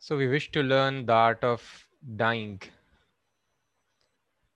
So 0.00 0.16
we 0.16 0.26
wish 0.26 0.50
to 0.50 0.62
learn 0.64 1.06
the 1.06 1.12
art 1.12 1.44
of 1.44 1.86
dying. 2.16 2.60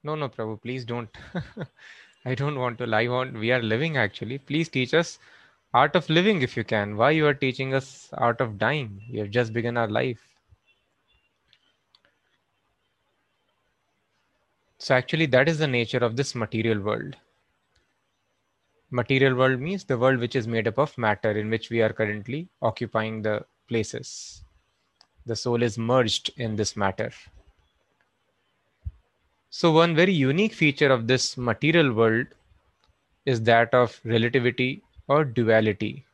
No, 0.05 0.15
no, 0.15 0.29
Prabhu, 0.29 0.61
please 0.63 0.85
don't. 0.85 1.11
I 2.25 2.37
don't 2.37 2.59
want 2.59 2.79
to 2.79 2.87
lie 2.87 3.09
on. 3.09 3.37
We 3.39 3.51
are 3.51 3.61
living 3.61 3.97
actually. 3.97 4.39
Please 4.39 4.69
teach 4.69 4.95
us 4.95 5.19
art 5.75 5.97
of 5.97 6.09
living 6.09 6.43
if 6.43 6.57
you 6.57 6.63
can. 6.63 6.97
Why 6.97 7.11
you 7.11 7.27
are 7.27 7.35
teaching 7.35 7.75
us 7.75 8.11
art 8.13 8.41
of 8.41 8.59
dying? 8.59 9.03
We 9.11 9.19
have 9.19 9.31
just 9.31 9.53
begun 9.53 9.77
our 9.77 9.89
life. 9.89 10.23
So 14.77 14.95
actually 14.95 15.25
that 15.29 15.49
is 15.49 15.61
the 15.61 15.67
nature 15.67 15.97
of 16.05 16.15
this 16.17 16.35
material 16.35 16.81
world. 16.81 17.17
Material 18.93 19.35
world 19.35 19.59
means 19.59 19.83
the 19.83 19.99
world 19.99 20.21
which 20.21 20.37
is 20.37 20.47
made 20.47 20.69
up 20.69 20.79
of 20.79 20.97
matter 20.97 21.33
in 21.33 21.51
which 21.51 21.69
we 21.69 21.83
are 21.83 21.93
currently 21.93 22.49
occupying 22.63 23.21
the 23.21 23.45
places. 23.67 24.42
The 25.27 25.37
soul 25.37 25.63
is 25.63 25.79
merged 25.79 26.31
in 26.37 26.57
this 26.57 26.77
matter. 26.77 27.13
So, 29.51 29.71
one 29.71 29.95
very 29.95 30.13
unique 30.13 30.55
feature 30.55 30.91
of 30.91 31.07
this 31.07 31.37
material 31.37 31.93
world 31.93 32.27
is 33.27 33.43
that 33.43 33.73
of 33.75 34.01
relativity 34.05 34.83
or 35.09 35.25
duality. 35.25 36.05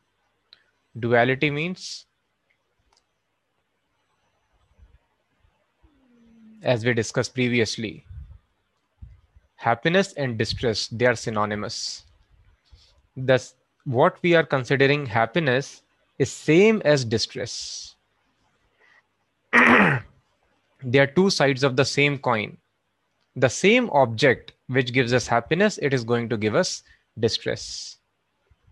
Duality 0.99 1.49
means, 1.49 2.05
as 6.61 6.85
we 6.85 6.93
discussed 6.93 7.33
previously, 7.33 8.05
happiness 9.55 10.13
and 10.13 10.37
distress, 10.37 10.87
they 10.87 11.05
are 11.05 11.15
synonymous. 11.15 12.03
Thus, 13.15 13.55
what 13.85 14.17
we 14.21 14.35
are 14.35 14.43
considering 14.43 15.05
happiness 15.05 15.81
is 16.17 16.31
same 16.31 16.81
as 16.83 17.05
distress. 17.05 17.95
They 19.53 20.99
are 20.99 21.07
two 21.07 21.29
sides 21.29 21.63
of 21.63 21.75
the 21.75 21.85
same 21.85 22.17
coin 22.17 22.57
the 23.35 23.49
same 23.49 23.89
object 23.91 24.53
which 24.67 24.93
gives 24.93 25.13
us 25.13 25.27
happiness, 25.27 25.79
it 25.81 25.93
is 25.93 26.03
going 26.03 26.29
to 26.29 26.37
give 26.37 26.55
us 26.55 26.83
distress. 27.19 27.97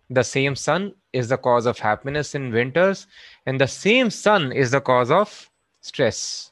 The 0.10 0.24
same 0.24 0.56
sun 0.56 0.94
is 1.14 1.30
the 1.30 1.38
cause 1.38 1.66
of 1.66 1.80
happiness 1.80 2.36
in 2.36 2.52
winters, 2.52 3.08
and 3.46 3.60
the 3.60 3.68
same 3.68 4.10
sun 4.10 4.52
is 4.52 4.72
the 4.72 4.82
cause 4.82 5.12
of 5.12 5.50
stress. 5.82 6.52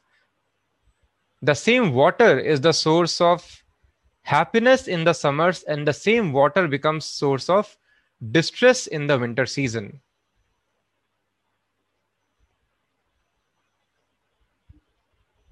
The 1.41 1.53
same 1.53 1.93
water 1.93 2.39
is 2.39 2.61
the 2.61 2.73
source 2.73 3.21
of 3.21 3.63
happiness 4.23 4.87
in 4.87 5.03
the 5.03 5.13
summers, 5.13 5.63
and 5.63 5.87
the 5.87 5.93
same 5.93 6.33
water 6.33 6.67
becomes 6.67 7.05
source 7.05 7.49
of 7.49 7.77
distress 8.31 8.87
in 8.87 9.07
the 9.07 9.19
winter 9.19 9.45
season. 9.45 10.01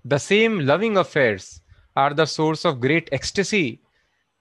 The 0.06 0.18
same 0.18 0.60
loving 0.60 0.98
affairs 0.98 1.62
are 1.96 2.14
the 2.14 2.26
source 2.26 2.66
of 2.66 2.82
great 2.82 3.10
ecstasy 3.12 3.82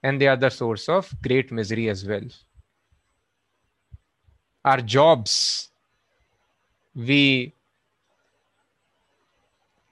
and 0.02 0.20
they 0.20 0.26
are 0.26 0.36
the 0.36 0.50
source 0.50 0.88
of 0.88 1.14
great 1.22 1.52
misery 1.52 1.88
as 1.88 2.04
well. 2.04 2.26
Our 4.64 4.80
jobs, 4.80 5.70
we 6.94 7.54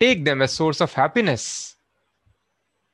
take 0.00 0.24
them 0.24 0.42
as 0.42 0.52
source 0.52 0.80
of 0.80 0.92
happiness, 0.92 1.76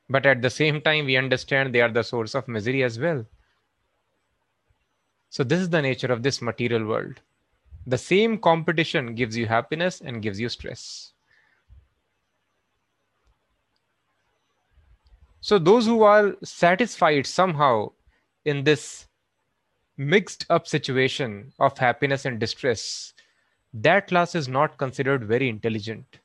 but 0.09 0.25
at 0.25 0.41
the 0.41 0.49
same 0.49 0.81
time, 0.81 1.05
we 1.05 1.17
understand 1.17 1.73
they 1.73 1.81
are 1.81 1.91
the 1.91 2.03
source 2.03 2.35
of 2.35 2.47
misery 2.47 2.83
as 2.83 2.99
well. 2.99 3.25
So, 5.29 5.43
this 5.43 5.59
is 5.59 5.69
the 5.69 5.81
nature 5.81 6.11
of 6.11 6.23
this 6.23 6.41
material 6.41 6.85
world. 6.85 7.21
The 7.85 7.97
same 7.97 8.37
competition 8.37 9.15
gives 9.15 9.35
you 9.37 9.45
happiness 9.45 10.01
and 10.01 10.21
gives 10.21 10.39
you 10.39 10.49
stress. 10.49 11.13
So 15.47 15.57
those 15.57 15.85
who 15.85 16.03
are 16.03 16.35
satisfied 16.43 17.25
somehow 17.25 17.93
in 18.43 18.65
this 18.65 19.07
mixed 19.95 20.45
up 20.49 20.67
situation 20.67 21.53
of 21.57 21.77
happiness 21.77 22.25
and 22.25 22.37
distress, 22.37 23.13
that 23.73 24.09
class 24.09 24.35
is 24.35 24.49
not 24.49 24.77
considered 24.77 25.23
very 25.23 25.47
intelligent. 25.47 26.19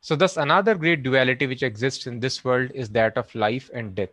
So, 0.00 0.16
thus, 0.16 0.36
another 0.36 0.74
great 0.74 1.04
duality 1.04 1.46
which 1.46 1.62
exists 1.62 2.08
in 2.08 2.18
this 2.18 2.44
world 2.44 2.72
is 2.74 2.88
that 2.88 3.16
of 3.16 3.32
life 3.36 3.70
and 3.72 3.94
death. 3.94 4.10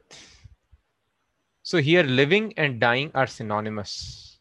So, 1.64 1.80
here 1.80 2.04
living 2.04 2.54
and 2.56 2.80
dying 2.80 3.10
are 3.16 3.26
synonymous. 3.26 4.38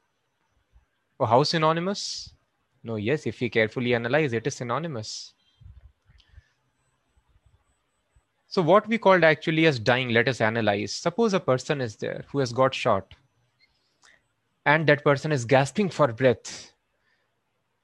Oh, 1.18 1.24
how 1.24 1.44
synonymous? 1.44 2.35
No, 2.86 2.94
yes, 2.94 3.26
if 3.26 3.40
we 3.40 3.48
carefully 3.48 3.96
analyze, 3.96 4.32
it 4.32 4.46
is 4.46 4.54
synonymous. 4.54 5.32
So 8.46 8.62
what 8.62 8.86
we 8.86 8.96
called 8.96 9.24
actually 9.24 9.66
as 9.66 9.80
dying, 9.80 10.10
let 10.10 10.28
us 10.28 10.40
analyze. 10.40 10.94
Suppose 10.94 11.34
a 11.34 11.40
person 11.40 11.80
is 11.80 11.96
there 11.96 12.24
who 12.28 12.38
has 12.38 12.52
got 12.52 12.72
shot 12.72 13.12
and 14.64 14.86
that 14.86 15.02
person 15.02 15.32
is 15.32 15.44
gasping 15.44 15.88
for 15.88 16.12
breath. 16.12 16.72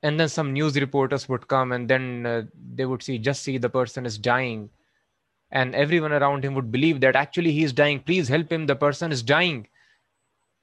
And 0.04 0.20
then 0.20 0.28
some 0.28 0.52
news 0.52 0.80
reporters 0.80 1.28
would 1.28 1.48
come 1.48 1.72
and 1.72 1.90
then 1.90 2.24
uh, 2.24 2.42
they 2.74 2.86
would 2.86 3.02
see, 3.02 3.18
just 3.18 3.42
see 3.42 3.58
the 3.58 3.68
person 3.68 4.06
is 4.06 4.18
dying. 4.18 4.70
And 5.50 5.74
everyone 5.74 6.12
around 6.12 6.44
him 6.44 6.54
would 6.54 6.70
believe 6.70 7.00
that 7.00 7.16
actually 7.16 7.50
he 7.50 7.64
is 7.64 7.72
dying. 7.72 7.98
Please 7.98 8.28
help 8.28 8.52
him. 8.52 8.66
The 8.66 8.76
person 8.76 9.10
is 9.10 9.22
dying. 9.22 9.66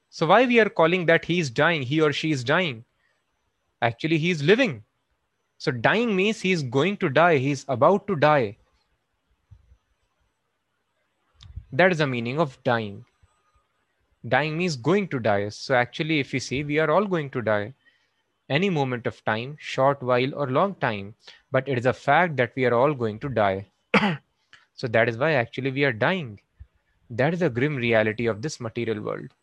So 0.10 0.28
why 0.28 0.46
we 0.46 0.62
are 0.62 0.70
calling 0.70 1.06
that 1.08 1.26
he 1.26 1.40
is 1.40 1.50
dying, 1.50 1.82
he 1.82 2.00
or 2.00 2.14
she 2.14 2.32
is 2.32 2.46
dying? 2.46 2.86
Actually, 3.82 4.18
he's 4.18 4.44
living. 4.44 4.84
So 5.58 5.72
dying 5.72 6.16
means 6.16 6.42
he's 6.42 6.64
going 6.64 6.98
to 6.98 7.10
die, 7.10 7.38
he's 7.38 7.66
about 7.68 8.08
to 8.08 8.16
die. 8.16 8.58
That 11.72 11.92
is 11.92 12.00
the 12.00 12.08
meaning 12.08 12.40
of 12.40 12.62
dying. 12.64 13.06
Dying 14.28 14.58
means 14.58 14.76
going 14.76 15.08
to 15.10 15.20
die. 15.20 15.50
So 15.50 15.76
actually, 15.76 16.20
if 16.20 16.34
you 16.34 16.40
see, 16.40 16.64
we 16.64 16.80
are 16.80 16.90
all 16.90 17.06
going 17.06 17.30
to 17.32 17.42
die. 17.42 17.74
Any 18.50 18.70
moment 18.70 19.06
of 19.06 19.24
time, 19.24 19.56
short 19.60 20.02
while 20.02 20.34
or 20.34 20.48
long 20.50 20.76
time. 20.76 21.16
But 21.52 21.68
it 21.68 21.78
is 21.78 21.86
a 21.86 21.94
fact 21.94 22.38
that 22.38 22.54
we 22.56 22.66
are 22.66 22.74
all 22.74 22.94
going 22.94 23.20
to 23.20 23.30
die. 23.30 23.68
so 24.74 24.88
that 24.88 25.08
is 25.08 25.18
why 25.18 25.34
actually 25.34 25.72
we 25.72 25.84
are 25.84 25.94
dying. 25.94 26.40
That 27.10 27.34
is 27.34 27.42
the 27.42 27.50
grim 27.50 27.76
reality 27.76 28.28
of 28.28 28.42
this 28.42 28.60
material 28.60 29.02
world. 29.02 29.34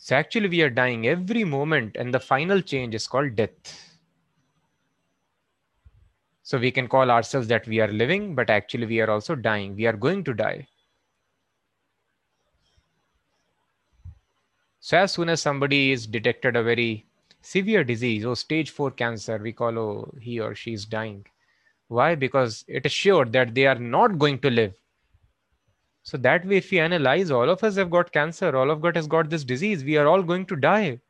So 0.00 0.16
actually, 0.16 0.48
we 0.48 0.62
are 0.62 0.70
dying 0.70 1.06
every 1.06 1.44
moment, 1.44 1.96
and 1.96 2.14
the 2.14 2.20
final 2.20 2.62
change 2.62 2.94
is 2.94 3.06
called 3.06 3.34
death. 3.34 3.98
So 6.42 6.56
we 6.56 6.70
can 6.70 6.88
call 6.88 7.10
ourselves 7.10 7.48
that 7.48 7.66
we 7.66 7.80
are 7.80 7.88
living, 7.88 8.34
but 8.34 8.48
actually, 8.48 8.86
we 8.86 9.00
are 9.00 9.10
also 9.10 9.34
dying. 9.34 9.74
We 9.76 9.86
are 9.86 9.92
going 9.92 10.24
to 10.24 10.32
die. 10.32 10.66
So 14.80 14.96
as 14.96 15.12
soon 15.12 15.28
as 15.28 15.42
somebody 15.42 15.92
is 15.92 16.06
detected 16.06 16.56
a 16.56 16.62
very 16.62 17.04
severe 17.42 17.84
disease 17.84 18.24
or 18.24 18.36
stage 18.36 18.70
4 18.70 18.92
cancer, 18.92 19.36
we 19.36 19.52
call 19.52 19.78
oh, 19.78 20.14
he 20.20 20.40
or 20.40 20.54
she 20.54 20.72
is 20.72 20.86
dying. 20.86 21.26
Why? 21.88 22.14
Because 22.14 22.64
it 22.68 22.86
is 22.86 22.92
sure 22.92 23.26
that 23.26 23.54
they 23.54 23.66
are 23.66 23.78
not 23.78 24.18
going 24.18 24.38
to 24.38 24.50
live. 24.50 24.74
So 26.08 26.16
that 26.16 26.46
way, 26.46 26.56
if 26.56 26.70
we 26.70 26.78
analyze, 26.78 27.30
all 27.30 27.50
of 27.50 27.62
us 27.62 27.76
have 27.76 27.90
got 27.90 28.12
cancer, 28.12 28.56
all 28.56 28.70
of 28.70 28.82
us 28.82 28.94
has 28.94 29.06
got 29.06 29.28
this 29.28 29.44
disease, 29.44 29.84
we 29.84 29.98
are 29.98 30.06
all 30.06 30.22
going 30.22 30.46
to 30.46 30.56
die. 30.56 31.00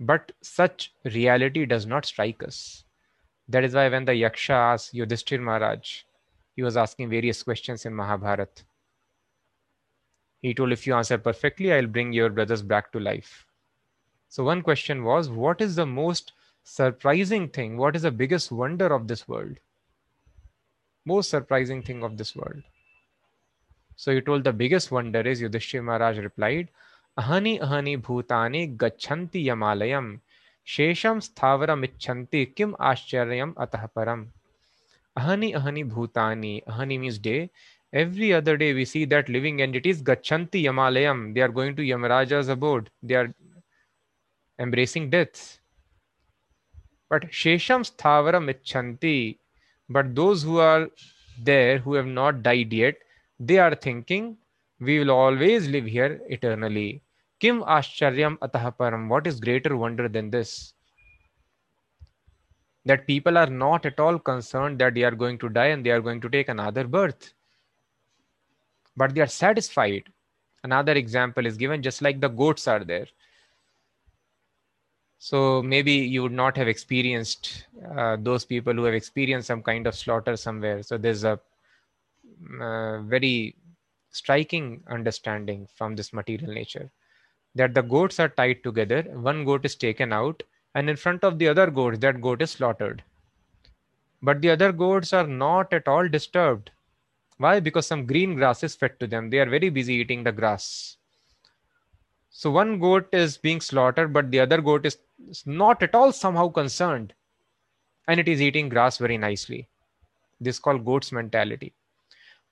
But 0.00 0.32
such 0.40 0.94
reality 1.04 1.66
does 1.66 1.84
not 1.84 2.06
strike 2.06 2.42
us. 2.42 2.84
That 3.50 3.62
is 3.62 3.74
why 3.74 3.90
when 3.90 4.06
the 4.06 4.12
Yaksha 4.12 4.54
asked 4.54 4.94
Yudhishthir 4.94 5.38
Maharaj, 5.38 6.04
he 6.56 6.62
was 6.62 6.78
asking 6.78 7.10
various 7.10 7.42
questions 7.42 7.84
in 7.84 7.94
Mahabharata. 7.94 8.62
He 10.40 10.54
told, 10.54 10.72
if 10.72 10.86
you 10.86 10.94
answer 10.94 11.18
perfectly, 11.18 11.74
I'll 11.74 11.86
bring 11.86 12.14
your 12.14 12.30
brothers 12.30 12.62
back 12.62 12.90
to 12.92 13.00
life. 13.00 13.44
So 14.30 14.44
one 14.44 14.62
question 14.62 15.04
was, 15.04 15.28
what 15.28 15.60
is 15.60 15.76
the 15.76 15.84
most 15.84 16.32
surprising 16.62 17.50
thing? 17.50 17.76
What 17.76 17.94
is 17.94 18.00
the 18.00 18.10
biggest 18.10 18.50
wonder 18.50 18.86
of 18.86 19.08
this 19.08 19.28
world? 19.28 19.58
Most 21.04 21.30
surprising 21.30 21.82
thing 21.82 22.02
of 22.02 22.16
this 22.16 22.34
world. 22.34 22.62
So 23.96 24.12
he 24.12 24.20
told 24.20 24.44
the 24.44 24.52
biggest 24.52 24.90
wonder 24.90 25.20
is 25.20 25.40
Yudhishthir 25.40 25.82
Maharaj 25.82 26.18
replied, 26.18 26.68
Ahani 27.18 27.60
ahani 27.60 28.00
bhutani 28.00 28.76
gachanti 28.76 29.44
yamalayam 29.46 30.20
shesham 30.66 31.20
sthavaram 31.22 31.86
icchanti 31.86 32.54
kim 32.56 32.74
ascharyam 32.74 33.54
atah 33.54 33.88
param. 33.96 34.26
Ahani 35.16 35.54
ahani 35.54 35.88
bhutani. 35.88 36.64
Ahani 36.64 36.98
means 36.98 37.18
day. 37.18 37.50
Every 37.92 38.34
other 38.34 38.56
day 38.56 38.74
we 38.74 38.84
see 38.84 39.04
that 39.04 39.28
living 39.28 39.62
entities 39.62 40.02
gachanti 40.02 40.64
yamalayam. 40.64 41.34
They 41.34 41.40
are 41.42 41.48
going 41.48 41.76
to 41.76 41.82
Yamaraja's 41.82 42.48
abode. 42.48 42.90
They 43.00 43.14
are 43.14 43.32
embracing 44.58 45.10
death. 45.10 45.60
But 47.08 47.30
shesham 47.30 47.88
sthavaram 47.88 48.52
icchanti 48.52 49.38
but 49.88 50.14
those 50.14 50.42
who 50.42 50.58
are 50.58 50.88
there 51.42 51.78
who 51.78 51.94
have 51.94 52.06
not 52.06 52.42
died 52.42 52.72
yet, 52.72 52.96
they 53.38 53.58
are 53.58 53.74
thinking 53.74 54.36
We 54.80 54.98
will 54.98 55.10
always 55.10 55.68
live 55.68 55.86
here 55.86 56.20
eternally. 56.28 57.02
Kim 57.40 57.62
Ashcharyam 57.62 58.38
Atahaparam. 58.38 59.08
What 59.08 59.26
is 59.26 59.40
greater 59.40 59.76
wonder 59.76 60.08
than 60.08 60.30
this? 60.30 60.74
That 62.84 63.06
people 63.06 63.38
are 63.38 63.46
not 63.46 63.86
at 63.86 64.00
all 64.00 64.18
concerned 64.18 64.78
that 64.80 64.94
they 64.94 65.04
are 65.04 65.14
going 65.14 65.38
to 65.38 65.48
die 65.48 65.66
and 65.66 65.86
they 65.86 65.90
are 65.90 66.00
going 66.00 66.20
to 66.20 66.28
take 66.28 66.48
another 66.48 66.84
birth. 66.84 67.32
But 68.96 69.14
they 69.14 69.20
are 69.20 69.26
satisfied. 69.26 70.04
Another 70.64 70.92
example 70.92 71.46
is 71.46 71.56
given 71.56 71.82
just 71.82 72.02
like 72.02 72.20
the 72.20 72.28
goats 72.28 72.66
are 72.68 72.84
there. 72.84 73.06
So 75.24 75.62
maybe 75.62 75.92
you 75.92 76.22
would 76.22 76.32
not 76.32 76.54
have 76.58 76.68
experienced 76.68 77.64
uh, 77.96 78.18
those 78.20 78.44
people 78.44 78.74
who 78.74 78.84
have 78.84 78.92
experienced 78.92 79.46
some 79.46 79.62
kind 79.62 79.86
of 79.86 79.94
slaughter 79.94 80.36
somewhere. 80.36 80.82
So 80.82 80.98
there's 80.98 81.24
a 81.24 81.40
uh, 82.60 83.00
very 83.00 83.56
striking 84.10 84.82
understanding 84.86 85.66
from 85.74 85.96
this 85.96 86.12
material 86.12 86.52
nature 86.52 86.90
that 87.54 87.72
the 87.72 87.80
goats 87.80 88.20
are 88.20 88.28
tied 88.28 88.62
together, 88.62 89.00
one 89.14 89.46
goat 89.46 89.64
is 89.64 89.76
taken 89.76 90.12
out, 90.12 90.42
and 90.74 90.90
in 90.90 90.96
front 90.96 91.24
of 91.24 91.38
the 91.38 91.48
other 91.48 91.70
goats, 91.70 92.00
that 92.00 92.20
goat 92.20 92.42
is 92.42 92.50
slaughtered. 92.50 93.02
But 94.20 94.42
the 94.42 94.50
other 94.50 94.72
goats 94.72 95.14
are 95.14 95.26
not 95.26 95.72
at 95.72 95.88
all 95.88 96.06
disturbed. 96.06 96.70
Why? 97.38 97.60
Because 97.60 97.86
some 97.86 98.04
green 98.04 98.34
grass 98.34 98.62
is 98.62 98.74
fed 98.74 99.00
to 99.00 99.06
them. 99.06 99.30
They 99.30 99.38
are 99.38 99.48
very 99.48 99.70
busy 99.70 99.94
eating 99.94 100.22
the 100.22 100.32
grass. 100.32 100.98
So 102.36 102.50
one 102.50 102.80
goat 102.80 103.08
is 103.12 103.38
being 103.38 103.60
slaughtered, 103.60 104.12
but 104.12 104.32
the 104.32 104.40
other 104.40 104.60
goat 104.60 104.84
is 104.84 104.98
not 105.46 105.82
at 105.82 105.94
all 105.94 106.12
somehow 106.12 106.48
concerned. 106.48 107.14
And 108.08 108.20
it 108.20 108.28
is 108.28 108.42
eating 108.42 108.68
grass 108.68 108.98
very 108.98 109.16
nicely. 109.16 109.68
This 110.40 110.56
is 110.56 110.60
called 110.60 110.84
goat's 110.84 111.12
mentality. 111.12 111.72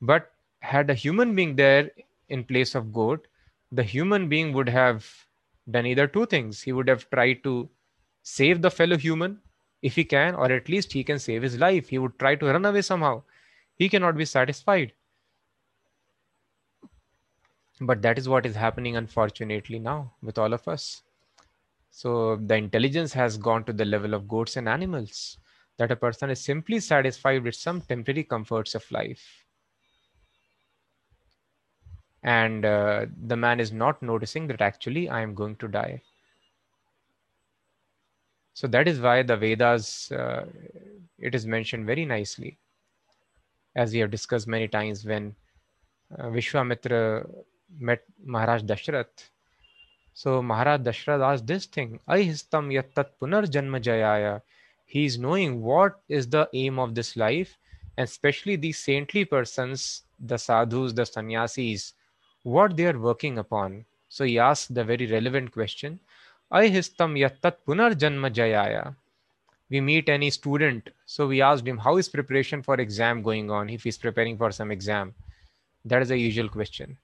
But 0.00 0.32
had 0.60 0.88
a 0.88 0.94
human 0.94 1.34
being 1.34 1.56
there 1.56 1.90
in 2.28 2.44
place 2.44 2.74
of 2.74 2.92
goat, 2.92 3.26
the 3.70 3.82
human 3.82 4.28
being 4.28 4.52
would 4.52 4.68
have 4.68 5.06
done 5.70 5.86
either 5.86 6.06
two 6.06 6.26
things. 6.26 6.62
He 6.62 6.72
would 6.72 6.88
have 6.88 7.08
tried 7.10 7.42
to 7.44 7.68
save 8.22 8.62
the 8.62 8.70
fellow 8.70 8.96
human 8.96 9.40
if 9.82 9.94
he 9.94 10.04
can, 10.04 10.34
or 10.34 10.50
at 10.50 10.68
least 10.68 10.92
he 10.92 11.04
can 11.04 11.18
save 11.18 11.42
his 11.42 11.58
life. 11.58 11.88
He 11.88 11.98
would 11.98 12.18
try 12.18 12.34
to 12.36 12.46
run 12.46 12.64
away 12.64 12.82
somehow. 12.82 13.22
He 13.76 13.88
cannot 13.88 14.16
be 14.16 14.24
satisfied. 14.24 14.92
But 17.80 18.02
that 18.02 18.18
is 18.18 18.28
what 18.28 18.46
is 18.46 18.54
happening, 18.54 18.96
unfortunately, 18.96 19.78
now 19.78 20.12
with 20.22 20.38
all 20.38 20.52
of 20.52 20.68
us. 20.68 21.02
So 21.92 22.36
the 22.36 22.56
intelligence 22.56 23.12
has 23.12 23.36
gone 23.36 23.64
to 23.66 23.72
the 23.72 23.84
level 23.84 24.14
of 24.14 24.26
goats 24.26 24.56
and 24.56 24.68
animals, 24.68 25.38
that 25.76 25.90
a 25.92 25.96
person 25.96 26.30
is 26.30 26.40
simply 26.40 26.80
satisfied 26.80 27.44
with 27.44 27.54
some 27.54 27.82
temporary 27.82 28.24
comforts 28.24 28.74
of 28.74 28.90
life. 28.90 29.44
And 32.24 32.64
uh, 32.64 33.06
the 33.26 33.36
man 33.36 33.60
is 33.60 33.72
not 33.72 34.02
noticing 34.02 34.46
that 34.48 34.60
actually 34.60 35.08
I 35.08 35.20
am 35.20 35.34
going 35.34 35.56
to 35.56 35.68
die. 35.68 36.02
So 38.54 38.66
that 38.68 38.88
is 38.88 39.00
why 39.00 39.22
the 39.22 39.36
Vedas, 39.36 40.10
uh, 40.12 40.46
it 41.18 41.34
is 41.34 41.46
mentioned 41.46 41.86
very 41.86 42.04
nicely, 42.06 42.58
as 43.74 43.92
we 43.92 43.98
have 43.98 44.10
discussed 44.10 44.46
many 44.46 44.66
times 44.68 45.04
when 45.04 45.34
uh, 46.18 46.28
Vishwamitra 46.28 47.28
met 47.78 48.02
Maharaj 48.24 48.62
Dashrath. 48.62 49.30
So 50.14 50.42
Maharaj 50.42 50.82
Dashrath 50.82 51.22
asked 51.22 51.46
this 51.46 51.66
thing, 51.66 51.98
Ahistam 52.08 52.70
yattat 52.70 53.10
punar 53.20 53.44
janma 53.50 53.80
jayaya. 53.80 54.42
He 54.84 55.06
is 55.06 55.18
knowing 55.18 55.62
what 55.62 56.00
is 56.08 56.28
the 56.28 56.48
aim 56.52 56.78
of 56.78 56.94
this 56.94 57.16
life, 57.16 57.56
and 57.96 58.04
especially 58.04 58.56
these 58.56 58.78
saintly 58.78 59.24
persons, 59.24 60.02
the 60.20 60.36
sadhus, 60.36 60.92
the 60.92 61.06
sannyasis, 61.06 61.94
what 62.42 62.76
they 62.76 62.86
are 62.86 62.98
working 62.98 63.38
upon. 63.38 63.86
So 64.08 64.24
he 64.24 64.38
asked 64.38 64.74
the 64.74 64.84
very 64.84 65.06
relevant 65.06 65.52
question, 65.52 65.98
Ahistam 66.52 67.18
yattat 67.18 67.56
punar 67.66 67.94
janma 67.94 68.30
jayaya. 68.30 68.94
We 69.70 69.80
meet 69.80 70.10
any 70.10 70.28
student, 70.28 70.90
so 71.06 71.26
we 71.26 71.40
asked 71.40 71.66
him, 71.66 71.78
how 71.78 71.96
is 71.96 72.10
preparation 72.10 72.62
for 72.62 72.74
exam 72.74 73.22
going 73.22 73.50
on 73.50 73.70
if 73.70 73.84
he's 73.84 73.96
preparing 73.96 74.36
for 74.36 74.50
some 74.50 74.70
exam? 74.70 75.14
That 75.86 76.02
is 76.02 76.10
a 76.10 76.18
usual 76.18 76.50
question 76.50 76.98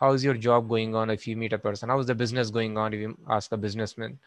how's 0.00 0.24
your 0.24 0.34
job 0.34 0.68
going 0.68 0.94
on 0.94 1.10
if 1.10 1.26
you 1.28 1.36
meet 1.36 1.52
a 1.52 1.58
person? 1.58 1.90
How's 1.90 2.06
the 2.06 2.14
business 2.14 2.50
going 2.50 2.78
on 2.78 2.94
if 2.94 3.00
you 3.00 3.16
ask 3.28 3.52
a 3.52 3.56
businessman? 3.56 4.18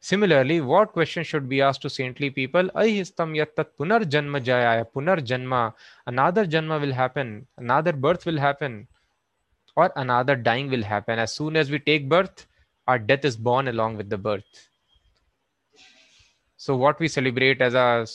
Similarly 0.00 0.60
what 0.60 0.92
question 0.92 1.24
should 1.24 1.48
be 1.48 1.60
asked 1.60 1.82
to 1.82 1.90
saintly 1.90 2.30
people? 2.30 2.68
Punar 2.74 4.04
janma 4.04 4.40
jayaya 4.44 4.86
punar 4.94 5.18
janma 5.18 5.72
another 6.06 6.46
janma 6.46 6.80
will 6.80 6.92
happen 6.92 7.46
another 7.56 7.92
birth 7.92 8.26
will 8.26 8.38
happen 8.38 8.86
or 9.74 9.90
another 9.96 10.36
dying 10.36 10.70
will 10.70 10.82
happen. 10.82 11.18
As 11.18 11.32
soon 11.32 11.56
as 11.56 11.70
we 11.70 11.78
take 11.78 12.08
birth 12.08 12.46
our 12.86 12.98
death 12.98 13.24
is 13.24 13.36
born 13.36 13.68
along 13.68 13.96
with 13.96 14.08
the 14.08 14.18
birth. 14.18 14.68
So 16.56 16.76
what 16.76 17.00
we 17.00 17.08
celebrate 17.08 17.60
as 17.60 17.74
a 17.74 18.06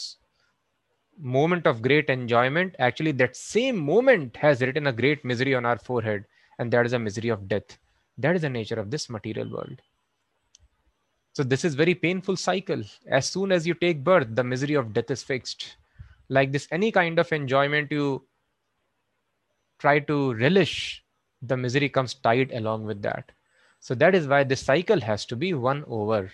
moment 1.20 1.68
of 1.68 1.82
great 1.82 2.10
enjoyment 2.10 2.76
actually 2.80 3.12
that 3.14 3.36
same 3.36 3.78
moment 3.78 4.36
has 4.38 4.62
written 4.62 4.88
a 4.88 4.94
great 4.94 5.24
misery 5.26 5.54
on 5.54 5.66
our 5.66 5.78
forehead 5.78 6.26
and 6.64 6.72
that 6.72 6.86
is 6.86 6.94
a 6.94 7.00
misery 7.00 7.30
of 7.30 7.48
death. 7.50 7.78
That 8.18 8.36
is 8.38 8.44
the 8.44 8.50
nature 8.50 8.80
of 8.80 8.90
this 8.90 9.10
material 9.10 9.50
world. 9.50 9.82
So 11.34 11.44
this 11.44 11.66
is 11.66 11.76
very 11.76 11.94
painful 11.94 12.38
cycle. 12.38 12.84
As 13.08 13.30
soon 13.30 13.52
as 13.52 13.68
you 13.68 13.74
take 13.74 14.04
birth 14.04 14.28
the 14.40 14.44
misery 14.44 14.76
of 14.76 14.94
death 14.94 15.12
is 15.12 15.24
fixed. 15.24 15.76
Like 16.30 16.54
this 16.54 16.68
any 16.72 16.92
kind 16.92 17.20
of 17.20 17.34
enjoyment 17.34 17.92
you 17.92 18.24
try 19.80 20.00
to 20.12 20.36
relish 20.36 21.04
the 21.42 21.58
misery 21.58 21.90
comes 21.90 22.14
tied 22.14 22.54
along 22.54 22.86
with 22.86 23.02
that. 23.02 23.34
So 23.82 23.94
that 23.96 24.16
is 24.16 24.28
why 24.28 24.44
this 24.46 24.62
cycle 24.62 25.02
has 25.02 25.26
to 25.26 25.36
be 25.36 25.54
won 25.54 25.84
over. 25.88 26.32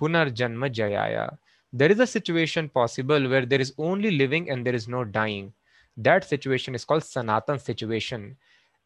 Punar 0.00 0.34
janma 0.40 0.72
jayaya. 0.78 1.38
There 1.72 1.92
is 1.92 2.00
a 2.00 2.06
situation 2.06 2.68
possible 2.68 3.28
where 3.28 3.46
there 3.46 3.60
is 3.60 3.72
only 3.78 4.10
living 4.10 4.50
and 4.50 4.66
there 4.66 4.74
is 4.74 4.88
no 4.88 5.04
dying. 5.04 5.52
That 5.96 6.24
situation 6.24 6.74
is 6.74 6.84
called 6.84 7.04
sanatan 7.04 7.60
situation. 7.60 8.36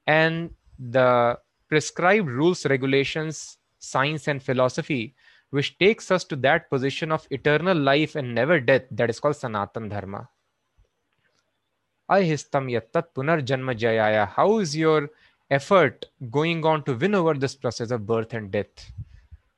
And 0.07 0.51
the 0.79 1.39
prescribed 1.69 2.29
rules, 2.29 2.67
regulations, 2.67 3.59
science, 3.79 4.29
and 4.29 4.43
philosophy, 4.43 5.15
which 5.51 5.79
takes 5.79 6.11
us 6.11 6.25
to 6.25 6.37
that 6.37 6.69
position 6.69 7.13
of 7.13 7.27
eternal 7.31 7.77
life 7.77 8.17
and 8.17 8.35
never 8.35 8.61
death, 8.61 8.83
that 8.91 9.11
is 9.11 9.21
called 9.21 9.37
Sanatan 9.37 9.89
Dharma. 9.89 10.29
Ahistam 12.11 12.71
yattat 12.71 13.05
punar 13.15 13.41
janma 13.41 13.79
jayaya. 13.79 14.29
How 14.29 14.59
is 14.59 14.77
your 14.77 15.11
effort 15.51 16.07
going 16.31 16.65
on 16.65 16.83
to 16.85 16.95
win 16.95 17.15
over 17.15 17.35
this 17.35 17.55
process 17.55 17.91
of 17.91 18.07
birth 18.07 18.35
and 18.35 18.51
death? 18.51 18.93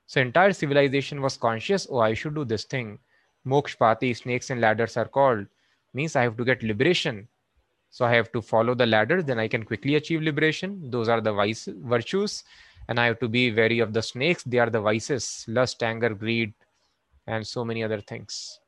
So 0.06 0.20
entire 0.20 0.52
civilization 0.52 1.20
was 1.20 1.36
conscious, 1.36 1.88
oh, 1.90 1.98
I 1.98 2.14
should 2.14 2.34
do 2.34 2.44
this 2.44 2.64
thing. 2.64 2.98
Mokshpati, 3.44 4.16
snakes 4.16 4.50
and 4.50 4.60
ladders 4.60 4.96
are 4.96 5.08
called. 5.08 5.46
Means 5.94 6.14
I 6.14 6.22
have 6.22 6.36
to 6.36 6.44
get 6.44 6.62
liberation. 6.62 7.26
So 7.96 8.04
I 8.04 8.12
have 8.12 8.30
to 8.32 8.42
follow 8.42 8.74
the 8.74 8.84
ladder, 8.84 9.22
then 9.22 9.38
I 9.38 9.48
can 9.48 9.62
quickly 9.64 9.94
achieve 9.94 10.20
liberation. 10.20 10.90
Those 10.90 11.08
are 11.08 11.22
the 11.22 11.32
vice, 11.32 11.66
virtues. 11.66 12.44
And 12.88 13.00
I 13.00 13.06
have 13.06 13.18
to 13.20 13.26
be 13.26 13.50
wary 13.50 13.78
of 13.78 13.94
the 13.94 14.02
snakes. 14.02 14.42
They 14.42 14.58
are 14.58 14.68
the 14.68 14.82
vices 14.82 15.46
lust, 15.48 15.82
anger, 15.82 16.10
greed, 16.10 16.52
and 17.26 17.46
so 17.46 17.64
many 17.64 17.82
other 17.82 18.02
things. 18.02 18.60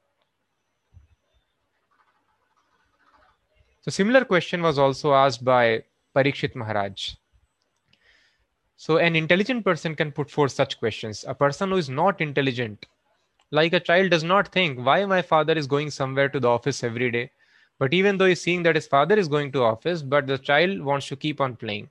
So, 3.83 3.91
similar 3.91 4.25
question 4.25 4.63
was 4.63 4.79
also 4.79 5.13
asked 5.13 5.45
by 5.45 5.83
Parikshit 6.17 6.55
Maharaj. 6.55 7.11
So, 8.77 8.97
an 8.97 9.15
intelligent 9.15 9.63
person 9.63 9.95
can 9.95 10.11
put 10.11 10.31
forth 10.31 10.53
such 10.53 10.79
questions. 10.79 11.27
A 11.29 11.35
person 11.35 11.69
who 11.69 11.77
is 11.77 11.91
not 11.91 12.23
intelligent, 12.23 12.87
like 13.51 13.75
a 13.75 13.81
child, 13.81 14.09
does 14.09 14.25
not 14.25 14.49
think, 14.49 14.79
why 14.79 15.05
my 15.05 15.21
father 15.21 15.53
is 15.53 15.67
going 15.67 15.91
somewhere 15.91 16.31
to 16.31 16.41
the 16.41 16.49
office 16.49 16.83
every 16.83 17.11
day? 17.11 17.31
But 17.79 17.95
even 17.95 18.19
though 18.19 18.27
he's 18.27 18.41
seeing 18.41 18.65
that 18.65 18.75
his 18.75 18.89
father 18.89 19.17
is 19.17 19.29
going 19.29 19.53
to 19.53 19.63
office, 19.63 20.03
but 20.03 20.27
the 20.27 20.39
child 20.39 20.83
wants 20.83 21.07
to 21.09 21.17
keep 21.17 21.41
on 21.41 21.57
playing, 21.57 21.91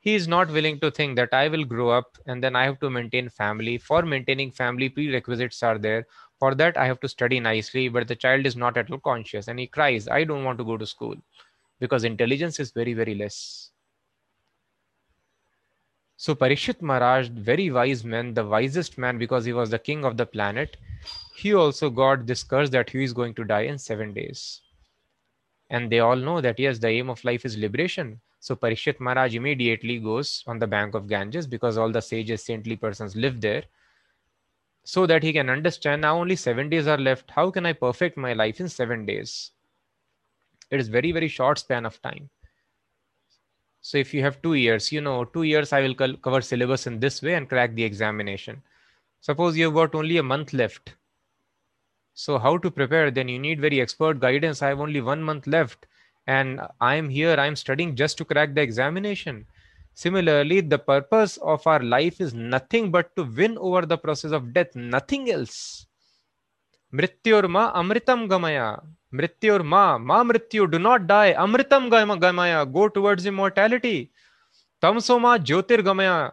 he 0.00 0.14
is 0.14 0.26
not 0.26 0.50
willing 0.50 0.80
to 0.80 0.90
think 0.90 1.16
that 1.16 1.32
I 1.32 1.48
will 1.48 1.64
grow 1.64 1.90
up 1.90 2.18
and 2.26 2.42
then 2.42 2.56
I 2.56 2.64
have 2.64 2.80
to 2.80 2.90
maintain 2.90 3.28
family. 3.28 3.78
For 3.78 4.02
maintaining 4.02 4.50
family, 4.50 4.88
prerequisites 4.88 5.62
are 5.62 5.78
there. 5.78 6.06
For 6.38 6.54
that, 6.54 6.76
I 6.76 6.86
have 6.86 7.00
to 7.00 7.08
study 7.08 7.38
nicely, 7.38 7.88
but 7.88 8.08
the 8.08 8.16
child 8.16 8.46
is 8.46 8.56
not 8.56 8.76
at 8.76 8.90
all 8.90 8.98
conscious 8.98 9.48
and 9.48 9.58
he 9.58 9.66
cries, 9.66 10.08
I 10.08 10.24
don't 10.24 10.42
want 10.42 10.58
to 10.58 10.64
go 10.64 10.76
to 10.76 10.86
school 10.86 11.14
because 11.78 12.04
intelligence 12.04 12.58
is 12.58 12.72
very, 12.72 12.94
very 12.94 13.14
less. 13.14 13.70
So 16.16 16.34
Parikshit 16.34 16.82
Maharaj, 16.82 17.28
very 17.28 17.70
wise 17.70 18.04
man, 18.04 18.34
the 18.34 18.44
wisest 18.44 18.98
man 18.98 19.16
because 19.18 19.44
he 19.44 19.52
was 19.52 19.70
the 19.70 19.78
king 19.78 20.04
of 20.04 20.16
the 20.16 20.26
planet, 20.26 20.76
he 21.34 21.54
also 21.54 21.88
got 21.88 22.26
this 22.26 22.42
curse 22.42 22.70
that 22.70 22.90
he 22.90 23.04
is 23.04 23.12
going 23.12 23.34
to 23.34 23.44
die 23.44 23.62
in 23.62 23.78
seven 23.78 24.12
days 24.12 24.60
and 25.70 25.90
they 25.90 26.00
all 26.00 26.16
know 26.16 26.40
that 26.40 26.58
yes 26.58 26.78
the 26.78 26.88
aim 26.88 27.08
of 27.10 27.24
life 27.24 27.44
is 27.44 27.56
liberation 27.64 28.20
so 28.40 28.56
parikshit 28.56 29.00
maharaj 29.00 29.34
immediately 29.34 29.98
goes 29.98 30.44
on 30.46 30.58
the 30.58 30.66
bank 30.76 30.94
of 30.94 31.08
ganges 31.08 31.46
because 31.46 31.78
all 31.78 31.90
the 31.90 32.02
sages 32.02 32.44
saintly 32.44 32.76
persons 32.76 33.16
live 33.16 33.40
there 33.40 33.64
so 34.84 35.06
that 35.06 35.22
he 35.22 35.32
can 35.32 35.48
understand 35.48 36.02
now 36.02 36.18
only 36.18 36.36
7 36.36 36.68
days 36.68 36.86
are 36.86 36.98
left 36.98 37.30
how 37.30 37.50
can 37.50 37.64
i 37.64 37.72
perfect 37.72 38.18
my 38.18 38.34
life 38.34 38.60
in 38.60 38.68
7 38.68 39.06
days 39.06 39.52
it 40.70 40.80
is 40.80 40.88
very 40.88 41.12
very 41.12 41.28
short 41.28 41.58
span 41.58 41.86
of 41.86 42.02
time 42.02 42.28
So 43.82 43.98
if 43.98 44.14
you 44.14 44.22
have 44.22 44.40
two 44.40 44.54
years, 44.54 44.90
you 44.92 45.00
know, 45.02 45.24
two 45.24 45.42
years 45.42 45.72
I 45.72 45.82
will 45.82 45.94
cover 45.94 46.40
syllabus 46.40 46.86
in 46.86 47.00
this 47.00 47.20
way 47.22 47.34
and 47.34 47.48
crack 47.48 47.74
the 47.74 47.84
examination. 47.84 48.62
Suppose 49.20 49.56
you've 49.56 49.74
got 49.74 49.94
only 49.94 50.16
a 50.18 50.22
month 50.22 50.52
left. 50.52 50.94
So 52.20 52.38
how 52.38 52.58
to 52.58 52.70
prepare? 52.70 53.10
Then 53.10 53.28
you 53.28 53.38
need 53.38 53.62
very 53.62 53.80
expert 53.80 54.20
guidance. 54.20 54.60
I 54.60 54.68
have 54.68 54.80
only 54.80 55.00
one 55.00 55.22
month 55.22 55.46
left 55.46 55.86
and 56.26 56.60
I'm 56.78 57.08
here, 57.08 57.34
I'm 57.44 57.56
studying 57.56 57.96
just 57.96 58.18
to 58.18 58.26
crack 58.26 58.54
the 58.54 58.60
examination. 58.60 59.46
Similarly, 59.94 60.60
the 60.60 60.78
purpose 60.78 61.38
of 61.38 61.66
our 61.66 61.82
life 61.82 62.20
is 62.20 62.34
nothing 62.34 62.90
but 62.90 63.16
to 63.16 63.24
win 63.24 63.56
over 63.56 63.86
the 63.86 63.96
process 63.96 64.32
of 64.32 64.52
death, 64.52 64.76
nothing 64.76 65.30
else. 65.30 65.86
Mrityorma 66.92 67.74
amritam 67.74 68.28
gamaya. 68.28 68.82
Mrityorma, 69.14 69.98
ma 69.98 70.22
mrityu, 70.22 70.70
do 70.70 70.78
not 70.78 71.06
die. 71.06 71.32
Amritam 71.32 71.88
gamaya, 71.90 72.70
go 72.70 72.88
towards 72.90 73.24
immortality. 73.24 74.10
Tamsoma 74.82 75.38
jyotir 75.38 75.78
gamaya, 75.78 76.32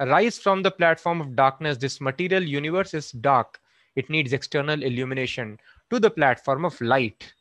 rise 0.00 0.38
from 0.38 0.62
the 0.62 0.70
platform 0.70 1.20
of 1.20 1.36
darkness. 1.36 1.76
This 1.76 2.00
material 2.00 2.42
universe 2.42 2.94
is 2.94 3.12
dark. 3.12 3.60
It 3.96 4.08
needs 4.08 4.32
external 4.32 4.82
illumination 4.82 5.58
to 5.90 5.98
the 5.98 6.10
platform 6.10 6.64
of 6.64 6.80
light. 6.80 7.32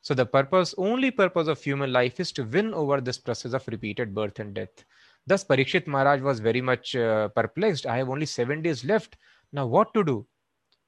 So 0.00 0.14
the 0.14 0.26
purpose, 0.26 0.74
only 0.78 1.10
purpose 1.10 1.48
of 1.48 1.62
human 1.62 1.92
life 1.92 2.20
is 2.20 2.32
to 2.32 2.44
win 2.44 2.72
over 2.72 3.00
this 3.00 3.18
process 3.18 3.52
of 3.52 3.66
repeated 3.68 4.14
birth 4.14 4.38
and 4.38 4.54
death. 4.54 4.84
Thus 5.26 5.44
Parikshit 5.44 5.86
Maharaj 5.86 6.22
was 6.22 6.40
very 6.40 6.62
much 6.62 6.96
uh, 6.96 7.28
perplexed. 7.28 7.84
I 7.84 7.98
have 7.98 8.08
only 8.08 8.24
seven 8.24 8.62
days 8.62 8.84
left. 8.84 9.16
Now 9.52 9.66
what 9.66 9.92
to 9.94 10.02
do? 10.02 10.26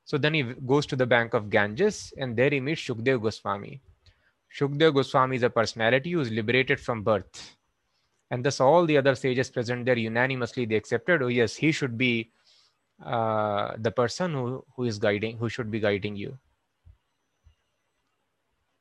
So 0.05 0.17
then 0.17 0.35
he 0.35 0.43
goes 0.43 0.87
to 0.87 0.97
the 0.97 1.07
bank 1.07 1.35
of 1.35 1.51
Ganges 1.51 2.13
and 2.17 2.37
there 2.37 2.51
he 2.51 2.61
meets 2.61 2.81
Shukdev 2.81 3.23
Goswami. 3.23 3.83
Shukdev 4.57 4.95
Goswami 4.95 5.37
is 5.37 5.43
a 5.43 5.51
personality 5.51 6.13
who 6.13 6.21
is 6.21 6.31
liberated 6.31 6.81
from 6.81 7.03
birth. 7.03 7.57
And 8.31 8.45
thus 8.45 8.61
all 8.61 8.87
the 8.87 8.97
other 8.97 9.15
sages 9.15 9.51
present 9.51 9.85
there 9.85 9.99
unanimously 9.99 10.65
they 10.65 10.77
accepted, 10.77 11.23
oh 11.23 11.29
yes, 11.29 11.57
he 11.57 11.73
should 11.73 11.99
be 11.99 12.31
uh, 13.05 13.73
the 13.79 13.91
person 13.91 14.33
who, 14.33 14.65
who 14.77 14.85
is 14.85 14.99
guiding, 14.99 15.39
who 15.39 15.49
should 15.49 15.71
be 15.71 15.81
guiding 15.81 16.17
you. 16.17 16.37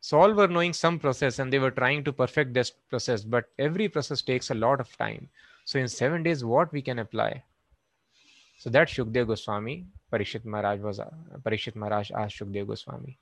So 0.01 0.19
all 0.19 0.33
were 0.33 0.47
knowing 0.47 0.73
some 0.73 0.97
process 0.97 1.39
and 1.39 1.51
they 1.51 1.59
were 1.59 1.71
trying 1.71 2.03
to 2.05 2.13
perfect 2.13 2.53
this 2.53 2.71
process, 2.71 3.23
but 3.23 3.45
every 3.59 3.89
process 3.89 4.21
takes 4.21 4.49
a 4.49 4.55
lot 4.55 4.79
of 4.79 4.97
time. 4.97 5.29
So 5.65 5.77
in 5.77 5.88
seven 5.88 6.23
days, 6.23 6.43
what 6.43 6.71
we 6.71 6.81
can 6.81 6.99
apply? 6.99 7.43
So 8.57 8.69
that 8.71 8.88
Shukdev 8.88 9.27
Goswami, 9.27 9.85
Parikshit 10.11 10.45
Maharaj 10.45 10.79
was 10.81 10.99
Parikshit 11.43 11.75
Maharaj 11.75 12.11
asked 12.11 12.39
Shukdev 12.39 12.67
Goswami. 12.67 13.17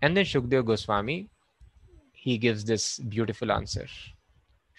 And 0.00 0.16
then 0.16 0.24
Shukdev 0.24 0.64
Goswami, 0.64 1.28
he 2.12 2.38
gives 2.38 2.64
this 2.64 2.98
beautiful 2.98 3.52
answer. 3.52 3.86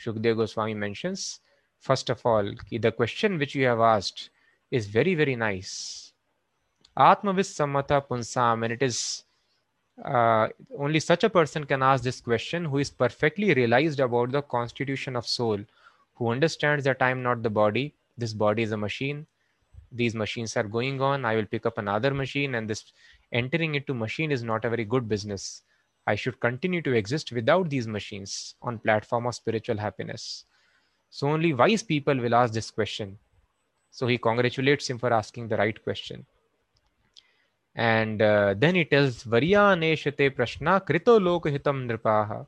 Shukdev 0.04 0.38
Goswami 0.38 0.74
mentions, 0.74 1.40
first 1.80 2.10
of 2.10 2.26
all, 2.26 2.52
the 2.72 2.92
question 2.92 3.38
which 3.38 3.56
you 3.56 3.66
have 3.66 3.80
asked 3.80 4.30
is 4.72 4.88
very, 4.88 5.16
very 5.16 5.36
nice. 5.36 6.14
Atmavis 6.98 7.54
Sammata 7.54 8.02
Punsam, 8.02 8.64
and 8.64 8.74
it 8.74 8.82
is 8.82 9.24
uh, 10.04 10.48
only 10.78 11.00
such 11.00 11.24
a 11.24 11.30
person 11.30 11.66
can 11.66 11.82
ask 11.84 12.04
this 12.04 12.22
question 12.22 12.66
who 12.66 12.80
is 12.80 12.90
perfectly 12.90 13.54
realized 13.54 14.00
about 14.00 14.32
the 14.32 14.42
constitution 14.42 15.16
of 15.16 15.28
soul, 15.28 15.60
who 16.16 16.30
understands 16.30 16.84
that 16.86 17.02
I 17.02 17.12
am 17.12 17.22
not 17.22 17.44
the 17.44 17.50
body, 17.50 17.94
this 18.18 18.34
body 18.34 18.64
is 18.64 18.72
a 18.72 18.78
machine, 18.78 19.26
these 19.92 20.16
machines 20.16 20.58
are 20.58 20.64
going 20.64 21.02
on, 21.02 21.26
I 21.26 21.36
will 21.36 21.46
pick 21.46 21.66
up 21.66 21.78
another 21.78 22.14
machine, 22.14 22.56
and 22.56 22.70
this 22.70 22.92
entering 23.32 23.76
into 23.76 23.94
machine 23.94 24.32
is 24.32 24.44
not 24.44 24.66
a 24.66 24.70
very 24.70 24.86
good 24.86 25.08
business. 25.08 25.62
I 26.08 26.16
should 26.16 26.40
continue 26.40 26.82
to 26.84 26.94
exist 26.94 27.32
without 27.32 27.70
these 27.70 27.88
machines 27.88 28.56
on 28.62 28.80
platform 28.80 29.26
of 29.26 29.36
spiritual 29.36 29.78
happiness. 29.78 30.46
So 31.10 31.28
only 31.30 31.54
wise 31.54 31.84
people 31.84 32.16
will 32.16 32.36
ask 32.36 32.54
this 32.54 32.72
question. 32.72 33.18
So 33.92 34.08
he 34.08 34.18
congratulates 34.18 34.90
him 34.90 34.98
for 34.98 35.14
asking 35.14 35.48
the 35.48 35.58
right 35.58 35.82
question. 35.84 36.26
And 37.76 38.22
uh, 38.22 38.56
then 38.58 38.76
he 38.76 38.86
tells 38.86 39.24
Varyaneshate 39.24 40.36
Prashna 40.36 40.86
Krito 40.86 41.20
Lokahitam 41.20 41.90
Nripaha. 41.90 42.46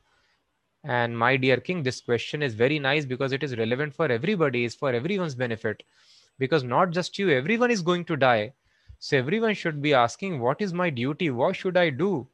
And 0.84 1.18
my 1.18 1.36
dear 1.36 1.58
king, 1.58 1.84
this 1.84 2.02
question 2.02 2.42
is 2.42 2.54
very 2.54 2.80
nice 2.80 3.06
because 3.06 3.34
it 3.34 3.44
is 3.44 3.58
relevant 3.58 3.94
for 3.94 4.10
everybody, 4.10 4.64
is 4.64 4.76
for 4.76 4.92
everyone's 4.94 5.36
benefit. 5.36 5.84
Because 6.40 6.64
not 6.64 6.92
just 6.92 7.18
you, 7.20 7.30
everyone 7.30 7.72
is 7.72 7.82
going 7.82 8.06
to 8.06 8.16
die. 8.16 8.54
So 9.00 9.18
everyone 9.18 9.54
should 9.54 9.82
be 9.82 9.94
asking, 9.94 10.40
what 10.40 10.62
is 10.62 10.74
my 10.74 10.90
duty? 10.90 11.30
What 11.30 11.56
should 11.56 11.78
I 11.78 11.90
do? 11.90 12.28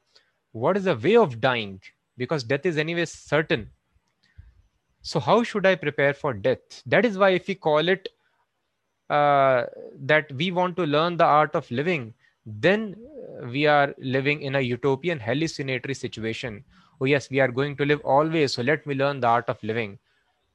What 0.52 0.78
is 0.78 0.84
the 0.84 0.96
way 0.96 1.16
of 1.16 1.42
dying? 1.42 1.82
Because 2.16 2.44
death 2.44 2.66
is 2.66 2.78
anyway 2.78 3.06
certain. 3.06 3.70
So 5.04 5.20
how 5.20 5.44
should 5.44 5.66
I 5.66 5.76
prepare 5.76 6.14
for 6.14 6.34
death? 6.34 6.82
That 6.86 7.06
is 7.06 7.18
why 7.18 7.32
if 7.32 7.48
we 7.48 7.56
call 7.56 7.88
it 7.90 8.10
uh, 9.10 9.66
that 10.00 10.32
we 10.34 10.52
want 10.52 10.76
to 10.78 10.84
learn 10.86 11.18
the 11.18 11.26
art 11.26 11.56
of 11.56 11.70
living, 11.72 12.14
then 12.46 12.96
we 13.52 13.66
are 13.66 13.94
living 14.00 14.42
in 14.42 14.56
a 14.56 14.62
utopian 14.62 15.20
hallucinatory 15.20 15.94
situation. 15.94 16.64
Oh 17.02 17.06
yes 17.06 17.30
we 17.30 17.40
are 17.40 17.50
going 17.50 17.76
to 17.78 17.86
live 17.86 18.02
always. 18.04 18.54
So 18.54 18.62
let 18.62 18.86
me 18.86 18.96
learn 18.96 19.20
the 19.20 19.28
art 19.28 19.50
of 19.50 19.62
living. 19.64 20.00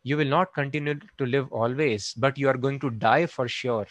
You 0.03 0.17
will 0.17 0.27
not 0.29 0.55
continue 0.55 0.95
to 1.19 1.27
live 1.27 1.53
always 1.53 2.15
but 2.15 2.39
you 2.39 2.49
are 2.49 2.57
going 2.57 2.81
to 2.81 2.91
die 2.91 3.27
for 3.27 3.49
sure. 3.49 3.87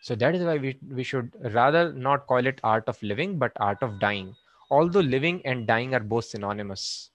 So 0.00 0.14
that 0.16 0.34
is 0.34 0.42
why 0.42 0.58
we, 0.58 0.78
we 0.90 1.04
should 1.04 1.32
rather 1.54 1.92
not 1.92 2.26
call 2.26 2.46
it 2.46 2.60
art 2.64 2.84
of 2.88 3.02
living 3.02 3.38
but 3.38 3.52
art 3.56 3.82
of 3.82 4.00
dying. 4.00 4.34
Although 4.70 5.00
living 5.00 5.44
and 5.46 5.66
dying 5.66 5.94
are 5.94 6.00
both 6.00 6.26
synonymous 6.26 7.10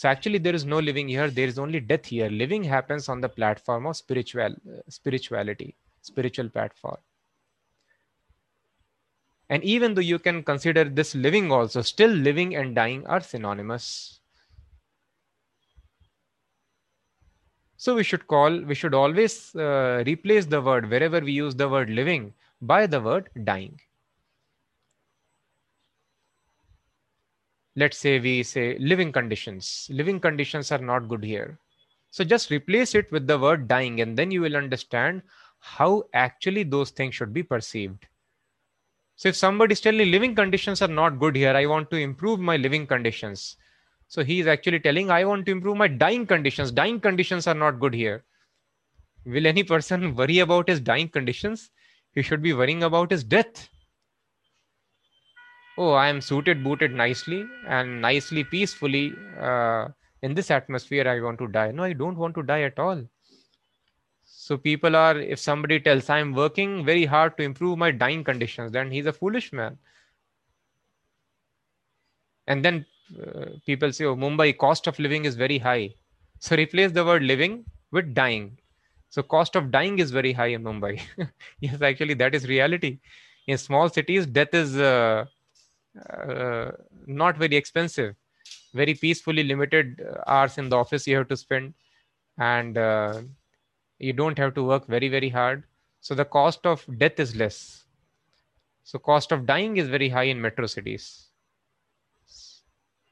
so 0.00 0.08
actually 0.14 0.40
there 0.46 0.58
is 0.60 0.66
no 0.72 0.80
living 0.88 1.12
here 1.16 1.28
there 1.38 1.52
is 1.52 1.58
only 1.66 1.80
death 1.92 2.06
here 2.14 2.30
living 2.42 2.64
happens 2.72 3.08
on 3.14 3.20
the 3.26 3.32
platform 3.38 3.86
of 3.92 3.96
spiritual 4.02 4.58
spirituality 4.98 5.70
spiritual 6.10 6.48
platform 6.58 7.00
and 9.50 9.64
even 9.64 9.94
though 9.94 10.00
you 10.00 10.20
can 10.20 10.44
consider 10.44 10.84
this 10.84 11.14
living 11.16 11.50
also, 11.50 11.82
still 11.82 12.10
living 12.10 12.54
and 12.54 12.76
dying 12.76 13.04
are 13.08 13.20
synonymous. 13.20 14.20
So 17.76 17.96
we 17.96 18.04
should 18.04 18.28
call, 18.28 18.60
we 18.60 18.76
should 18.76 18.94
always 18.94 19.52
uh, 19.56 20.04
replace 20.06 20.46
the 20.46 20.60
word 20.60 20.88
wherever 20.88 21.18
we 21.18 21.32
use 21.32 21.56
the 21.56 21.68
word 21.68 21.90
living 21.90 22.32
by 22.62 22.86
the 22.86 23.00
word 23.00 23.30
dying. 23.42 23.80
Let's 27.76 27.98
say 27.98 28.18
we 28.18 28.42
say 28.42 28.76
living 28.78 29.12
conditions. 29.12 29.88
Living 29.92 30.20
conditions 30.20 30.72
are 30.72 30.78
not 30.78 31.08
good 31.08 31.24
here. 31.24 31.58
So 32.10 32.24
just 32.24 32.50
replace 32.50 32.94
it 32.94 33.10
with 33.12 33.26
the 33.26 33.38
word 33.38 33.68
dying 33.68 34.00
and 34.00 34.16
then 34.16 34.30
you 34.30 34.40
will 34.40 34.56
understand 34.56 35.22
how 35.60 36.04
actually 36.12 36.64
those 36.64 36.90
things 36.90 37.14
should 37.14 37.32
be 37.32 37.42
perceived. 37.42 38.06
So 39.14 39.28
if 39.28 39.36
somebody 39.36 39.74
is 39.74 39.80
telling 39.80 40.10
living 40.10 40.34
conditions 40.34 40.82
are 40.82 40.88
not 40.88 41.20
good 41.20 41.36
here, 41.36 41.54
I 41.54 41.66
want 41.66 41.90
to 41.90 41.96
improve 41.96 42.40
my 42.40 42.56
living 42.56 42.86
conditions. 42.86 43.56
So 44.08 44.24
he 44.24 44.40
is 44.40 44.48
actually 44.48 44.80
telling, 44.80 45.10
I 45.10 45.24
want 45.24 45.46
to 45.46 45.52
improve 45.52 45.76
my 45.76 45.86
dying 45.86 46.26
conditions. 46.26 46.72
Dying 46.72 46.98
conditions 46.98 47.46
are 47.46 47.54
not 47.54 47.78
good 47.78 47.94
here. 47.94 48.24
Will 49.24 49.46
any 49.46 49.62
person 49.62 50.16
worry 50.16 50.38
about 50.38 50.68
his 50.68 50.80
dying 50.80 51.08
conditions? 51.08 51.70
He 52.12 52.22
should 52.22 52.42
be 52.42 52.52
worrying 52.52 52.82
about 52.82 53.10
his 53.12 53.22
death. 53.22 53.68
Oh, 55.82 55.92
I 55.92 56.08
am 56.08 56.20
suited, 56.20 56.62
booted 56.62 56.92
nicely 56.92 57.48
and 57.66 58.02
nicely, 58.02 58.44
peacefully 58.44 59.14
uh, 59.40 59.88
in 60.20 60.34
this 60.34 60.50
atmosphere. 60.50 61.08
I 61.08 61.22
want 61.22 61.38
to 61.38 61.46
die. 61.48 61.70
No, 61.70 61.84
I 61.84 61.94
don't 61.94 62.18
want 62.18 62.34
to 62.34 62.42
die 62.42 62.64
at 62.64 62.78
all. 62.78 63.02
So 64.26 64.58
people 64.58 64.94
are, 64.94 65.16
if 65.18 65.38
somebody 65.38 65.80
tells 65.80 66.10
I'm 66.10 66.34
working 66.34 66.84
very 66.84 67.06
hard 67.06 67.38
to 67.38 67.44
improve 67.44 67.78
my 67.78 67.90
dying 67.92 68.24
conditions, 68.24 68.72
then 68.72 68.90
he's 68.90 69.06
a 69.06 69.12
foolish 69.14 69.54
man. 69.54 69.78
And 72.46 72.62
then 72.62 72.84
uh, 73.18 73.46
people 73.64 73.90
say, 73.90 74.04
oh, 74.04 74.14
Mumbai 74.14 74.58
cost 74.58 74.86
of 74.86 74.98
living 74.98 75.24
is 75.24 75.34
very 75.34 75.56
high. 75.56 75.94
So 76.40 76.56
replace 76.56 76.92
the 76.92 77.06
word 77.06 77.22
living 77.22 77.64
with 77.90 78.12
dying. 78.12 78.58
So 79.08 79.22
cost 79.22 79.56
of 79.56 79.70
dying 79.70 79.98
is 79.98 80.10
very 80.10 80.34
high 80.34 80.48
in 80.48 80.62
Mumbai. 80.62 81.00
yes, 81.60 81.80
actually 81.80 82.14
that 82.14 82.34
is 82.34 82.46
reality. 82.46 82.98
In 83.46 83.56
small 83.56 83.88
cities, 83.88 84.26
death 84.26 84.52
is 84.52 84.76
uh, 84.76 85.24
uh, 86.08 86.72
not 87.06 87.36
very 87.36 87.56
expensive. 87.56 88.14
Very 88.72 88.94
peacefully 88.94 89.42
limited 89.42 90.00
hours 90.26 90.58
in 90.58 90.68
the 90.68 90.76
office 90.76 91.06
you 91.06 91.16
have 91.16 91.28
to 91.28 91.36
spend, 91.36 91.74
and 92.38 92.78
uh, 92.78 93.20
you 93.98 94.12
don't 94.12 94.38
have 94.38 94.54
to 94.54 94.62
work 94.62 94.86
very 94.86 95.08
very 95.08 95.28
hard. 95.28 95.64
So 96.00 96.14
the 96.14 96.24
cost 96.24 96.64
of 96.66 96.86
death 96.98 97.20
is 97.20 97.36
less. 97.36 97.84
So 98.84 98.98
cost 98.98 99.32
of 99.32 99.46
dying 99.46 99.76
is 99.76 99.88
very 99.88 100.08
high 100.08 100.24
in 100.24 100.40
metro 100.40 100.66
cities. 100.66 101.26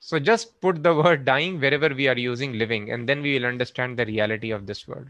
So 0.01 0.19
just 0.19 0.61
put 0.61 0.83
the 0.83 0.95
word 1.03 1.25
dying 1.25 1.61
wherever 1.61 1.95
we 1.95 2.09
are 2.09 2.17
using 2.17 2.55
living 2.55 2.91
and 2.91 3.09
then 3.09 3.21
we 3.21 3.39
will 3.39 3.47
understand 3.47 3.99
the 3.99 4.07
reality 4.07 4.51
of 4.51 4.67
this 4.67 4.89
world. 4.89 5.09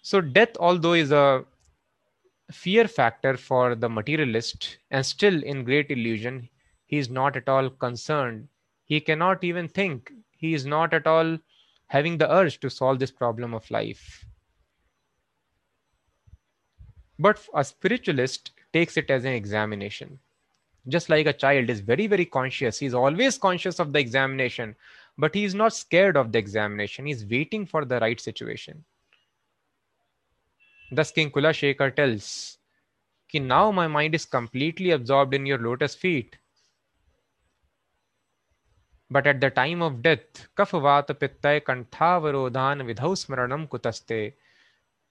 So 0.00 0.20
death 0.20 0.56
although 0.58 0.94
is 0.94 1.12
a 1.12 1.44
fear 2.52 2.86
factor 2.88 3.36
for 3.36 3.74
the 3.74 3.88
materialist 3.88 4.78
and 4.90 5.04
still 5.04 5.42
in 5.42 5.64
great 5.64 5.90
illusion 5.90 6.48
He 6.86 6.98
is 6.98 7.10
not 7.10 7.36
at 7.36 7.48
all 7.48 7.70
concerned. 7.70 8.48
He 8.84 9.00
cannot 9.00 9.44
even 9.44 9.68
think. 9.68 10.12
He 10.36 10.54
is 10.54 10.66
not 10.66 10.94
at 10.94 11.06
all 11.06 11.38
having 11.86 12.18
the 12.18 12.32
urge 12.32 12.60
to 12.60 12.70
solve 12.70 12.98
this 12.98 13.10
problem 13.10 13.54
of 13.54 13.70
life. 13.70 14.26
But 17.18 17.46
a 17.54 17.64
spiritualist 17.64 18.50
takes 18.72 18.98
it 18.98 19.10
as 19.10 19.24
an 19.24 19.32
examination. 19.32 20.18
Just 20.88 21.08
like 21.08 21.26
a 21.26 21.32
child 21.32 21.70
is 21.70 21.80
very, 21.80 22.06
very 22.06 22.26
conscious, 22.26 22.78
he's 22.78 22.94
always 22.94 23.38
conscious 23.38 23.78
of 23.78 23.92
the 23.92 24.00
examination, 24.00 24.76
but 25.18 25.34
he 25.34 25.44
is 25.44 25.54
not 25.54 25.72
scared 25.74 26.16
of 26.16 26.32
the 26.32 26.38
examination. 26.38 27.06
He's 27.06 27.24
waiting 27.26 27.66
for 27.66 27.84
the 27.84 28.00
right 28.00 28.20
situation. 28.20 28.84
Thus, 30.94 31.10
King 31.10 31.30
Kula 31.30 31.54
Shekhar 31.54 31.96
tells, 31.96 32.58
Ki 33.26 33.38
now 33.38 33.70
my 33.72 33.86
mind 33.86 34.14
is 34.14 34.26
completely 34.26 34.90
absorbed 34.90 35.32
in 35.32 35.46
your 35.46 35.56
lotus 35.56 35.94
feet. 35.94 36.36
But 39.10 39.26
at 39.26 39.40
the 39.40 39.48
time 39.48 39.80
of 39.80 40.02
death, 40.02 40.48
kafavata 40.54 41.14
pittai 41.14 41.62
kantavarodhan 41.62 42.84
vidhau 42.88 43.16
smaranam 43.16 43.68
kutaste. 43.68 44.34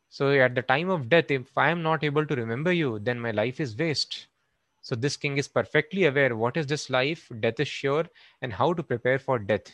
So 0.09 0.29
at 0.29 0.53
the 0.53 0.61
time 0.61 0.91
of 0.91 1.09
death, 1.09 1.31
if 1.31 1.57
I 1.57 1.71
am 1.71 1.81
not 1.81 2.03
able 2.03 2.27
to 2.27 2.35
remember 2.35 2.71
you, 2.71 2.99
then 2.99 3.19
my 3.19 3.31
life 3.31 3.59
is 3.59 3.75
waste. 3.75 4.27
So 4.81 4.95
this 4.95 5.17
king 5.17 5.37
is 5.39 5.47
perfectly 5.47 6.05
aware 6.05 6.35
what 6.35 6.57
is 6.57 6.67
this 6.67 6.91
life, 6.91 7.27
death 7.39 7.59
is 7.59 7.67
sure, 7.67 8.05
and 8.43 8.53
how 8.53 8.73
to 8.73 8.83
prepare 8.83 9.17
for 9.17 9.39
death. 9.39 9.71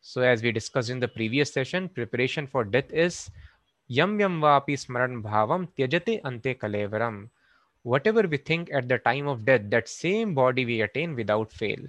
So 0.00 0.22
as 0.22 0.42
we 0.42 0.50
discussed 0.50 0.90
in 0.90 0.98
the 0.98 1.08
previous 1.08 1.52
session, 1.52 1.88
preparation 1.88 2.48
for 2.48 2.64
death 2.64 2.92
is 2.92 3.30
यम 3.90 4.20
यम 4.20 4.40
वापी 4.42 4.76
स्मरण 4.76 5.20
भाव 5.22 5.64
त्यजते 5.66 6.16
अंते 6.26 6.54
कलेवरम 6.56 7.26
whatever 8.06 8.26
we 8.26 8.38
think 8.48 8.70
at 8.70 8.84
the 8.84 9.00
time 9.04 9.28
of 9.28 9.40
death 9.44 9.70
that 9.70 9.86
same 9.88 10.34
body 10.34 10.64
we 10.64 10.80
attain 10.80 11.14
without 11.14 11.52
fail 11.52 11.88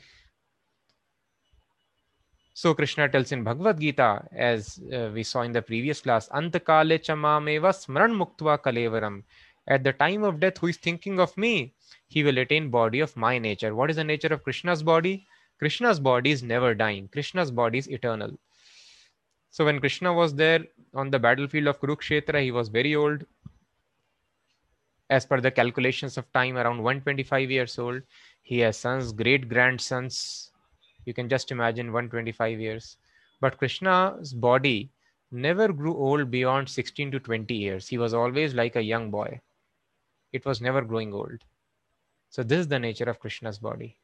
so 2.55 2.73
Krishna 2.73 3.05
tells 3.07 3.33
in 3.33 3.43
Bhagavad 3.43 3.79
Gita 3.79 4.07
as 4.45 4.73
we 5.13 5.23
saw 5.23 5.43
in 5.43 5.51
the 5.53 5.61
previous 5.63 6.01
class 6.01 6.27
अंत 6.33 6.57
काले 6.67 6.97
चमामेव 6.99 7.71
स्मरण 7.71 8.13
मुक्त 8.15 8.43
कलेवरम 8.65 9.21
at 9.67 9.81
the 9.81 9.93
time 9.99 10.23
of 10.25 10.35
death 10.35 10.61
who 10.61 10.73
thinking 10.85 11.19
of 11.19 11.33
me 11.39 11.53
he 12.11 12.23
will 12.23 12.41
attain 12.41 12.69
body 12.71 13.01
of 13.01 13.13
my 13.19 13.39
nature 13.39 13.71
what 13.71 13.89
is 13.89 13.99
the 13.99 14.05
nature 14.05 14.33
of 14.33 14.41
Krishna's 14.45 14.81
body 14.83 15.15
Krishna's 15.61 15.99
body 16.01 16.31
is 16.31 16.45
never 16.45 16.73
dying 16.81 17.07
Krishna's 17.09 17.51
body 17.53 17.77
is 17.77 17.89
eternal 17.91 18.35
So 19.51 19.65
when 19.65 19.79
Krishna 19.79 20.13
was 20.13 20.35
there 20.35 20.65
on 20.93 21.09
the 21.09 21.19
battlefield 21.19 21.67
of 21.67 21.79
Kurukshetra, 21.79 22.43
he 22.43 22.51
was 22.51 22.69
very 22.69 22.95
old. 22.95 23.25
As 25.09 25.25
per 25.25 25.41
the 25.41 25.51
calculations 25.51 26.17
of 26.17 26.31
time, 26.33 26.55
around 26.55 26.83
125 26.83 27.49
years 27.49 27.79
old. 27.79 28.03
He 28.43 28.59
has 28.59 28.77
sons, 28.77 29.11
great 29.11 29.49
grandsons, 29.49 30.51
you 31.05 31.13
can 31.13 31.29
just 31.29 31.51
imagine 31.51 31.87
125 31.87 32.59
years. 32.59 32.97
But 33.41 33.57
Krishna's 33.57 34.33
body 34.33 34.91
never 35.31 35.69
grew 35.73 35.95
old 35.95 36.29
beyond 36.29 36.69
16 36.69 37.11
to 37.11 37.19
20 37.19 37.53
years. 37.53 37.87
He 37.87 37.97
was 37.97 38.13
always 38.13 38.53
like 38.53 38.75
a 38.75 38.81
young 38.81 39.09
boy. 39.09 39.41
It 40.31 40.45
was 40.45 40.61
never 40.61 40.81
growing 40.81 41.13
old. 41.13 41.43
So, 42.29 42.43
this 42.43 42.59
is 42.59 42.67
the 42.67 42.77
nature 42.77 43.09
of 43.09 43.19
Krishna's 43.19 43.57
body. 43.57 43.97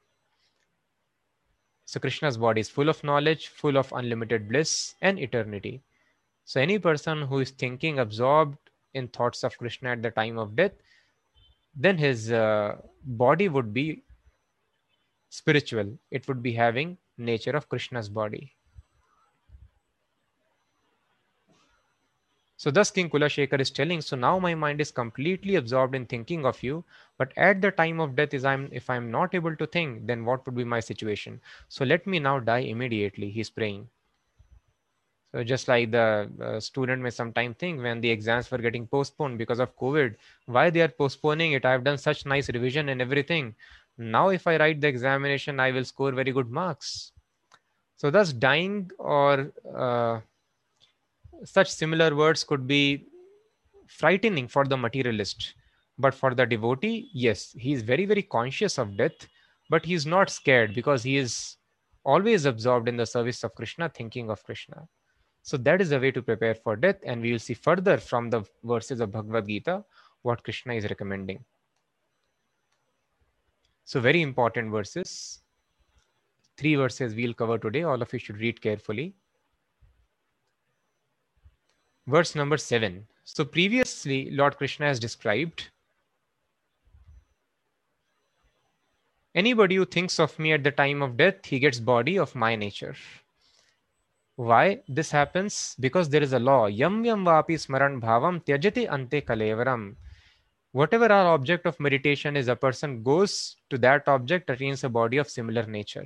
So, 1.85 1.99
Krishna's 1.99 2.37
body 2.37 2.61
is 2.61 2.69
full 2.69 2.89
of 2.89 3.03
knowledge, 3.03 3.47
full 3.47 3.77
of 3.77 3.91
unlimited 3.93 4.49
bliss 4.49 4.95
and 5.01 5.19
eternity. 5.19 5.83
So, 6.43 6.59
any 6.59 6.79
person 6.79 7.21
who 7.21 7.39
is 7.39 7.51
thinking, 7.51 7.99
absorbed 7.99 8.57
in 8.93 9.07
thoughts 9.07 9.43
of 9.43 9.57
Krishna 9.57 9.91
at 9.91 10.01
the 10.01 10.11
time 10.11 10.37
of 10.37 10.55
death, 10.55 10.73
then 11.75 11.97
his 11.97 12.31
uh, 12.31 12.77
body 13.03 13.49
would 13.49 13.73
be 13.73 14.03
spiritual 15.29 15.97
it 16.11 16.27
would 16.27 16.41
be 16.41 16.53
having 16.53 16.97
nature 17.17 17.55
of 17.59 17.67
krishna's 17.67 18.09
body 18.09 18.53
so 22.65 22.71
thus 22.75 22.89
king 22.89 23.09
kulashekar 23.13 23.61
is 23.63 23.69
telling 23.79 23.99
so 24.01 24.17
now 24.19 24.39
my 24.39 24.55
mind 24.55 24.81
is 24.81 24.91
completely 24.99 25.55
absorbed 25.57 25.93
in 25.97 26.05
thinking 26.13 26.47
of 26.51 26.63
you 26.67 26.83
but 27.19 27.31
at 27.37 27.61
the 27.61 27.69
time 27.79 27.99
of 27.99 28.15
death 28.15 28.33
is 28.33 28.45
i'm 28.51 28.63
if 28.71 28.89
i'm 28.89 29.11
not 29.11 29.35
able 29.39 29.55
to 29.55 29.67
think 29.67 30.07
then 30.07 30.25
what 30.25 30.43
would 30.45 30.55
be 30.55 30.63
my 30.63 30.79
situation? 30.79 31.39
So 31.69 31.85
let 31.85 32.07
me 32.07 32.19
now 32.19 32.39
die 32.39 32.65
immediately 32.75 33.29
he's 33.29 33.49
praying. 33.49 33.87
So 35.31 35.43
just 35.43 35.67
like 35.67 35.91
the 35.91 36.29
uh, 36.41 36.59
student 36.59 37.01
may 37.01 37.09
sometime 37.09 37.53
think 37.53 37.81
when 37.83 38.01
the 38.01 38.09
exams 38.09 38.49
were 38.49 38.57
getting 38.57 38.87
postponed 38.87 39.37
because 39.37 39.59
of 39.59 39.77
covid 39.77 40.15
why 40.45 40.69
they 40.69 40.81
are 40.81 40.87
postponing 40.87 41.53
it? 41.53 41.65
I've 41.65 41.83
done 41.83 41.97
such 41.97 42.25
nice 42.25 42.49
revision 42.49 42.89
and 42.89 43.01
everything. 43.01 43.55
Now, 43.97 44.29
if 44.29 44.47
I 44.47 44.57
write 44.57 44.81
the 44.81 44.87
examination, 44.87 45.59
I 45.59 45.71
will 45.71 45.85
score 45.85 46.11
very 46.11 46.31
good 46.31 46.51
marks. 46.51 47.11
So, 47.95 48.09
thus, 48.11 48.33
dying 48.33 48.91
or 48.97 49.53
uh, 49.73 50.19
such 51.43 51.69
similar 51.69 52.15
words 52.15 52.43
could 52.43 52.67
be 52.67 53.07
frightening 53.87 54.47
for 54.47 54.65
the 54.65 54.77
materialist. 54.77 55.53
But 55.97 56.13
for 56.13 56.35
the 56.35 56.45
devotee, 56.45 57.09
yes, 57.13 57.53
he 57.57 57.73
is 57.73 57.81
very, 57.81 58.05
very 58.05 58.23
conscious 58.23 58.77
of 58.77 58.97
death, 58.97 59.27
but 59.69 59.85
he 59.85 59.93
is 59.93 60.05
not 60.05 60.29
scared 60.29 60.75
because 60.75 61.03
he 61.03 61.17
is 61.17 61.57
always 62.03 62.45
absorbed 62.45 62.87
in 62.87 62.97
the 62.97 63.05
service 63.05 63.43
of 63.43 63.55
Krishna, 63.55 63.89
thinking 63.89 64.29
of 64.29 64.43
Krishna. 64.43 64.87
So 65.41 65.57
that 65.57 65.79
is 65.79 65.91
a 65.91 65.99
way 65.99 66.11
to 66.11 66.21
prepare 66.21 66.55
for 66.55 66.75
death, 66.75 66.97
and 67.05 67.21
we 67.21 67.31
will 67.31 67.39
see 67.39 67.53
further 67.53 67.97
from 67.97 68.29
the 68.29 68.43
verses 68.63 68.99
of 68.99 69.11
Bhagavad 69.11 69.47
Gita 69.47 69.83
what 70.23 70.43
Krishna 70.43 70.73
is 70.73 70.85
recommending. 70.85 71.43
So, 73.83 73.99
very 73.99 74.23
important 74.23 74.71
verses. 74.71 75.41
Three 76.57 76.75
verses 76.75 77.13
we'll 77.13 77.35
cover 77.35 77.59
today. 77.59 77.83
All 77.83 78.01
of 78.01 78.11
you 78.11 78.17
should 78.17 78.39
read 78.39 78.59
carefully. 78.59 79.13
Verse 82.07 82.35
number 82.35 82.57
seven. 82.57 83.07
So, 83.23 83.43
previously, 83.43 84.29
Lord 84.31 84.57
Krishna 84.57 84.85
has 84.85 84.99
described 84.99 85.69
anybody 89.33 89.75
who 89.75 89.85
thinks 89.85 90.19
of 90.19 90.37
me 90.37 90.53
at 90.53 90.63
the 90.63 90.71
time 90.71 91.01
of 91.01 91.17
death, 91.17 91.45
he 91.45 91.59
gets 91.59 91.79
body 91.79 92.17
of 92.17 92.35
my 92.35 92.55
nature. 92.55 92.95
Why 94.35 94.81
this 94.87 95.11
happens? 95.11 95.75
Because 95.79 96.09
there 96.09 96.21
is 96.21 96.33
a 96.33 96.39
law. 96.39 96.67
Yam 96.67 97.03
yam 97.05 97.25
vapi 97.25 97.55
smaran 97.55 98.01
bhavam 98.01 98.43
tyajati 98.43 98.91
ante 98.91 99.21
kalevaram 99.21 99.95
whatever 100.75 101.09
our 101.09 101.27
object 101.33 101.65
of 101.65 101.79
meditation 101.79 102.35
is, 102.35 102.49
a 102.49 102.55
person 102.55 103.01
goes 103.01 103.55
to 103.69 103.77
that 103.77 104.09
object, 104.09 104.49
attains 104.49 104.83
a 104.83 104.89
body 104.89 105.15
of 105.15 105.29
similar 105.29 105.65
nature. 105.65 106.05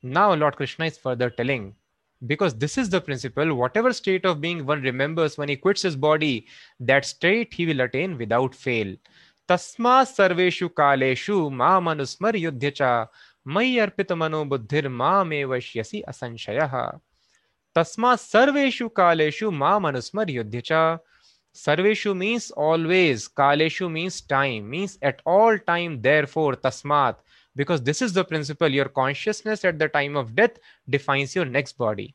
Now, 0.00 0.32
Lord 0.34 0.54
Krishna 0.54 0.84
is 0.84 0.96
further 0.96 1.28
telling, 1.28 1.74
because 2.26 2.54
this 2.54 2.76
is 2.78 2.88
the 2.90 3.00
principle, 3.00 3.54
whatever 3.54 3.92
state 3.92 4.24
of 4.24 4.40
being 4.40 4.66
one 4.66 4.82
remembers 4.82 5.38
when 5.38 5.48
he 5.48 5.56
quits 5.56 5.82
his 5.82 5.96
body, 5.96 6.46
that 6.80 7.04
state 7.04 7.54
he 7.54 7.66
will 7.66 7.80
attain 7.80 8.18
without 8.18 8.54
fail. 8.54 8.94
Tasma 9.48 10.04
sarveshu 10.04 10.68
kaleshu 10.68 11.50
ma 11.50 11.80
manusmar 11.80 12.34
yudhya 12.34 13.08
mai 13.44 13.76
arpita 13.86 14.16
mano 14.16 14.44
buddhir 14.44 14.90
ma 14.90 15.24
me 15.24 15.42
vashyasi 15.42 16.04
asanshayah. 16.04 17.00
Tasma 17.74 18.16
sarveshu 18.16 18.90
kaleshu 18.90 19.52
ma 19.52 19.78
manusmar 19.78 20.28
yudhya 20.28 21.00
Sarveshu 21.54 22.16
means 22.16 22.52
always, 22.52 23.28
Kaleshu 23.28 23.90
means 23.90 24.20
time, 24.20 24.70
means 24.70 24.96
at 25.02 25.20
all 25.26 25.58
time, 25.58 26.00
therefore, 26.00 26.54
Tasmat. 26.54 27.16
Because 27.58 27.82
this 27.82 28.00
is 28.00 28.12
the 28.12 28.24
principle, 28.24 28.68
your 28.68 28.88
consciousness 28.88 29.64
at 29.64 29.80
the 29.80 29.88
time 29.88 30.16
of 30.16 30.36
death 30.36 30.58
defines 30.88 31.34
your 31.34 31.44
next 31.44 31.76
body. 31.76 32.14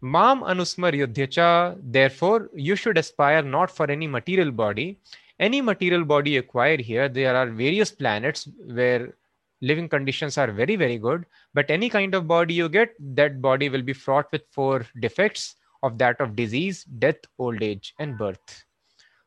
Mam 0.00 0.40
Anusmar 0.40 0.92
Yudhyacha, 0.92 1.78
therefore, 1.80 2.50
you 2.52 2.74
should 2.74 2.98
aspire 2.98 3.42
not 3.42 3.70
for 3.70 3.88
any 3.88 4.08
material 4.08 4.50
body. 4.50 4.98
Any 5.38 5.60
material 5.60 6.04
body 6.04 6.38
acquired 6.38 6.80
here, 6.80 7.08
there 7.08 7.36
are 7.36 7.46
various 7.46 7.92
planets 7.92 8.48
where 8.66 9.14
living 9.60 9.88
conditions 9.88 10.36
are 10.36 10.50
very, 10.50 10.74
very 10.74 10.98
good. 10.98 11.24
But 11.54 11.70
any 11.70 11.88
kind 11.88 12.16
of 12.16 12.26
body 12.26 12.54
you 12.54 12.68
get, 12.68 12.96
that 13.14 13.40
body 13.40 13.68
will 13.68 13.82
be 13.82 13.92
fraught 13.92 14.26
with 14.32 14.42
four 14.50 14.84
defects 14.98 15.54
of 15.84 15.96
that 15.98 16.20
of 16.20 16.34
disease, 16.34 16.82
death, 16.98 17.22
old 17.38 17.62
age, 17.62 17.94
and 18.00 18.18
birth. 18.18 18.64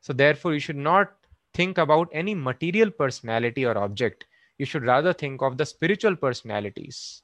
So, 0.01 0.11
therefore, 0.11 0.53
you 0.53 0.59
should 0.59 0.75
not 0.75 1.13
think 1.55 1.77
about 1.77 2.09
any 2.11 2.35
material 2.35 2.91
personality 2.91 3.65
or 3.65 3.77
object. 3.77 4.25
You 4.57 4.65
should 4.65 4.83
rather 4.83 5.13
think 5.13 5.41
of 5.41 5.57
the 5.57 5.65
spiritual 5.65 6.15
personalities. 6.15 7.23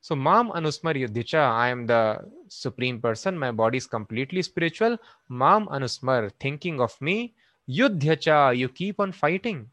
So, 0.00 0.14
Mam 0.14 0.50
Anusmar 0.50 0.94
I 1.34 1.68
am 1.68 1.86
the 1.86 2.20
supreme 2.48 3.00
person. 3.00 3.38
My 3.38 3.50
body 3.50 3.78
is 3.78 3.86
completely 3.86 4.42
spiritual. 4.42 4.98
Mam 5.28 5.66
Anusmar, 5.66 6.30
thinking 6.40 6.80
of 6.80 7.00
me. 7.00 7.34
Yudhyacha, 7.68 8.56
you 8.56 8.68
keep 8.68 9.00
on 9.00 9.12
fighting. 9.12 9.68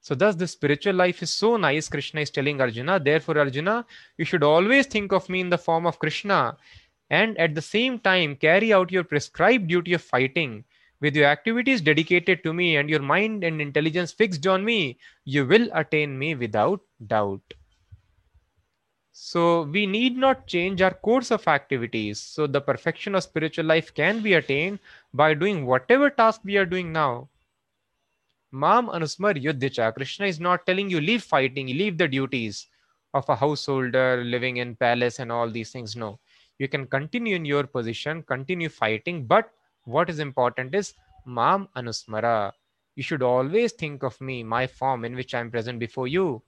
So, 0.00 0.14
thus, 0.14 0.34
the 0.34 0.46
spiritual 0.46 0.94
life 0.94 1.22
is 1.22 1.30
so 1.30 1.56
nice. 1.56 1.88
Krishna 1.88 2.22
is 2.22 2.30
telling 2.30 2.60
Arjuna, 2.60 2.98
therefore, 3.00 3.38
Arjuna, 3.38 3.84
you 4.16 4.24
should 4.24 4.42
always 4.42 4.86
think 4.86 5.12
of 5.12 5.28
me 5.28 5.40
in 5.40 5.50
the 5.50 5.58
form 5.58 5.86
of 5.86 5.98
Krishna 5.98 6.56
and 7.10 7.36
at 7.38 7.54
the 7.54 7.62
same 7.62 7.98
time 7.98 8.36
carry 8.36 8.72
out 8.72 8.90
your 8.90 9.04
prescribed 9.04 9.66
duty 9.66 9.92
of 9.94 10.02
fighting 10.02 10.64
With 11.00 11.16
your 11.16 11.26
activities 11.26 11.80
dedicated 11.80 12.44
to 12.44 12.52
me 12.52 12.76
and 12.76 12.90
your 12.90 13.00
mind 13.00 13.42
and 13.42 13.60
intelligence 13.60 14.12
fixed 14.12 14.46
on 14.46 14.64
me, 14.64 14.98
you 15.24 15.46
will 15.46 15.68
attain 15.72 16.18
me 16.18 16.34
without 16.34 16.80
doubt. 17.06 17.54
So 19.12 19.62
we 19.62 19.86
need 19.86 20.16
not 20.16 20.46
change 20.46 20.82
our 20.82 20.94
course 20.94 21.30
of 21.30 21.46
activities. 21.48 22.20
So 22.20 22.46
the 22.46 22.60
perfection 22.60 23.14
of 23.14 23.22
spiritual 23.22 23.64
life 23.64 23.94
can 23.94 24.22
be 24.22 24.34
attained 24.34 24.78
by 25.14 25.34
doing 25.34 25.66
whatever 25.66 26.10
task 26.10 26.42
we 26.44 26.56
are 26.56 26.66
doing 26.66 26.92
now. 26.92 27.28
Mam 28.52 28.88
Anusmar 28.88 29.40
Yuddhicha. 29.42 29.94
Krishna 29.94 30.26
is 30.26 30.40
not 30.40 30.66
telling 30.66 30.90
you 30.90 31.00
leave 31.00 31.22
fighting, 31.22 31.66
leave 31.68 31.96
the 31.96 32.08
duties 32.08 32.66
of 33.14 33.28
a 33.28 33.36
householder 33.36 34.22
living 34.24 34.58
in 34.58 34.74
palace 34.76 35.18
and 35.18 35.32
all 35.32 35.48
these 35.50 35.70
things. 35.70 35.96
No. 35.96 36.18
You 36.58 36.68
can 36.68 36.86
continue 36.86 37.36
in 37.36 37.44
your 37.44 37.64
position, 37.64 38.22
continue 38.22 38.68
fighting, 38.68 39.24
but 39.24 39.50
what 39.84 40.10
is 40.10 40.18
important 40.18 40.74
is 40.74 40.94
Mam 41.26 41.68
Anusmara. 41.76 42.52
You 42.96 43.02
should 43.02 43.22
always 43.22 43.72
think 43.72 44.02
of 44.02 44.20
me, 44.20 44.42
my 44.42 44.66
form 44.66 45.04
in 45.04 45.14
which 45.14 45.34
I 45.34 45.40
am 45.40 45.50
present 45.50 45.78
before 45.78 46.08
you. 46.08 46.42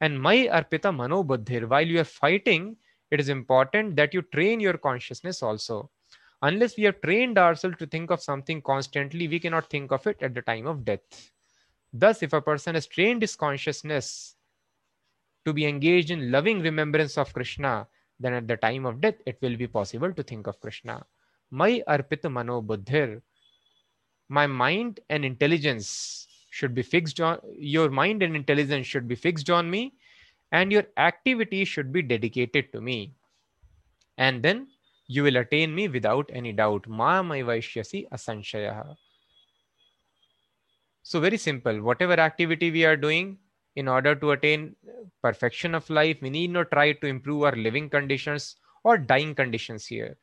And 0.00 0.20
my 0.20 0.48
arpita 0.48 0.90
manobuddhir, 0.94 1.68
while 1.68 1.86
you 1.86 2.00
are 2.00 2.04
fighting, 2.04 2.76
it 3.10 3.20
is 3.20 3.28
important 3.28 3.94
that 3.96 4.14
you 4.14 4.22
train 4.22 4.58
your 4.58 4.78
consciousness 4.78 5.42
also. 5.42 5.90
Unless 6.40 6.76
we 6.76 6.82
have 6.84 7.00
trained 7.02 7.38
ourselves 7.38 7.76
to 7.78 7.86
think 7.86 8.10
of 8.10 8.20
something 8.20 8.60
constantly, 8.62 9.28
we 9.28 9.38
cannot 9.38 9.70
think 9.70 9.92
of 9.92 10.06
it 10.06 10.16
at 10.22 10.34
the 10.34 10.42
time 10.42 10.66
of 10.66 10.84
death. 10.84 11.30
Thus, 11.92 12.22
if 12.22 12.32
a 12.32 12.40
person 12.40 12.74
has 12.74 12.86
trained 12.86 13.22
his 13.22 13.36
consciousness 13.36 14.34
to 15.44 15.52
be 15.52 15.66
engaged 15.66 16.10
in 16.10 16.32
loving 16.32 16.60
remembrance 16.60 17.16
of 17.18 17.32
Krishna, 17.32 17.86
then 18.18 18.32
at 18.32 18.48
the 18.48 18.56
time 18.56 18.86
of 18.86 19.00
death, 19.00 19.16
it 19.26 19.38
will 19.40 19.56
be 19.56 19.66
possible 19.66 20.12
to 20.12 20.22
think 20.22 20.46
of 20.46 20.58
Krishna. 20.58 21.04
My 21.54 21.82
arpita 21.86 22.32
mano 22.32 22.62
buddhir, 22.62 23.20
my 24.30 24.46
mind 24.46 25.00
and 25.10 25.22
intelligence 25.22 26.26
should 26.48 26.74
be 26.74 26.80
fixed 26.82 27.20
on 27.20 27.40
your 27.58 27.90
mind 27.90 28.22
and 28.22 28.34
intelligence 28.34 28.86
should 28.86 29.06
be 29.06 29.14
fixed 29.14 29.50
on 29.50 29.70
me 29.70 29.92
and 30.50 30.72
your 30.72 30.84
activity 30.96 31.66
should 31.66 31.92
be 31.92 32.00
dedicated 32.00 32.72
to 32.72 32.80
me. 32.80 33.12
And 34.16 34.42
then 34.42 34.68
you 35.08 35.24
will 35.24 35.36
attain 35.36 35.74
me 35.74 35.88
without 35.88 36.30
any 36.32 36.52
doubt. 36.52 36.88
Ma 36.88 37.22
mai 37.22 37.42
vaishyasi 37.42 38.08
asanshaya. 38.08 38.96
So 41.02 41.20
very 41.20 41.36
simple. 41.36 41.82
Whatever 41.82 42.14
activity 42.14 42.70
we 42.70 42.86
are 42.86 42.96
doing 42.96 43.36
in 43.76 43.88
order 43.88 44.14
to 44.14 44.30
attain 44.30 44.74
perfection 45.20 45.74
of 45.74 45.88
life 45.90 46.16
we 46.22 46.30
need 46.30 46.50
not 46.50 46.70
try 46.70 46.92
to 46.92 47.06
improve 47.06 47.42
our 47.42 47.56
living 47.56 47.90
conditions 47.90 48.56
or 48.84 48.96
dying 48.96 49.34
conditions 49.34 49.86
here 49.86 50.16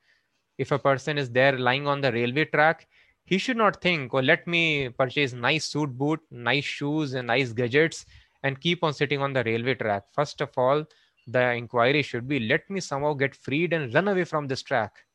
if 0.60 0.72
a 0.72 0.78
person 0.78 1.18
is 1.18 1.32
there 1.32 1.58
lying 1.58 1.88
on 1.88 2.02
the 2.02 2.12
railway 2.12 2.46
track 2.46 2.88
he 3.30 3.38
should 3.38 3.58
not 3.58 3.80
think, 3.80 4.12
oh, 4.12 4.22
let 4.22 4.48
me 4.48 4.90
purchase 4.90 5.34
nice 5.34 5.66
suit 5.66 5.96
boot, 5.96 6.20
nice 6.32 6.66
shoes, 6.66 7.14
and 7.14 7.28
nice 7.28 7.54
gadgets 7.54 8.08
and 8.42 8.60
keep 8.60 8.84
on 8.84 8.92
sitting 8.92 9.22
on 9.22 9.34
the 9.34 9.44
railway 9.44 9.76
track. 9.76 10.06
First 10.14 10.42
of 10.42 10.50
all, 10.58 10.84
the 11.28 11.52
inquiry 11.52 12.02
should 12.02 12.28
be 12.28 12.40
let 12.40 12.68
me 12.72 12.80
somehow 12.80 13.14
get 13.14 13.36
freed 13.36 13.72
and 13.72 13.94
run 13.94 14.08
away 14.08 14.24
from 14.24 14.48
this 14.48 14.64
track. 14.64 15.06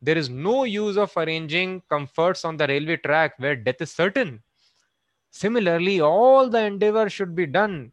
There 0.00 0.16
is 0.16 0.30
no 0.30 0.64
use 0.64 0.96
of 0.96 1.14
arranging 1.14 1.82
comforts 1.90 2.46
on 2.46 2.56
the 2.56 2.66
railway 2.66 2.96
track 2.96 3.34
where 3.38 3.54
death 3.54 3.82
is 3.82 3.92
certain. 3.92 4.42
Similarly, 5.30 6.00
all 6.00 6.48
the 6.48 6.64
endeavor 6.64 7.10
should 7.10 7.34
be 7.34 7.44
done 7.44 7.92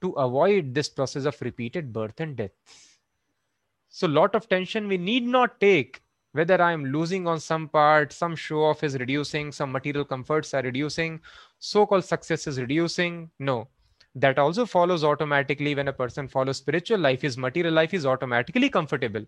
to 0.00 0.10
avoid 0.14 0.74
this 0.74 0.88
process 0.88 1.24
of 1.24 1.40
repeated 1.40 1.92
birth 1.92 2.18
and 2.18 2.34
death. 2.34 2.95
So, 3.96 4.06
lot 4.06 4.34
of 4.34 4.46
tension 4.46 4.88
we 4.88 4.98
need 4.98 5.26
not 5.26 5.58
take 5.58 6.02
whether 6.32 6.60
I'm 6.60 6.84
losing 6.84 7.26
on 7.26 7.40
some 7.40 7.66
part, 7.66 8.12
some 8.12 8.36
show 8.36 8.62
off 8.64 8.84
is 8.84 8.98
reducing, 8.98 9.52
some 9.52 9.72
material 9.72 10.04
comforts 10.04 10.52
are 10.52 10.60
reducing, 10.60 11.18
so 11.60 11.86
called 11.86 12.04
success 12.04 12.46
is 12.46 12.60
reducing. 12.60 13.30
No, 13.38 13.68
that 14.14 14.38
also 14.38 14.66
follows 14.66 15.02
automatically 15.02 15.74
when 15.74 15.88
a 15.88 15.94
person 15.94 16.28
follows 16.28 16.58
spiritual 16.58 16.98
life, 16.98 17.22
his 17.22 17.38
material 17.38 17.72
life 17.72 17.94
is 17.94 18.04
automatically 18.04 18.68
comfortable. 18.68 19.24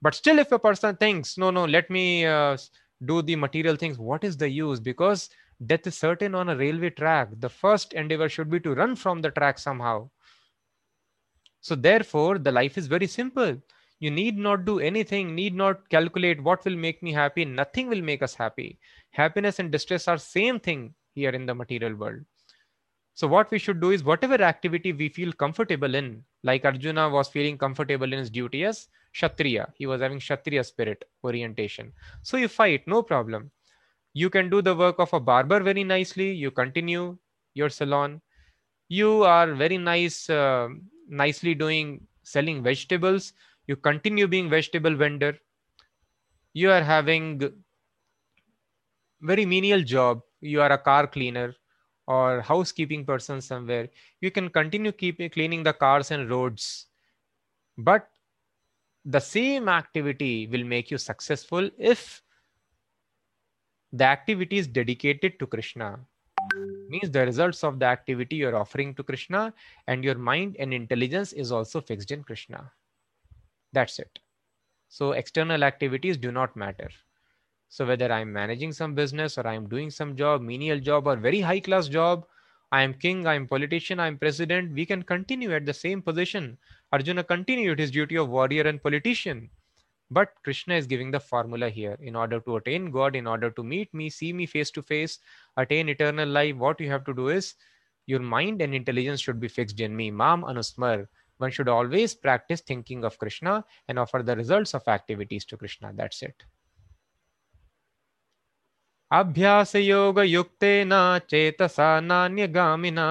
But 0.00 0.14
still, 0.14 0.38
if 0.38 0.52
a 0.52 0.58
person 0.60 0.94
thinks, 0.94 1.36
no, 1.36 1.50
no, 1.50 1.64
let 1.64 1.90
me 1.90 2.24
uh, 2.24 2.56
do 3.04 3.20
the 3.22 3.34
material 3.34 3.74
things, 3.74 3.98
what 3.98 4.22
is 4.22 4.36
the 4.36 4.48
use? 4.48 4.78
Because 4.78 5.28
death 5.66 5.88
is 5.88 5.96
certain 5.96 6.36
on 6.36 6.50
a 6.50 6.56
railway 6.56 6.90
track. 6.90 7.30
The 7.40 7.48
first 7.48 7.94
endeavor 7.94 8.28
should 8.28 8.48
be 8.48 8.60
to 8.60 8.74
run 8.76 8.94
from 8.94 9.22
the 9.22 9.32
track 9.32 9.58
somehow. 9.58 10.08
So, 11.60 11.74
therefore, 11.74 12.38
the 12.38 12.52
life 12.52 12.78
is 12.78 12.86
very 12.86 13.06
simple 13.06 13.58
you 14.00 14.10
need 14.10 14.38
not 14.38 14.64
do 14.64 14.78
anything, 14.78 15.34
need 15.34 15.54
not 15.54 15.88
calculate 15.88 16.42
what 16.42 16.64
will 16.64 16.76
make 16.76 17.02
me 17.02 17.12
happy. 17.12 17.44
Nothing 17.44 17.88
will 17.88 18.02
make 18.02 18.22
us 18.22 18.34
happy. 18.34 18.78
Happiness 19.10 19.58
and 19.58 19.72
distress 19.72 20.06
are 20.06 20.18
same 20.18 20.60
thing 20.60 20.94
here 21.14 21.30
in 21.30 21.46
the 21.46 21.54
material 21.54 21.94
world. 21.94 22.20
So 23.14 23.26
what 23.26 23.50
we 23.50 23.58
should 23.58 23.80
do 23.80 23.90
is 23.90 24.04
whatever 24.04 24.40
activity 24.40 24.92
we 24.92 25.08
feel 25.08 25.32
comfortable 25.32 25.96
in, 25.96 26.22
like 26.44 26.64
Arjuna 26.64 27.08
was 27.08 27.28
feeling 27.28 27.58
comfortable 27.58 28.12
in 28.12 28.20
his 28.20 28.30
duty 28.30 28.64
as 28.64 28.86
Kshatriya. 29.12 29.72
He 29.74 29.86
was 29.86 30.00
having 30.00 30.20
Kshatriya 30.20 30.62
spirit 30.62 31.04
orientation. 31.24 31.92
So 32.22 32.36
you 32.36 32.46
fight, 32.46 32.86
no 32.86 33.02
problem. 33.02 33.50
You 34.14 34.30
can 34.30 34.48
do 34.48 34.62
the 34.62 34.76
work 34.76 35.00
of 35.00 35.12
a 35.12 35.18
barber 35.18 35.58
very 35.58 35.82
nicely. 35.82 36.30
You 36.30 36.52
continue 36.52 37.18
your 37.54 37.68
salon. 37.68 38.20
You 38.88 39.24
are 39.24 39.52
very 39.54 39.78
nice, 39.78 40.30
uh, 40.30 40.68
nicely 41.08 41.54
doing 41.54 42.06
selling 42.22 42.62
vegetables. 42.62 43.32
You 43.66 43.76
continue 43.76 44.26
being 44.26 44.50
vegetable 44.50 44.94
vendor. 44.94 45.38
You 46.52 46.70
are 46.70 46.82
having 46.82 47.40
very 49.20 49.44
menial 49.46 49.82
job. 49.82 50.22
You 50.40 50.60
are 50.62 50.72
a 50.72 50.78
car 50.78 51.06
cleaner 51.06 51.54
or 52.06 52.40
housekeeping 52.40 53.04
person 53.04 53.40
somewhere. 53.40 53.88
You 54.20 54.30
can 54.30 54.48
continue 54.50 54.92
keep 54.92 55.18
cleaning 55.32 55.62
the 55.62 55.72
cars 55.72 56.10
and 56.10 56.30
roads. 56.30 56.86
But 57.76 58.10
the 59.04 59.20
same 59.20 59.68
activity 59.68 60.46
will 60.46 60.64
make 60.64 60.90
you 60.90 60.98
successful 60.98 61.70
if 61.78 62.22
the 63.92 64.04
activity 64.04 64.56
is 64.56 64.66
dedicated 64.66 65.38
to 65.38 65.46
krishna 65.46 66.06
means 66.88 67.10
the 67.10 67.24
results 67.24 67.64
of 67.64 67.78
the 67.78 67.86
activity 67.86 68.36
you're 68.36 68.56
offering 68.56 68.94
to 68.94 69.02
krishna 69.02 69.52
and 69.86 70.04
your 70.04 70.16
mind 70.16 70.56
and 70.58 70.72
intelligence 70.74 71.32
is 71.32 71.52
also 71.52 71.80
fixed 71.80 72.10
in 72.10 72.22
krishna 72.22 72.70
that's 73.72 73.98
it. 73.98 74.18
So 74.88 75.12
external 75.12 75.64
activities 75.64 76.16
do 76.16 76.32
not 76.32 76.56
matter. 76.56 76.90
So 77.68 77.86
whether 77.86 78.10
I'm 78.10 78.32
managing 78.32 78.72
some 78.72 78.94
business 78.94 79.36
or 79.36 79.46
I'm 79.46 79.68
doing 79.68 79.90
some 79.90 80.16
job, 80.16 80.40
menial 80.40 80.80
job 80.80 81.06
or 81.06 81.16
very 81.16 81.40
high 81.40 81.60
class 81.60 81.88
job, 81.88 82.26
I 82.72 82.82
am 82.82 82.94
king, 82.94 83.26
I 83.26 83.34
am 83.34 83.46
politician, 83.46 84.00
I 84.00 84.06
am 84.06 84.18
president, 84.18 84.72
we 84.72 84.86
can 84.86 85.02
continue 85.02 85.52
at 85.54 85.66
the 85.66 85.74
same 85.74 86.02
position. 86.02 86.58
Arjuna 86.92 87.24
continued 87.24 87.78
his 87.78 87.90
duty 87.90 88.16
of 88.16 88.28
warrior 88.28 88.62
and 88.66 88.82
politician. 88.82 89.50
But 90.11 90.29
Krishna 90.43 90.75
is 90.75 90.85
giving 90.85 91.11
the 91.11 91.19
formula 91.19 91.69
here. 91.69 91.97
In 92.01 92.15
order 92.15 92.39
to 92.41 92.57
attain 92.57 92.91
God, 92.91 93.15
in 93.15 93.25
order 93.25 93.49
to 93.51 93.63
meet 93.63 93.93
me, 93.93 94.09
see 94.09 94.31
me 94.31 94.45
face 94.45 94.69
to 94.71 94.81
face, 94.81 95.19
attain 95.57 95.89
eternal 95.89 96.29
life, 96.29 96.55
what 96.55 96.79
you 96.79 96.89
have 96.89 97.05
to 97.05 97.13
do 97.13 97.29
is 97.29 97.55
your 98.05 98.19
mind 98.19 98.61
and 98.61 98.75
intelligence 98.75 99.21
should 99.21 99.39
be 99.39 99.47
fixed 99.47 99.79
in 99.79 99.95
me. 99.95 100.11
Mam 100.11 100.43
Anusmar 100.43 101.07
one 101.37 101.51
should 101.51 101.67
always 101.67 102.13
practice 102.13 102.61
thinking 102.61 103.03
of 103.03 103.17
Krishna 103.17 103.65
and 103.87 103.99
offer 103.99 104.23
the 104.23 104.35
results 104.35 104.73
of 104.73 104.87
activities 104.87 105.45
to 105.45 105.57
Krishna. 105.57 105.91
That's 105.93 106.21
it. 106.21 106.43
अभ्यासयोगयुक्तेन 109.13 110.91
चेतसा 111.29 111.89
नान्यगामिना 112.01 113.09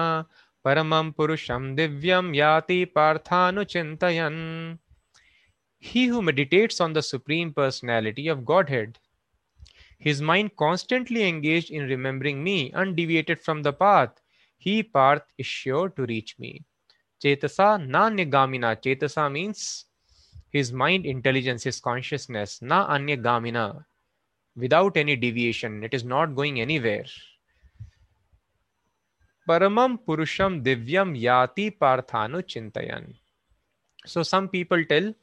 परमं 0.65 1.11
पुरुषं 1.17 1.75
दिव्यं 1.75 2.33
याति 2.35 2.79
पार्थानुचिन्तयन् 2.95 4.41
he 5.78 6.06
who 6.06 6.22
meditates 6.22 6.80
on 6.80 6.92
the 6.92 7.02
Supreme 7.02 7.52
Personality 7.52 8.28
of 8.28 8.44
Godhead, 8.44 8.98
his 9.98 10.20
mind 10.20 10.56
constantly 10.56 11.26
engaged 11.28 11.70
in 11.70 11.88
remembering 11.88 12.42
me, 12.42 12.70
undeviated 12.72 13.40
from 13.40 13.62
the 13.62 13.72
path, 13.72 14.20
he, 14.56 14.82
Parth, 14.82 15.22
is 15.38 15.46
sure 15.46 15.88
to 15.90 16.06
reach 16.06 16.36
me. 16.38 16.64
Chetasa 17.22 17.84
na 17.86 18.08
Chetasa 18.10 19.30
means 19.30 19.86
his 20.50 20.72
mind 20.72 21.06
intelligence, 21.06 21.62
his 21.62 21.80
consciousness. 21.80 22.60
Na 22.62 22.86
gamina. 22.98 23.84
Without 24.56 24.96
any 24.96 25.14
deviation. 25.16 25.84
It 25.84 25.94
is 25.94 26.04
not 26.04 26.34
going 26.34 26.60
anywhere. 26.60 27.04
Paramam 29.48 29.98
Purusham 30.04 30.62
Divyam 30.62 31.18
Yati 31.18 31.78
Parthanu 31.78 32.42
Chintayan. 32.42 33.14
So 34.04 34.22
some 34.22 34.48
people 34.48 34.84
tell 34.84 35.14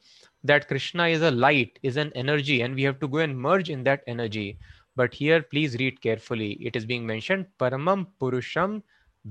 that 0.46 0.68
Krishna 0.68 1.08
is 1.08 1.22
a 1.22 1.30
light, 1.30 1.78
is 1.82 1.96
an 1.96 2.12
energy, 2.14 2.62
and 2.62 2.74
we 2.74 2.82
have 2.82 2.98
to 3.00 3.08
go 3.08 3.18
and 3.18 3.38
merge 3.38 3.70
in 3.70 3.84
that 3.84 4.02
energy. 4.06 4.58
But 4.96 5.12
here, 5.14 5.42
please 5.42 5.76
read 5.76 6.00
carefully. 6.00 6.52
It 6.52 6.74
is 6.74 6.86
being 6.86 7.06
mentioned 7.06 7.46
Paramam 7.58 8.06
Purusham 8.20 8.82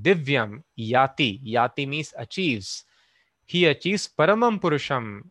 Divyam 0.02 0.64
Yati. 0.78 1.44
Yati 1.44 1.88
means 1.88 2.14
achieves. 2.18 2.86
He 3.46 3.66
achieves 3.66 4.08
Paramam 4.08 4.60
Purusham. 4.60 5.24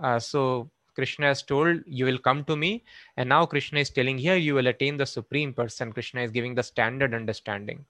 Uh, 0.00 0.18
so 0.18 0.70
Krishna 0.94 1.26
has 1.26 1.42
told, 1.42 1.80
You 1.86 2.04
will 2.04 2.18
come 2.18 2.44
to 2.44 2.56
me. 2.56 2.84
And 3.16 3.28
now 3.28 3.46
Krishna 3.46 3.80
is 3.80 3.90
telling, 3.90 4.18
Here 4.18 4.36
you 4.36 4.54
will 4.54 4.68
attain 4.68 4.96
the 4.96 5.06
Supreme 5.06 5.52
Person. 5.52 5.92
Krishna 5.92 6.22
is 6.22 6.30
giving 6.30 6.54
the 6.54 6.62
standard 6.62 7.14
understanding. 7.14 7.84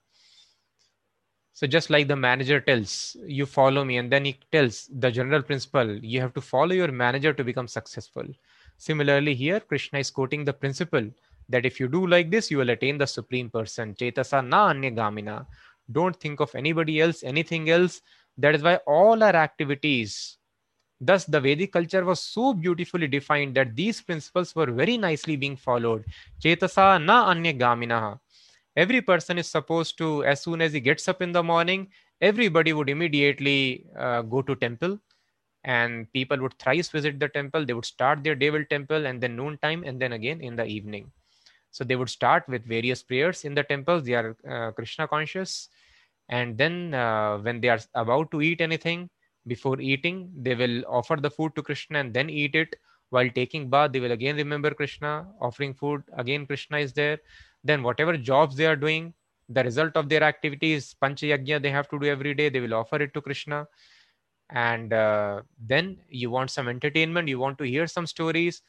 So, 1.55 1.67
just 1.67 1.91
like 1.91 2.09
the 2.09 2.17
manager 2.17 2.61
tells, 2.61 3.17
You 3.27 3.47
follow 3.47 3.85
me, 3.85 3.99
and 3.99 4.11
then 4.11 4.25
he 4.25 4.39
tells 4.51 4.89
the 4.91 5.11
general 5.11 5.43
principle, 5.43 5.99
You 6.03 6.21
have 6.21 6.35
to 6.35 6.41
follow 6.41 6.73
your 6.73 6.91
manager 6.91 7.33
to 7.33 7.45
become 7.45 7.69
successful. 7.69 8.25
Similarly, 8.79 9.35
here 9.35 9.61
Krishna 9.61 9.99
is 9.99 10.11
quoting 10.11 10.45
the 10.45 10.53
principle 10.53 11.09
that 11.49 11.67
if 11.67 11.79
you 11.79 11.89
do 11.89 12.07
like 12.07 12.31
this, 12.31 12.51
you 12.51 12.59
will 12.59 12.71
attain 12.71 12.99
the 12.99 13.07
Supreme 13.07 13.51
Person. 13.51 13.95
Chetasa 13.95 14.47
na 14.47 14.69
anya 14.69 14.91
gamina. 14.91 15.47
Don't 15.91 16.17
think 16.17 16.41
of 16.41 16.55
anybody 16.55 17.01
else, 17.01 17.23
anything 17.23 17.69
else. 17.69 18.01
That 18.39 18.55
is 18.55 18.63
why 18.63 18.77
all 18.87 19.23
our 19.23 19.37
activities, 19.37 20.39
Thus, 21.05 21.25
the 21.25 21.41
Vedic 21.41 21.73
culture 21.73 22.05
was 22.05 22.21
so 22.21 22.55
beautifully 22.55 23.09
defined 23.09 23.57
that 23.57 23.75
these 23.75 24.01
principles 24.01 24.55
were 24.55 24.71
very 24.71 24.97
nicely 24.97 25.35
being 25.35 25.57
followed. 25.57 26.05
Chetasa 26.41 27.03
na 27.05 27.27
anya 27.27 27.53
gaminaha. 27.53 28.21
Every 28.77 29.03
person 29.03 29.39
is 29.39 29.49
supposed 29.49 29.99
to, 29.99 30.25
as 30.25 30.43
soon 30.43 30.63
as 30.63 30.73
he 30.73 30.81
gets 30.81 31.09
up 31.09 31.21
in 31.21 31.33
the 31.33 31.43
morning, 31.43 31.89
everybody 32.21 32.73
would 32.73 32.89
immediately 32.89 33.87
uh, 33.99 34.23
go 34.23 34.43
to 34.43 34.55
temple 34.57 34.99
and 35.65 36.11
people 36.13 36.39
would 36.41 36.59
thrice 36.59 36.89
visit 36.89 37.21
the 37.21 37.29
temple. 37.29 37.67
They 37.67 37.75
would 37.75 37.85
start 37.85 38.25
their 38.25 38.35
day 38.35 38.51
with 38.51 38.69
temple 38.69 39.07
and 39.07 39.21
then 39.21 39.37
noon 39.37 39.59
time 39.59 39.85
and 39.85 40.01
then 40.01 40.13
again 40.13 40.41
in 40.41 40.57
the 40.57 40.65
evening. 40.65 41.13
So 41.71 41.85
they 41.85 41.97
would 41.97 42.11
start 42.11 42.49
with 42.49 42.67
various 42.67 43.03
prayers 43.03 43.45
in 43.45 43.55
the 43.55 43.63
temples. 43.63 44.05
They 44.05 44.15
are 44.15 44.37
uh, 44.49 44.73
Krishna 44.73 45.07
conscious. 45.07 45.69
And 46.29 46.57
then 46.57 46.95
uh, 46.95 47.39
when 47.39 47.61
they 47.61 47.69
are 47.69 47.81
about 47.95 48.31
to 48.31 48.41
eat 48.41 48.61
anything, 48.61 49.11
before 49.47 49.81
eating 49.81 50.31
they 50.37 50.55
will 50.55 50.85
offer 50.89 51.17
the 51.17 51.31
food 51.31 51.55
to 51.55 51.63
krishna 51.63 51.99
and 51.99 52.15
then 52.15 52.31
eat 52.31 52.55
it 52.55 52.77
while 53.11 53.29
taking 53.31 53.69
bath 53.69 53.93
they 53.93 54.01
will 54.01 54.13
again 54.13 54.37
remember 54.37 54.71
krishna 54.73 55.27
offering 55.41 55.75
food 55.75 56.03
again 56.17 56.47
krishna 56.47 56.79
is 56.79 56.93
there 56.93 57.19
then 57.65 57.83
whatever 57.83 58.17
jobs 58.17 58.57
they 58.57 58.67
are 58.67 58.77
doing 58.77 59.13
the 59.49 59.63
result 59.65 59.97
of 59.97 60.09
their 60.09 60.23
activities 60.23 60.95
panchayagya 61.03 61.61
they 61.63 61.71
have 61.71 61.89
to 61.89 61.99
do 61.99 62.07
every 62.07 62.35
day 62.35 62.49
they 62.49 62.61
will 62.61 62.75
offer 62.75 62.97
it 62.97 63.13
to 63.15 63.21
krishna 63.21 63.67
and 64.51 64.93
uh, 64.93 65.41
then 65.59 65.97
you 66.09 66.31
want 66.31 66.51
some 66.51 66.69
entertainment 66.69 67.29
you 67.29 67.39
want 67.39 67.59
to 67.59 67.65
hear 67.65 67.87
some 67.87 68.07
stories 68.07 68.63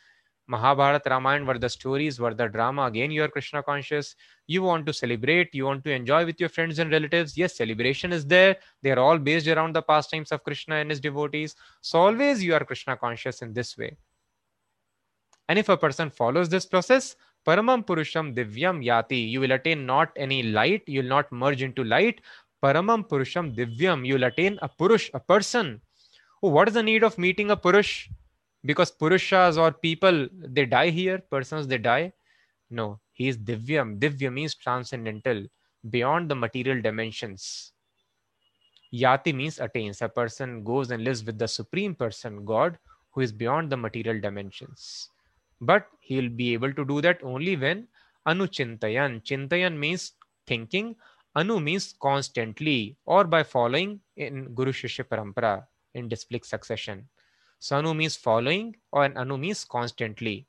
Mahabharata, 0.48 1.10
Ramayana 1.10 1.46
were 1.46 1.58
the 1.58 1.70
stories, 1.70 2.20
were 2.20 2.34
the 2.34 2.48
drama. 2.48 2.84
Again, 2.84 3.12
you 3.12 3.24
are 3.24 3.30
Krishna 3.30 3.64
conscious. 3.64 4.16
You 4.46 4.62
want 4.62 4.86
to 4.88 4.94
celebrate, 4.94 5.56
you 5.56 5.66
want 5.66 5.86
to 5.86 5.92
enjoy 5.92 6.26
with 6.26 6.40
your 6.40 6.50
friends 6.50 6.80
and 6.80 6.92
relatives. 6.92 7.38
Yes, 7.38 7.56
celebration 7.56 8.12
is 8.12 8.26
there. 8.26 8.58
They 8.82 8.92
are 8.92 9.00
all 9.00 9.18
based 9.18 9.48
around 9.48 9.74
the 9.74 9.82
pastimes 9.82 10.32
of 10.32 10.44
Krishna 10.44 10.76
and 10.76 10.90
his 10.90 11.00
devotees. 11.00 11.56
So, 11.82 12.00
always 12.00 12.44
you 12.44 12.54
are 12.56 12.66
Krishna 12.66 12.98
conscious 12.98 13.42
in 13.42 13.54
this 13.54 13.78
way. 13.78 13.98
And 15.48 15.58
if 15.58 15.70
a 15.70 15.78
person 15.78 16.10
follows 16.10 16.50
this 16.50 16.66
process, 16.66 17.16
Paramam 17.46 17.86
Purusham 17.86 18.36
Divyam 18.36 18.84
Yati, 18.84 19.30
you 19.30 19.40
will 19.40 19.52
attain 19.52 19.86
not 19.86 20.12
any 20.16 20.44
light, 20.44 20.84
you 20.88 21.02
will 21.02 21.10
not 21.10 21.32
merge 21.32 21.62
into 21.62 21.84
light. 21.84 22.22
Paramam 22.64 23.08
Purusham 23.08 23.56
Divyam, 23.56 24.06
you 24.06 24.16
will 24.16 24.24
attain 24.24 24.58
a 24.62 24.70
Purush, 24.70 25.10
a 25.14 25.20
person. 25.20 25.82
Oh, 26.42 26.50
what 26.50 26.68
is 26.68 26.74
the 26.74 26.84
need 26.84 27.04
of 27.04 27.18
meeting 27.18 27.52
a 27.52 27.58
Purush? 27.58 28.08
because 28.66 28.92
purushas 28.92 29.58
or 29.58 29.72
people 29.72 30.28
they 30.32 30.66
die 30.66 30.90
here 30.90 31.18
persons 31.30 31.68
they 31.68 31.78
die 31.78 32.12
no 32.70 33.00
he 33.12 33.28
is 33.28 33.38
divyam 33.38 34.00
divya 34.00 34.32
means 34.32 34.56
transcendental 34.56 35.46
beyond 35.90 36.30
the 36.30 36.36
material 36.36 36.82
dimensions 36.82 37.74
yati 38.94 39.34
means 39.36 39.60
attains 39.60 40.02
a 40.02 40.10
person 40.10 40.64
goes 40.64 40.92
and 40.92 41.04
lives 41.04 41.24
with 41.24 41.38
the 41.38 41.48
supreme 41.48 41.96
person 41.96 42.46
god 42.46 42.78
who 43.12 43.22
is 43.22 43.32
beyond 43.32 43.70
the 43.70 43.78
material 43.78 44.20
dimensions 44.20 45.10
but 45.72 45.88
he'll 46.00 46.30
be 46.30 46.54
able 46.54 46.74
to 46.74 46.86
do 46.86 47.02
that 47.02 47.24
only 47.24 47.56
when 47.64 47.88
anuchintayan 48.28 49.22
chintayan 49.30 49.78
means 49.86 50.04
thinking 50.52 50.96
anu 51.42 51.60
means 51.60 51.86
constantly 52.08 52.80
or 53.06 53.24
by 53.36 53.44
following 53.56 54.00
in 54.28 54.46
guru 54.60 54.74
shishya 54.82 55.06
parampara 55.12 55.56
in 55.94 56.08
disciplic 56.14 56.46
succession 56.54 57.08
so 57.64 57.78
anu 57.78 57.94
means 57.94 58.18
following 58.18 58.76
or 58.92 59.06
anu 59.18 59.38
means 59.38 59.64
constantly. 59.64 60.46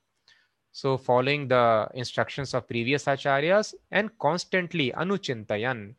So 0.73 0.97
following 0.99 1.47
the 1.47 1.87
instructions 1.95 2.55
of 2.55 2.67
previous 2.67 3.05
acharyas 3.05 3.73
and 3.93 4.11
constantly 4.19 4.91
anuchintayan. 4.91 5.95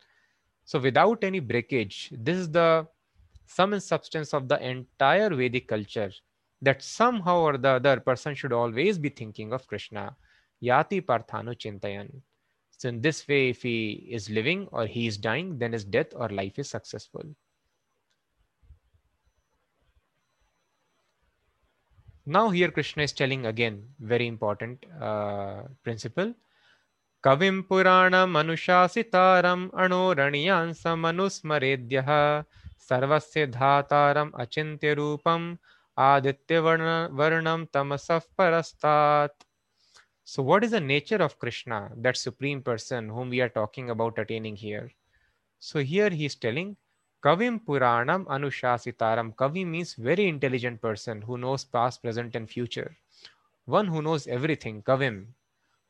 So 0.66 0.78
without 0.78 1.24
any 1.24 1.40
breakage, 1.40 2.12
this 2.12 2.38
is 2.38 2.52
the 2.52 2.86
sum 3.46 3.72
and 3.72 3.82
substance 3.82 4.34
of 4.34 4.50
the 4.50 4.60
entire 4.60 5.30
Vedic 5.34 5.70
culture 5.70 6.12
that 6.66 6.82
somehow 6.82 7.40
or 7.40 7.58
the 7.58 7.70
other 7.80 8.00
person 8.00 8.36
should 8.36 8.52
always 8.52 8.98
be 8.98 9.10
thinking 9.10 9.54
of 9.54 9.68
Krishna. 9.68 10.16
Yati 10.64 11.06
Parthanu 11.06 11.56
Chintayan. 11.56 12.10
So 12.78 12.90
in 12.90 13.02
this 13.02 13.26
way, 13.28 13.50
if 13.50 13.62
he 13.62 14.08
is 14.10 14.30
living 14.30 14.68
or 14.72 14.86
he 14.86 15.08
is 15.08 15.18
dying, 15.18 15.58
then 15.60 15.74
his 15.74 15.84
death 15.86 16.14
or 16.16 16.30
life 16.30 16.60
is 16.60 16.70
successful. 16.70 17.24
Now 22.26 22.50
here 22.50 22.72
Krishna 22.72 23.04
is 23.04 23.14
telling 23.14 23.46
again 23.46 23.84
very 24.00 24.28
important 24.28 24.84
uh, 25.00 25.62
principle. 25.84 26.34
कविं 27.26 27.56
पुराणमनुशासितारम् 27.70 29.70
अणोरणीयांसमनुस्मरेद्यः 29.84 32.10
सर्वस्य 32.90 33.46
धातारम् 33.56 34.36
अचिन्त्यरूपम् 34.42 35.48
So, 35.98 36.30
what 40.38 40.64
is 40.64 40.72
the 40.72 40.82
nature 40.82 41.16
of 41.24 41.40
Krishna, 41.40 41.92
that 41.96 42.18
supreme 42.18 42.62
person 42.62 43.08
whom 43.08 43.30
we 43.30 43.40
are 43.40 43.48
talking 43.48 43.90
about 43.90 44.20
attaining 44.20 44.58
here? 44.58 44.92
So, 45.60 45.80
here 45.80 46.10
he 46.10 46.26
is 46.26 46.36
telling 46.36 46.76
Kavi 47.24 47.64
Puranam 47.64 48.26
Anushasitaram. 48.26 49.36
Kavi 49.36 49.66
means 49.66 49.94
very 49.94 50.28
intelligent 50.28 50.82
person 50.82 51.22
who 51.22 51.38
knows 51.38 51.64
past, 51.64 52.02
present, 52.02 52.36
and 52.36 52.50
future. 52.50 52.98
One 53.64 53.88
who 53.88 54.02
knows 54.02 54.28
everything, 54.28 54.82
Kavi 54.82 55.26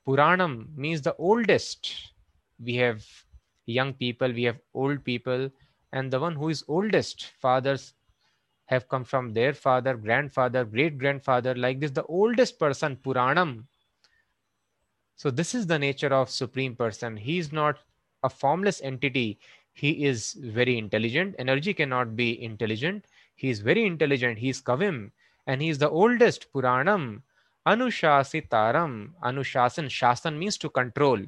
Puranam 0.07 0.67
means 0.77 1.01
the 1.01 1.15
oldest. 1.15 2.11
We 2.63 2.75
have 2.75 3.03
young 3.65 3.93
people, 3.93 4.31
we 4.31 4.43
have 4.43 4.59
old 4.75 5.03
people, 5.03 5.49
and 5.91 6.13
the 6.13 6.19
one 6.19 6.35
who 6.35 6.49
is 6.49 6.63
oldest, 6.67 7.31
fathers, 7.41 7.93
have 8.65 8.87
come 8.87 9.03
from 9.03 9.33
their 9.33 9.53
father, 9.53 9.95
grandfather, 9.95 10.65
great 10.65 10.97
grandfather, 10.97 11.55
like 11.55 11.79
this, 11.79 11.91
the 11.91 12.05
oldest 12.05 12.59
person, 12.59 12.97
Puranam. 12.97 13.65
So, 15.15 15.31
this 15.31 15.55
is 15.55 15.67
the 15.67 15.79
nature 15.79 16.13
of 16.13 16.29
Supreme 16.29 16.75
Person. 16.75 17.15
He 17.15 17.37
is 17.37 17.51
not 17.51 17.77
a 18.23 18.29
formless 18.29 18.81
entity 18.81 19.39
he 19.75 20.05
is 20.05 20.33
very 20.35 20.77
intelligent. 20.77 21.35
Energy 21.37 21.73
cannot 21.73 22.15
be 22.15 22.41
intelligent. 22.41 23.05
He 23.35 23.49
is 23.49 23.59
very 23.59 23.85
intelligent. 23.85 24.39
He 24.39 24.49
is 24.49 24.61
Kavim 24.61 25.11
and 25.47 25.61
he 25.61 25.67
is 25.67 25.77
the 25.77 25.89
oldest 25.89 26.51
Puranam. 26.53 27.23
Anushasitaram. 27.67 29.09
Anushasan. 29.21 29.87
Shasan 29.89 30.37
means 30.37 30.57
to 30.59 30.69
control. 30.69 31.19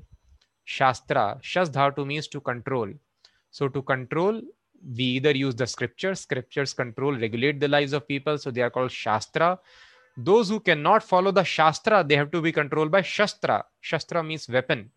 Shastra. 0.63 1.39
Shasdhatu 1.43 2.07
means 2.07 2.29
to 2.29 2.39
control. 2.39 2.93
So 3.51 3.67
to 3.67 3.81
control, 3.81 4.41
we 4.95 5.03
either 5.03 5.31
use 5.31 5.55
the 5.55 5.67
scriptures. 5.67 6.21
Scriptures 6.21 6.73
control, 6.73 7.15
regulate 7.17 7.59
the 7.59 7.67
lives 7.67 7.93
of 7.93 8.07
people. 8.07 8.37
So 8.37 8.51
they 8.51 8.61
are 8.61 8.69
called 8.69 8.91
Shastra. 8.91 9.59
Those 10.17 10.49
who 10.49 10.59
cannot 10.59 11.03
follow 11.03 11.31
the 11.31 11.43
Shastra, 11.43 12.03
they 12.03 12.15
have 12.15 12.31
to 12.31 12.41
be 12.41 12.51
controlled 12.51 12.91
by 12.91 13.01
Shastra. 13.01 13.65
Shastra 13.81 14.23
means 14.23 14.49
weapon. 14.49 14.89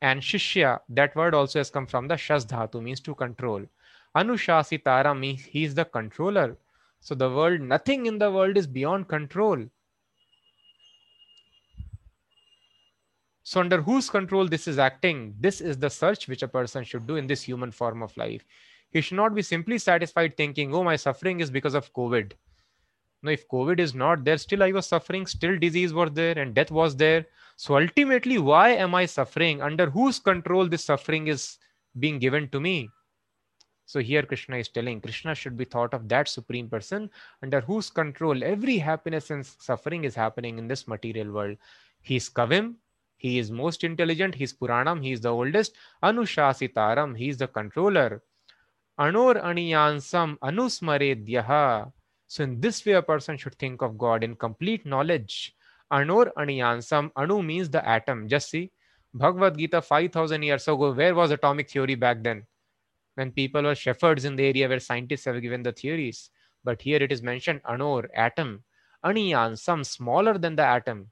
And 0.00 0.20
Shishya, 0.20 0.80
that 0.88 1.14
word 1.14 1.34
also 1.34 1.60
has 1.60 1.70
come 1.70 1.86
from 1.86 2.08
the 2.08 2.14
Shas 2.14 2.46
Dhatu, 2.46 2.82
means 2.82 3.00
to 3.00 3.14
control. 3.14 3.64
Anushasitara 4.16 5.16
means 5.18 5.42
he 5.42 5.64
is 5.64 5.74
the 5.74 5.84
controller. 5.84 6.56
So 7.00 7.14
the 7.14 7.30
world, 7.30 7.60
nothing 7.60 8.06
in 8.06 8.18
the 8.18 8.30
world 8.30 8.56
is 8.56 8.66
beyond 8.66 9.08
control. 9.08 9.64
So 13.44 13.60
under 13.60 13.82
whose 13.82 14.08
control 14.08 14.46
this 14.46 14.68
is 14.68 14.78
acting, 14.78 15.34
this 15.40 15.60
is 15.60 15.78
the 15.78 15.90
search 15.90 16.28
which 16.28 16.42
a 16.42 16.48
person 16.48 16.84
should 16.84 17.06
do 17.06 17.16
in 17.16 17.26
this 17.26 17.42
human 17.42 17.72
form 17.72 18.02
of 18.02 18.16
life. 18.16 18.44
He 18.90 19.00
should 19.00 19.16
not 19.16 19.34
be 19.34 19.42
simply 19.42 19.78
satisfied 19.78 20.36
thinking, 20.36 20.74
oh, 20.74 20.84
my 20.84 20.96
suffering 20.96 21.40
is 21.40 21.50
because 21.50 21.74
of 21.74 21.92
COVID. 21.92 22.32
No, 23.22 23.30
if 23.30 23.48
COVID 23.48 23.78
is 23.78 23.94
not 23.94 24.24
there, 24.24 24.36
still 24.36 24.62
I 24.62 24.72
was 24.72 24.86
suffering, 24.86 25.26
still 25.26 25.58
disease 25.58 25.92
was 25.92 26.10
there 26.12 26.38
and 26.38 26.54
death 26.54 26.70
was 26.70 26.96
there. 26.96 27.26
So 27.56 27.76
ultimately, 27.76 28.38
why 28.38 28.70
am 28.70 28.94
I 28.94 29.06
suffering? 29.06 29.62
Under 29.62 29.88
whose 29.88 30.18
control 30.18 30.68
this 30.68 30.84
suffering 30.84 31.28
is 31.28 31.58
being 31.98 32.18
given 32.18 32.48
to 32.48 32.60
me? 32.60 32.90
So 33.86 34.00
here 34.00 34.22
Krishna 34.22 34.56
is 34.56 34.68
telling 34.68 35.00
Krishna 35.00 35.34
should 35.34 35.56
be 35.56 35.64
thought 35.64 35.94
of 35.94 36.08
that 36.08 36.28
supreme 36.28 36.68
person 36.68 37.10
under 37.42 37.60
whose 37.60 37.90
control 37.90 38.42
every 38.42 38.78
happiness 38.78 39.30
and 39.30 39.44
suffering 39.44 40.04
is 40.04 40.14
happening 40.14 40.58
in 40.58 40.66
this 40.66 40.88
material 40.88 41.30
world. 41.32 41.56
He 42.00 42.16
is 42.16 42.28
Kavim, 42.28 42.76
he 43.22 43.38
is 43.38 43.52
most 43.52 43.84
intelligent, 43.84 44.34
he 44.34 44.42
is 44.42 44.52
Puranam, 44.52 45.00
he 45.00 45.12
is 45.12 45.20
the 45.20 45.28
oldest. 45.28 45.76
Anushasitaram, 46.02 47.16
he 47.16 47.28
is 47.28 47.36
the 47.36 47.46
controller. 47.46 48.20
Anor 48.98 49.40
Aniyansam 49.40 50.38
Anusmaredyaha. 50.38 51.92
So, 52.26 52.42
in 52.42 52.60
this 52.60 52.84
way, 52.84 52.94
a 52.94 53.02
person 53.02 53.36
should 53.36 53.54
think 53.60 53.80
of 53.80 53.96
God 53.96 54.24
in 54.24 54.34
complete 54.34 54.84
knowledge. 54.84 55.54
Anor 55.92 56.32
Aniyansam, 56.36 57.12
Anu 57.14 57.44
means 57.44 57.70
the 57.70 57.88
atom. 57.88 58.26
Just 58.26 58.50
see, 58.50 58.72
Bhagavad 59.14 59.56
Gita 59.56 59.80
5000 59.80 60.42
years 60.42 60.66
ago, 60.66 60.92
where 60.92 61.14
was 61.14 61.30
atomic 61.30 61.70
theory 61.70 61.94
back 61.94 62.24
then? 62.24 62.44
When 63.14 63.30
people 63.30 63.62
were 63.62 63.76
shepherds 63.76 64.24
in 64.24 64.34
the 64.34 64.46
area 64.46 64.68
where 64.68 64.80
scientists 64.80 65.26
have 65.26 65.40
given 65.40 65.62
the 65.62 65.70
theories. 65.70 66.30
But 66.64 66.82
here 66.82 67.00
it 67.00 67.12
is 67.12 67.22
mentioned 67.22 67.62
Anor, 67.62 68.08
atom. 68.16 68.64
Aniyansam, 69.04 69.86
smaller 69.86 70.38
than 70.38 70.56
the 70.56 70.64
atom. 70.66 71.11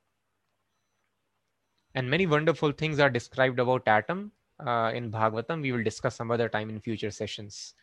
And 1.95 2.09
many 2.09 2.27
wonderful 2.27 2.73
things 2.73 3.01
are 3.01 3.11
described 3.11 3.59
about 3.59 3.89
atom 3.89 4.33
uh, 4.65 4.93
in 4.95 5.11
Bhagavatam. 5.11 5.63
We 5.63 5.73
will 5.73 5.83
discuss 5.83 6.17
some 6.17 6.31
other 6.31 6.49
time 6.49 6.71
in 6.71 6.81
future 6.81 7.11
sessions. 7.11 7.75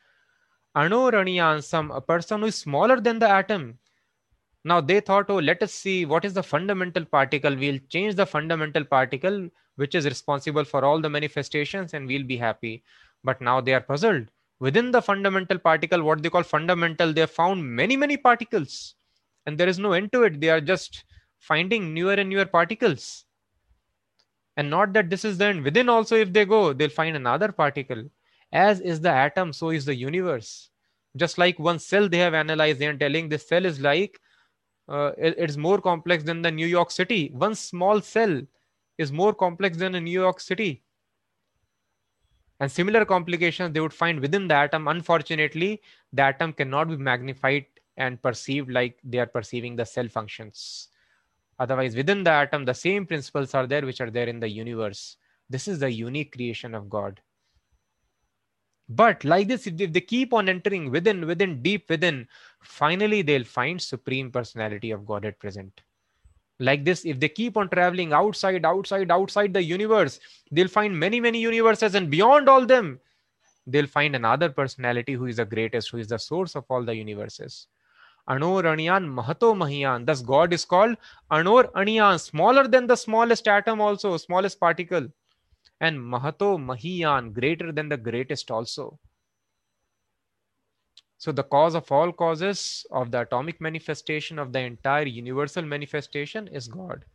Anoraniyansam, 0.76 1.96
a 1.96 2.00
person 2.00 2.42
who 2.42 2.48
is 2.48 2.56
smaller 2.56 3.02
than 3.02 3.20
the 3.20 3.30
atom. 3.30 3.80
Now 4.64 4.82
they 4.82 5.00
thought, 5.00 5.30
oh, 5.30 5.38
let 5.38 5.64
us 5.64 5.74
see 5.74 6.06
what 6.06 6.26
is 6.26 6.34
the 6.34 6.44
fundamental 6.44 7.06
particle. 7.06 7.56
We'll 7.56 7.80
change 7.90 8.16
the 8.16 8.26
fundamental 8.26 8.84
particle, 8.84 9.50
which 9.76 9.96
is 9.96 10.06
responsible 10.06 10.64
for 10.64 10.84
all 10.84 11.02
the 11.02 11.10
manifestations, 11.10 11.94
and 11.94 12.08
we'll 12.08 12.24
be 12.24 12.38
happy. 12.38 12.84
But 13.24 13.42
now 13.42 13.62
they 13.62 13.74
are 13.74 13.82
puzzled. 13.82 14.28
Within 14.60 14.92
the 14.92 15.02
fundamental 15.02 15.60
particle, 15.60 16.02
what 16.02 16.24
they 16.24 16.30
call 16.30 16.44
fundamental, 16.44 17.14
they 17.14 17.22
have 17.22 17.32
found 17.32 17.64
many, 17.64 17.96
many 17.96 18.18
particles. 18.18 18.96
And 19.46 19.58
there 19.58 19.68
is 19.68 19.80
no 19.80 19.94
end 19.94 20.12
to 20.14 20.24
it. 20.24 20.42
They 20.42 20.50
are 20.50 20.62
just 20.62 21.06
finding 21.40 21.94
newer 21.94 22.14
and 22.14 22.30
newer 22.30 22.46
particles. 22.46 23.26
And 24.58 24.70
not 24.70 24.92
that 24.94 25.10
this 25.10 25.24
is 25.24 25.38
the 25.38 25.46
end. 25.46 25.64
Within 25.64 25.88
also, 25.88 26.16
if 26.16 26.34
they 26.34 26.44
go, 26.44 26.74
they'll 26.74 26.90
find 26.90 27.16
another 27.16 27.52
particle. 27.52 28.04
As 28.52 28.80
is 28.80 29.00
the 29.00 29.12
atom, 29.12 29.54
so 29.54 29.70
is 29.70 29.86
the 29.86 29.96
universe. 29.96 30.70
Just 31.16 31.38
like 31.38 31.60
one 31.60 31.80
cell 31.80 32.10
they 32.10 32.18
have 32.18 32.34
analyzed, 32.34 32.80
they 32.80 32.88
are 32.88 32.98
telling 32.98 33.30
this 33.30 33.48
cell 33.48 33.66
is 33.66 33.80
like 33.80 34.20
uh, 34.90 35.12
it, 35.18 35.36
it's 35.38 35.58
more 35.58 35.80
complex 35.80 36.24
than 36.24 36.42
the 36.42 36.52
New 36.52 36.66
York 36.66 36.92
City. 36.92 37.30
One 37.34 37.56
small 37.56 38.02
cell 38.02 38.42
is 38.98 39.12
more 39.12 39.34
complex 39.34 39.78
than 39.78 39.96
a 39.96 40.02
New 40.02 40.20
York 40.20 40.40
City. 40.40 40.84
And 42.60 42.72
similar 42.72 43.06
complications 43.06 43.74
they 43.74 43.80
would 43.80 43.94
find 43.94 44.20
within 44.20 44.48
the 44.48 44.56
atom. 44.56 44.88
Unfortunately, 44.88 45.82
the 46.14 46.24
atom 46.24 46.54
cannot 46.54 46.90
be 46.90 46.98
magnified 46.98 47.66
and 47.98 48.22
perceived 48.22 48.72
like 48.72 48.98
they 49.04 49.20
are 49.20 49.28
perceiving 49.28 49.76
the 49.76 49.86
cell 49.86 50.08
functions. 50.08 50.88
Otherwise, 51.60 51.96
within 51.96 52.24
the 52.24 52.30
atom, 52.30 52.66
the 52.66 52.74
same 52.74 53.06
principles 53.06 53.54
are 53.54 53.66
there 53.66 53.86
which 53.86 54.02
are 54.02 54.12
there 54.12 54.28
in 54.28 54.40
the 54.40 54.50
universe. 54.50 55.18
This 55.50 55.68
is 55.68 55.80
the 55.80 55.92
unique 55.92 56.34
creation 56.34 56.76
of 56.76 56.90
God. 56.90 57.20
But 58.90 59.26
like 59.26 59.48
this, 59.48 59.68
if 59.68 59.92
they 59.92 60.02
keep 60.02 60.34
on 60.34 60.48
entering 60.48 60.92
within, 60.92 61.26
within, 61.26 61.62
deep 61.62 61.90
within, 61.90 62.28
finally 62.62 63.22
they'll 63.22 63.44
find 63.44 63.82
supreme 63.82 64.32
personality 64.32 64.92
of 64.92 65.06
God 65.06 65.26
at 65.26 65.40
present. 65.40 65.82
Like 66.60 66.86
this, 66.86 67.06
if 67.06 67.20
they 67.20 67.30
keep 67.30 67.58
on 67.58 67.70
traveling 67.70 68.14
outside, 68.14 68.66
outside, 68.66 69.12
outside 69.12 69.54
the 69.54 69.62
universe, 69.62 70.20
they'll 70.52 70.68
find 70.68 70.98
many, 70.98 71.20
many 71.20 71.40
universes, 71.40 71.96
and 71.96 72.10
beyond 72.10 72.50
all 72.50 72.66
them, 72.66 73.00
they'll 73.68 73.88
find 73.88 74.16
another 74.16 74.50
personality 74.50 75.14
who 75.14 75.26
is 75.26 75.36
the 75.36 75.46
greatest, 75.46 75.90
who 75.92 75.98
is 75.98 76.08
the 76.08 76.18
source 76.18 76.56
of 76.56 76.64
all 76.70 76.84
the 76.84 76.96
universes. 76.96 77.68
Anor 78.30 78.64
Aniyan 78.64 79.06
Mahato 79.06 79.56
Mahiyan. 79.56 80.06
Thus, 80.06 80.22
God 80.22 80.52
is 80.52 80.66
called 80.66 80.98
Anor 81.32 82.20
smaller 82.20 82.68
than 82.68 82.86
the 82.86 82.96
smallest 82.96 83.48
atom, 83.48 83.80
also, 83.80 84.18
smallest 84.18 84.60
particle. 84.60 85.08
And 85.80 85.98
Mahato 85.98 86.58
Mahiyan, 86.58 87.34
greater 87.34 87.72
than 87.72 87.88
the 87.88 87.98
greatest, 87.98 88.52
also. 88.52 89.00
So, 91.20 91.32
the 91.32 91.44
cause 91.44 91.74
of 91.74 91.92
all 91.92 92.12
causes 92.12 92.86
of 92.92 93.12
the 93.12 93.22
atomic 93.22 93.60
manifestation 93.60 94.38
of 94.38 94.52
the 94.54 94.60
entire 94.60 95.06
universal 95.06 95.64
manifestation 95.64 96.48
is 96.50 96.68
God. 96.68 97.06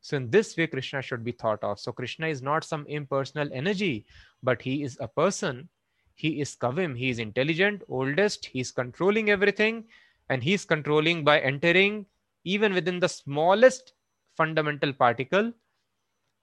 So, 0.00 0.16
in 0.16 0.30
this 0.30 0.56
way, 0.56 0.66
Krishna 0.66 1.02
should 1.02 1.24
be 1.24 1.32
thought 1.32 1.62
of. 1.62 1.78
So, 1.78 1.92
Krishna 1.92 2.26
is 2.26 2.42
not 2.42 2.64
some 2.64 2.86
impersonal 2.88 3.48
energy, 3.52 4.06
but 4.42 4.62
he 4.62 4.82
is 4.82 4.96
a 5.00 5.08
person. 5.08 5.68
He 6.14 6.40
is 6.40 6.56
Kavim. 6.56 6.96
He 6.96 7.10
is 7.10 7.18
intelligent, 7.18 7.82
oldest. 7.88 8.46
He 8.46 8.60
is 8.60 8.70
controlling 8.70 9.30
everything 9.30 9.84
and 10.28 10.42
he's 10.42 10.64
controlling 10.64 11.24
by 11.24 11.40
entering 11.40 12.06
even 12.44 12.72
within 12.74 13.00
the 13.00 13.08
smallest 13.08 13.92
fundamental 14.36 14.92
particle. 14.92 15.52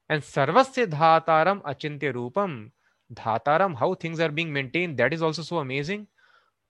And 0.10 0.22
sarvasya 0.22 0.88
dhataram 0.88 1.62
achintya 1.64 2.14
rupam. 2.14 2.72
Dhataram 3.14 3.76
how 3.76 3.94
things 3.96 4.20
are 4.20 4.30
being 4.30 4.52
maintained 4.52 4.98
that 4.98 5.14
is 5.14 5.22
also 5.22 5.42
so 5.42 5.60
amazing. 5.60 6.08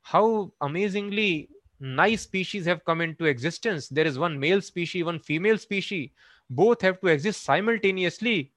How 0.02 0.52
amazingly 0.62 1.50
nice 1.80 2.22
species 2.22 2.66
have 2.66 2.86
come 2.86 3.02
into 3.02 3.26
existence. 3.26 3.88
There 3.88 4.06
is 4.06 4.20
one 4.20 4.40
male 4.40 4.62
species 4.62 5.04
one 5.04 5.20
female 5.20 5.58
species. 5.58 6.10
Both 6.50 6.82
have 6.82 7.00
to 7.02 7.08
exist 7.08 7.44
simultaneously. 7.44 8.52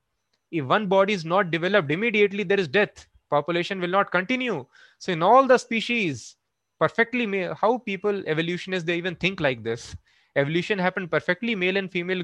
If 0.51 0.67
one 0.67 0.87
body 0.87 1.13
is 1.13 1.25
not 1.25 1.51
developed 1.51 1.91
immediately 1.91 2.45
there 2.45 2.61
is 2.61 2.69
death. 2.69 3.07
Population 3.31 3.81
will 3.81 3.89
not 3.89 4.13
continue. 4.13 4.67
So 4.99 5.13
in 5.13 5.23
all 5.23 5.47
the 5.47 5.59
species 5.59 6.37
perfectly 6.85 7.27
male 7.35 7.55
how 7.63 7.73
people 7.91 8.23
evolutionists 8.27 8.87
they 8.87 8.97
even 9.03 9.15
think 9.17 9.41
like 9.41 9.63
this. 9.63 9.97
Evolution 10.37 10.79
happened 10.79 11.11
perfectly 11.11 11.55
male 11.55 11.77
and 11.77 11.91
female 11.91 12.23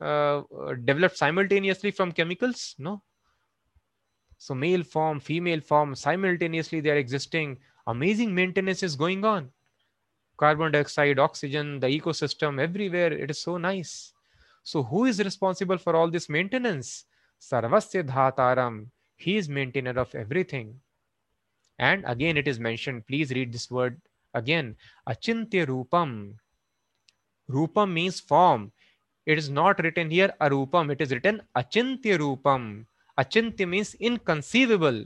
uh, 0.00 0.42
developed 0.84 1.16
simultaneously 1.16 1.90
from 1.90 2.12
chemicals 2.12 2.74
no? 2.78 3.02
So 4.38 4.54
male 4.54 4.84
form 4.84 5.20
female 5.20 5.60
form 5.60 5.94
simultaneously 5.94 6.80
they 6.80 6.90
are 6.90 7.02
existing. 7.04 7.58
Amazing 7.86 8.34
maintenance 8.34 8.82
is 8.82 8.94
going 9.04 9.24
on. 9.24 9.50
Carbon 10.36 10.72
dioxide 10.72 11.18
oxygen 11.18 11.80
the 11.80 11.88
ecosystem 11.88 12.60
everywhere. 12.60 13.12
It 13.12 13.30
is 13.30 13.40
so 13.40 13.56
nice. 13.56 14.12
So 14.62 14.82
who 14.82 15.06
is 15.06 15.18
responsible 15.18 15.78
for 15.78 15.96
all 15.96 16.10
this 16.10 16.28
maintenance? 16.28 17.06
Sarvasya 17.40 18.04
dhataram. 18.04 18.86
He 19.16 19.36
is 19.36 19.48
maintainer 19.48 19.98
of 19.98 20.14
everything 20.14 20.80
and 21.78 22.04
again, 22.06 22.36
it 22.36 22.48
is 22.48 22.58
mentioned, 22.58 23.06
please 23.06 23.30
read 23.30 23.52
this 23.52 23.70
word 23.70 24.00
again 24.34 24.76
Achintya 25.08 25.66
Rupam. 25.66 26.34
Rupam 27.50 27.92
means 27.92 28.20
form. 28.20 28.72
It 29.26 29.38
is 29.38 29.48
not 29.48 29.82
written 29.82 30.10
here 30.10 30.32
Arupam, 30.40 30.90
it 30.90 31.00
is 31.00 31.10
written 31.10 31.42
Achintya 31.56 32.18
Rupam. 32.18 32.86
Achintya 33.18 33.68
means 33.68 33.94
inconceivable. 33.94 35.04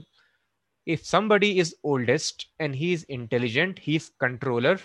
If 0.85 1.05
somebody 1.05 1.59
is 1.59 1.75
oldest 1.83 2.47
and 2.59 2.75
he 2.75 2.93
is 2.93 3.03
intelligent, 3.05 3.79
he 3.79 3.95
is 3.95 4.11
controller, 4.19 4.79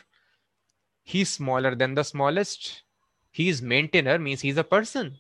he 1.03 1.23
is 1.23 1.31
smaller 1.31 1.75
than 1.75 1.95
the 1.95 2.05
smallest, 2.05 2.83
he 3.31 3.49
is 3.49 3.61
maintainer, 3.63 4.19
means 4.19 4.41
he 4.41 4.51
is 4.51 4.57
a 4.57 4.65
person. 4.65 5.17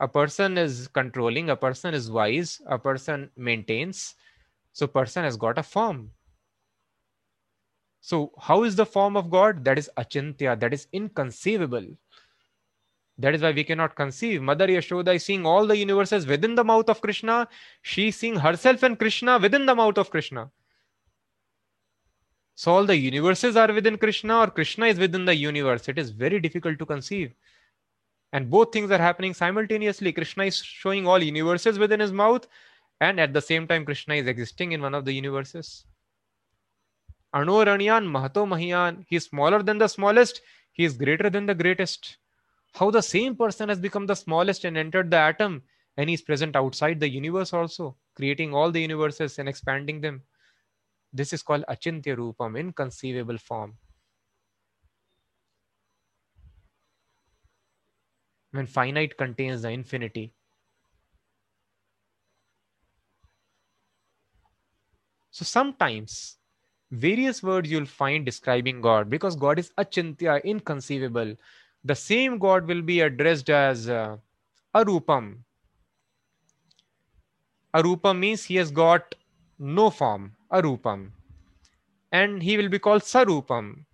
A 0.00 0.08
person 0.08 0.58
is 0.58 0.88
controlling, 0.88 1.50
a 1.50 1.56
person 1.56 1.94
is 1.94 2.10
wise, 2.10 2.60
a 2.66 2.78
person 2.78 3.30
maintains, 3.36 4.16
so 4.74 4.88
person 4.88 5.22
has 5.22 5.36
got 5.36 5.56
a 5.56 5.62
form. 5.62 6.10
So 8.00 8.32
how 8.38 8.64
is 8.64 8.76
the 8.76 8.84
form 8.84 9.16
of 9.16 9.30
God? 9.30 9.64
That 9.64 9.78
is 9.78 9.88
achintya, 9.96 10.58
that 10.60 10.74
is 10.74 10.88
inconceivable. 10.92 11.86
That 13.16 13.36
is 13.36 13.42
why 13.42 13.52
we 13.52 13.62
cannot 13.62 13.94
conceive. 13.94 14.42
Mother 14.42 14.66
Yashoda 14.66 15.14
is 15.14 15.24
seeing 15.24 15.46
all 15.46 15.64
the 15.64 15.76
universes 15.76 16.26
within 16.26 16.56
the 16.56 16.64
mouth 16.64 16.88
of 16.88 17.00
Krishna. 17.00 17.48
She 17.82 18.08
is 18.08 18.16
seeing 18.16 18.34
herself 18.34 18.82
and 18.82 18.98
Krishna 18.98 19.38
within 19.38 19.64
the 19.64 19.76
mouth 19.76 19.96
of 19.96 20.10
Krishna. 20.10 20.50
So 22.56 22.72
all 22.72 22.84
the 22.84 22.96
universes 22.96 23.56
are 23.56 23.72
within 23.72 23.96
Krishna 23.96 24.40
or 24.40 24.48
Krishna 24.48 24.86
is 24.86 24.98
within 24.98 25.24
the 25.24 25.36
universe. 25.36 25.88
It 25.88 25.98
is 25.98 26.10
very 26.10 26.40
difficult 26.40 26.80
to 26.80 26.86
conceive. 26.86 27.32
And 28.32 28.50
both 28.50 28.72
things 28.72 28.90
are 28.90 28.98
happening 28.98 29.34
simultaneously. 29.34 30.12
Krishna 30.12 30.46
is 30.46 30.56
showing 30.56 31.06
all 31.06 31.22
universes 31.22 31.78
within 31.78 32.00
his 32.00 32.10
mouth 32.10 32.48
and 33.00 33.20
at 33.20 33.32
the 33.32 33.40
same 33.40 33.66
time 33.66 33.84
krishna 33.84 34.14
is 34.14 34.26
existing 34.26 34.72
in 34.72 34.82
one 34.82 34.94
of 34.94 35.04
the 35.04 35.12
universes 35.12 35.86
Anuranyan 37.34 38.06
Mahato 38.06 38.46
Mahiyan, 38.46 39.04
he 39.08 39.16
is 39.16 39.24
smaller 39.24 39.60
than 39.60 39.78
the 39.78 39.88
smallest, 39.88 40.40
he 40.72 40.84
is 40.84 40.96
greater 40.96 41.28
than 41.28 41.46
the 41.46 41.54
greatest. 41.54 42.18
How 42.74 42.92
the 42.92 43.02
same 43.02 43.34
person 43.34 43.68
has 43.68 43.80
become 43.80 44.06
the 44.06 44.14
smallest 44.14 44.64
and 44.64 44.76
entered 44.76 45.10
the 45.10 45.16
atom, 45.16 45.64
and 45.96 46.08
he 46.08 46.14
is 46.14 46.22
present 46.22 46.54
outside 46.54 47.00
the 47.00 47.08
universe 47.08 47.52
also, 47.52 47.96
creating 48.14 48.54
all 48.54 48.70
the 48.70 48.80
universes 48.80 49.38
and 49.40 49.48
expanding 49.48 50.00
them. 50.00 50.22
This 51.12 51.32
is 51.32 51.42
called 51.42 51.64
Achintya 51.68 52.16
Rupam, 52.16 52.58
inconceivable 52.58 53.38
form. 53.38 53.78
When 58.52 58.66
finite 58.66 59.16
contains 59.16 59.62
the 59.62 59.70
infinity, 59.70 60.32
So 65.34 65.44
sometimes 65.44 66.36
various 66.92 67.42
words 67.42 67.68
you'll 67.68 67.86
find 67.86 68.24
describing 68.24 68.80
God 68.80 69.10
because 69.10 69.34
God 69.34 69.58
is 69.58 69.72
achintya, 69.76 70.44
inconceivable. 70.44 71.34
The 71.82 71.96
same 71.96 72.38
God 72.38 72.68
will 72.68 72.82
be 72.82 73.00
addressed 73.00 73.50
as 73.50 73.88
uh, 73.88 74.16
arupam. 74.76 75.38
Arupam 77.74 78.20
means 78.20 78.44
he 78.44 78.54
has 78.54 78.70
got 78.70 79.16
no 79.58 79.90
form, 79.90 80.36
arupam. 80.52 81.10
And 82.12 82.40
he 82.40 82.56
will 82.56 82.68
be 82.68 82.78
called 82.78 83.02
sarupam. 83.02 83.84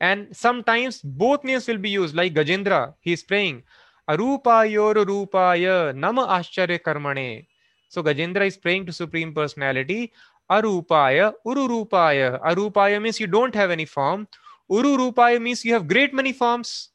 And 0.00 0.34
sometimes 0.34 1.02
both 1.02 1.44
names 1.44 1.68
will 1.68 1.76
be 1.76 1.90
used, 1.90 2.14
like 2.14 2.32
Gajendra, 2.32 2.94
he 3.00 3.12
is 3.12 3.22
praying, 3.22 3.62
Arupayor 4.08 5.04
Rupaya 5.04 5.94
Nama 5.94 6.26
Ashcharya 6.28 6.78
Karmane. 6.78 7.46
So 7.88 8.02
Gajendra 8.02 8.46
is 8.46 8.56
praying 8.56 8.86
to 8.86 8.92
Supreme 8.92 9.34
Personality, 9.34 10.12
Arupaya, 10.50 11.32
Ururupaya. 11.46 12.40
Arupaya 12.42 13.00
means 13.02 13.18
you 13.18 13.26
don't 13.26 13.54
have 13.54 13.70
any 13.70 13.84
form. 13.84 14.28
Ururupaya 14.70 15.40
means 15.40 15.64
you 15.64 15.72
have 15.74 15.88
great 15.88 16.14
many 16.14 16.32
forms. 16.32 16.90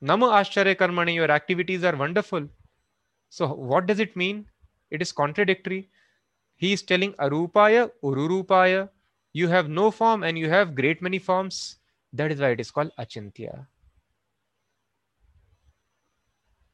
Nama 0.00 0.26
Ashcharya 0.26 0.76
Karmani, 0.76 1.14
your 1.14 1.30
activities 1.30 1.84
are 1.84 1.96
wonderful. 1.96 2.48
So, 3.28 3.46
what 3.48 3.86
does 3.86 3.98
it 3.98 4.16
mean? 4.16 4.46
It 4.90 5.02
is 5.02 5.12
contradictory. 5.12 5.88
He 6.56 6.72
is 6.72 6.82
telling 6.82 7.12
Arupaya, 7.14 7.90
Ururupaya, 8.02 8.88
you 9.32 9.48
have 9.48 9.68
no 9.68 9.90
form 9.90 10.22
and 10.22 10.38
you 10.38 10.48
have 10.48 10.74
great 10.74 11.02
many 11.02 11.18
forms. 11.18 11.76
That 12.12 12.32
is 12.32 12.40
why 12.40 12.50
it 12.50 12.60
is 12.60 12.70
called 12.70 12.92
Achintya. 12.98 13.66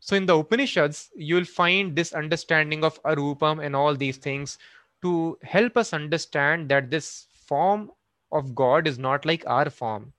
So, 0.03 0.17
in 0.17 0.27
the 0.27 0.37
Upanishads, 0.37 1.11
you 1.17 1.37
will 1.37 1.45
find 1.45 1.97
this 1.97 2.13
understanding 2.13 2.85
of 2.85 3.03
Arupam 3.05 3.65
and 3.65 3.77
all 3.77 3.95
these 3.97 4.19
things 4.19 4.59
to 5.03 5.39
help 5.43 5.77
us 5.77 5.93
understand 5.93 6.69
that 6.71 6.91
this 6.91 7.29
form 7.33 7.91
of 8.33 8.55
God 8.55 8.87
is 8.89 8.99
not 8.99 9.25
like 9.25 9.47
our 9.47 9.71
form. 9.71 10.13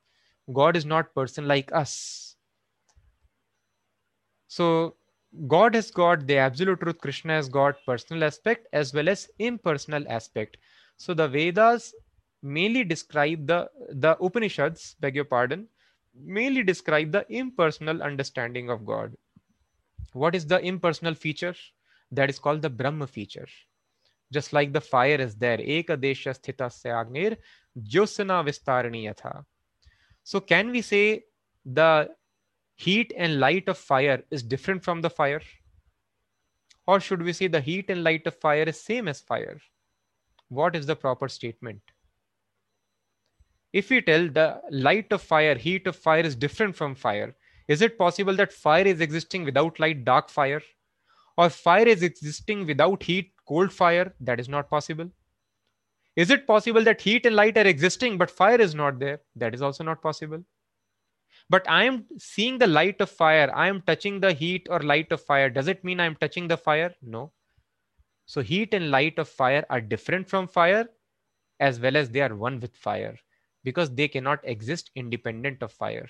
God 0.53 0.75
is 0.77 0.85
not 0.85 1.13
person 1.15 1.47
like 1.47 1.71
us 1.73 2.33
so 4.47 4.95
God 5.47 5.73
has 5.75 5.89
got 5.89 6.27
the 6.27 6.37
absolute 6.37 6.79
truth, 6.79 6.99
Krishna 6.99 7.33
has 7.33 7.49
got 7.49 7.83
personal 7.85 8.23
aspect 8.23 8.67
as 8.71 8.93
well 8.93 9.09
as 9.09 9.29
impersonal 9.39 10.05
aspect. 10.07 10.57
So 10.97 11.13
the 11.15 11.27
Vedas 11.27 11.93
mainly 12.43 12.83
describe 12.83 13.47
the 13.47 13.69
the 13.89 14.15
Upanishads, 14.21 14.95
beg 14.99 15.15
your 15.15 15.25
pardon, 15.25 15.67
mainly 16.13 16.63
describe 16.63 17.11
the 17.11 17.25
impersonal 17.29 18.03
understanding 18.03 18.69
of 18.69 18.85
God. 18.85 19.17
What 20.13 20.35
is 20.35 20.45
the 20.45 20.59
impersonal 20.59 21.15
feature? 21.15 21.55
That 22.11 22.29
is 22.29 22.39
called 22.39 22.61
the 22.61 22.69
Brahma 22.69 23.07
feature. 23.07 23.47
Just 24.31 24.53
like 24.53 24.73
the 24.73 24.81
fire 24.81 25.15
is 25.15 25.35
there, 25.35 25.57
Ekadesha 25.57 26.33
Sthita 26.39 26.69
Agnir 26.85 27.37
Jyotsna 27.79 28.43
Vistarani 28.47 29.05
Yatha. 29.05 29.43
So 30.23 30.39
can 30.39 30.71
we 30.71 30.81
say 30.81 31.25
the 31.65 32.09
heat 32.75 33.13
and 33.15 33.39
light 33.39 33.67
of 33.67 33.77
fire 33.77 34.23
is 34.31 34.43
different 34.43 34.83
from 34.83 35.01
the 35.01 35.09
fire? 35.09 35.41
Or 36.87 36.99
should 36.99 37.21
we 37.21 37.33
say 37.33 37.47
the 37.47 37.61
heat 37.61 37.89
and 37.89 38.03
light 38.03 38.27
of 38.27 38.35
fire 38.35 38.63
is 38.63 38.81
same 38.81 39.07
as 39.07 39.21
fire? 39.21 39.59
What 40.49 40.75
is 40.75 40.85
the 40.85 40.95
proper 40.95 41.27
statement? 41.27 41.81
If 43.71 43.89
we 43.89 44.01
tell 44.01 44.27
the 44.27 44.61
light 44.69 45.11
of 45.11 45.21
fire, 45.21 45.55
heat 45.55 45.87
of 45.87 45.95
fire 45.95 46.21
is 46.21 46.35
different 46.35 46.75
from 46.75 46.93
fire, 46.93 47.35
is 47.67 47.81
it 47.81 47.97
possible 47.97 48.35
that 48.35 48.53
fire 48.53 48.85
is 48.85 49.01
existing 49.01 49.43
without 49.45 49.79
light, 49.79 50.05
dark 50.05 50.29
fire? 50.29 50.61
Or 51.37 51.49
fire 51.49 51.87
is 51.87 52.03
existing 52.03 52.67
without 52.67 53.03
heat, 53.03 53.33
cold 53.47 53.73
fire? 53.73 54.13
That 54.19 54.39
is 54.39 54.49
not 54.49 54.69
possible. 54.69 55.09
Is 56.15 56.29
it 56.29 56.45
possible 56.45 56.83
that 56.83 57.01
heat 57.01 57.25
and 57.25 57.35
light 57.35 57.57
are 57.57 57.65
existing 57.65 58.17
but 58.17 58.29
fire 58.29 58.61
is 58.61 58.75
not 58.75 58.99
there? 58.99 59.21
That 59.35 59.55
is 59.55 59.61
also 59.61 59.83
not 59.83 60.01
possible 60.01 60.43
but 61.49 61.69
i 61.69 61.83
am 61.83 62.05
seeing 62.17 62.57
the 62.57 62.67
light 62.67 62.99
of 63.01 63.09
fire 63.09 63.51
i 63.55 63.67
am 63.67 63.81
touching 63.81 64.19
the 64.19 64.33
heat 64.33 64.67
or 64.69 64.79
light 64.79 65.11
of 65.11 65.21
fire 65.21 65.49
does 65.49 65.67
it 65.67 65.83
mean 65.83 65.99
i 65.99 66.05
am 66.05 66.15
touching 66.15 66.47
the 66.47 66.57
fire 66.57 66.93
no 67.01 67.31
so 68.25 68.41
heat 68.41 68.73
and 68.73 68.91
light 68.91 69.19
of 69.19 69.27
fire 69.27 69.65
are 69.69 69.81
different 69.81 70.29
from 70.29 70.47
fire 70.47 70.87
as 71.59 71.79
well 71.79 71.97
as 71.97 72.09
they 72.09 72.21
are 72.21 72.35
one 72.35 72.59
with 72.59 72.75
fire 72.75 73.17
because 73.63 73.93
they 73.95 74.07
cannot 74.07 74.39
exist 74.43 74.91
independent 74.95 75.61
of 75.61 75.71
fire 75.71 76.07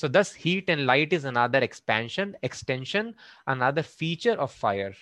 so 0.00 0.08
thus 0.16 0.32
heat 0.44 0.70
and 0.74 0.86
light 0.90 1.12
is 1.18 1.24
another 1.30 1.60
expansion 1.68 2.34
extension 2.50 3.14
another 3.54 3.82
feature 3.82 4.38
of 4.46 4.58
fire 4.64 4.94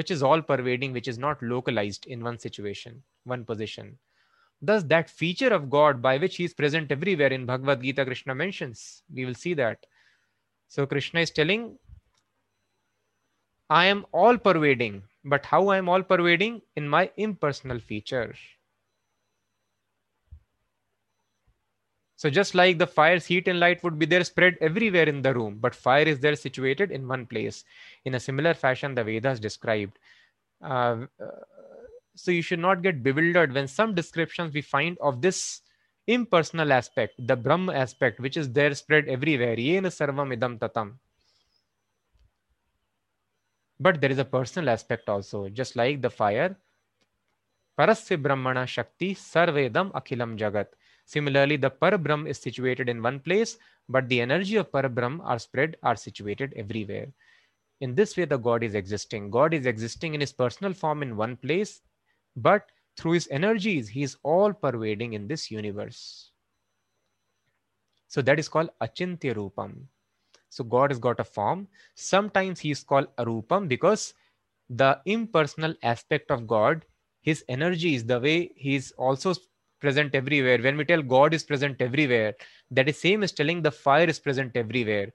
which 0.00 0.10
is 0.16 0.22
all 0.30 0.42
pervading 0.50 0.92
which 0.98 1.08
is 1.14 1.22
not 1.26 1.46
localized 1.54 2.06
in 2.16 2.28
one 2.30 2.38
situation 2.46 3.02
one 3.34 3.44
position 3.52 3.96
Thus, 4.62 4.82
that 4.84 5.10
feature 5.10 5.52
of 5.52 5.68
God 5.68 6.00
by 6.00 6.16
which 6.16 6.36
He 6.36 6.44
is 6.44 6.54
present 6.54 6.90
everywhere 6.90 7.32
in 7.32 7.44
Bhagavad 7.44 7.82
Gita, 7.82 8.04
Krishna 8.04 8.34
mentions. 8.34 9.02
We 9.12 9.26
will 9.26 9.34
see 9.34 9.54
that. 9.54 9.84
So, 10.68 10.86
Krishna 10.86 11.20
is 11.20 11.30
telling, 11.30 11.78
I 13.68 13.86
am 13.86 14.06
all 14.12 14.38
pervading, 14.38 15.02
but 15.24 15.44
how 15.44 15.68
I 15.68 15.76
am 15.76 15.88
all 15.88 16.02
pervading? 16.02 16.62
In 16.76 16.88
my 16.88 17.10
impersonal 17.16 17.78
feature. 17.80 18.34
So, 22.16 22.30
just 22.30 22.54
like 22.54 22.78
the 22.78 22.86
fire's 22.86 23.26
heat 23.26 23.46
and 23.46 23.60
light 23.60 23.82
would 23.84 23.98
be 23.98 24.06
there 24.06 24.24
spread 24.24 24.56
everywhere 24.62 25.06
in 25.06 25.20
the 25.20 25.34
room, 25.34 25.58
but 25.60 25.74
fire 25.74 26.04
is 26.04 26.18
there 26.18 26.34
situated 26.34 26.90
in 26.90 27.06
one 27.06 27.26
place. 27.26 27.64
In 28.06 28.14
a 28.14 28.20
similar 28.20 28.54
fashion, 28.54 28.94
the 28.94 29.04
Vedas 29.04 29.38
described. 29.38 29.98
Uh, 30.62 31.06
so 32.14 32.30
you 32.30 32.40
should 32.40 32.58
not 32.58 32.82
get 32.82 33.02
bewildered 33.02 33.52
when 33.52 33.68
some 33.68 33.94
descriptions 33.94 34.54
we 34.54 34.62
find 34.62 34.96
of 35.02 35.20
this 35.20 35.60
impersonal 36.06 36.72
aspect, 36.72 37.14
the 37.18 37.36
Brahm 37.36 37.68
aspect, 37.68 38.18
which 38.18 38.38
is 38.38 38.50
there 38.50 38.74
spread 38.74 39.06
everywhere. 39.08 39.56
Yena 39.56 39.88
sarvam 39.88 40.34
idam 40.34 40.58
tatam. 40.58 40.94
But 43.78 44.00
there 44.00 44.10
is 44.10 44.18
a 44.18 44.24
personal 44.24 44.70
aspect 44.70 45.10
also, 45.10 45.50
just 45.50 45.76
like 45.76 46.00
the 46.00 46.08
fire. 46.08 46.56
Parasya 47.78 48.22
Brahmana 48.22 48.66
Shakti 48.66 49.14
Sarvedam 49.14 49.92
Akhilam 49.92 50.38
Jagat. 50.38 50.68
Similarly, 51.06 51.56
the 51.56 51.70
Parabrahm 51.70 52.28
is 52.28 52.38
situated 52.38 52.88
in 52.88 53.00
one 53.00 53.20
place, 53.20 53.58
but 53.88 54.08
the 54.08 54.20
energy 54.20 54.56
of 54.56 54.72
Parabrahm 54.72 55.20
are 55.24 55.38
spread, 55.38 55.76
are 55.82 55.96
situated 55.96 56.52
everywhere. 56.56 57.06
In 57.80 57.94
this 57.94 58.16
way, 58.16 58.24
the 58.24 58.36
God 58.36 58.64
is 58.64 58.74
existing. 58.74 59.30
God 59.30 59.54
is 59.54 59.66
existing 59.66 60.14
in 60.14 60.20
his 60.20 60.32
personal 60.32 60.72
form 60.72 61.02
in 61.02 61.16
one 61.16 61.36
place, 61.36 61.82
but 62.34 62.66
through 62.96 63.12
his 63.12 63.28
energies, 63.30 63.88
he 63.88 64.02
is 64.02 64.16
all 64.24 64.52
pervading 64.52 65.12
in 65.12 65.28
this 65.28 65.50
universe. 65.50 66.32
So 68.08 68.20
that 68.22 68.38
is 68.38 68.48
called 68.48 68.70
Achintya 68.80 69.34
Rupam. 69.34 69.82
So 70.48 70.64
God 70.64 70.90
has 70.90 70.98
got 70.98 71.20
a 71.20 71.24
form. 71.24 71.68
Sometimes 71.94 72.58
he 72.58 72.70
is 72.70 72.82
called 72.82 73.14
Arupam 73.16 73.68
because 73.68 74.14
the 74.70 75.00
impersonal 75.04 75.74
aspect 75.82 76.30
of 76.30 76.46
God, 76.46 76.84
his 77.20 77.44
energy 77.48 77.94
is 77.94 78.04
the 78.04 78.18
way 78.18 78.50
he 78.56 78.74
is 78.74 78.92
also 78.96 79.34
present 79.80 80.14
everywhere. 80.14 80.58
When 80.58 80.76
we 80.76 80.84
tell 80.84 81.02
God 81.02 81.34
is 81.34 81.44
present 81.44 81.80
everywhere, 81.80 82.34
that 82.70 82.88
is 82.88 82.98
same 82.98 83.22
as 83.22 83.32
telling 83.32 83.62
the 83.62 83.70
fire 83.70 84.06
is 84.06 84.18
present 84.18 84.56
everywhere 84.56 85.12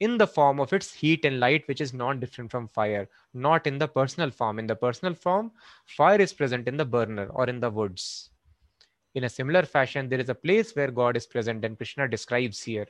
in 0.00 0.18
the 0.18 0.26
form 0.26 0.58
of 0.58 0.72
its 0.72 0.92
heat 0.92 1.24
and 1.24 1.38
light, 1.38 1.66
which 1.68 1.80
is 1.80 1.94
non 1.94 2.18
different 2.18 2.50
from 2.50 2.66
fire, 2.66 3.08
not 3.34 3.68
in 3.68 3.78
the 3.78 3.86
personal 3.86 4.32
form. 4.32 4.58
In 4.58 4.66
the 4.66 4.74
personal 4.74 5.14
form, 5.14 5.52
fire 5.86 6.20
is 6.20 6.32
present 6.32 6.66
in 6.66 6.76
the 6.76 6.84
burner 6.84 7.26
or 7.26 7.48
in 7.48 7.60
the 7.60 7.70
woods. 7.70 8.30
In 9.14 9.22
a 9.22 9.28
similar 9.28 9.62
fashion, 9.62 10.08
there 10.08 10.18
is 10.18 10.28
a 10.28 10.34
place 10.34 10.74
where 10.74 10.90
God 10.90 11.16
is 11.16 11.26
present, 11.26 11.64
and 11.64 11.76
Krishna 11.76 12.08
describes 12.08 12.60
here. 12.62 12.88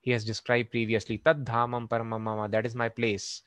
He 0.00 0.10
has 0.10 0.22
described 0.22 0.70
previously, 0.70 1.16
Tad 1.16 1.46
Dhamam 1.46 1.88
Paramamama, 1.88 2.50
that 2.50 2.66
is 2.66 2.74
my 2.74 2.90
place. 2.90 3.40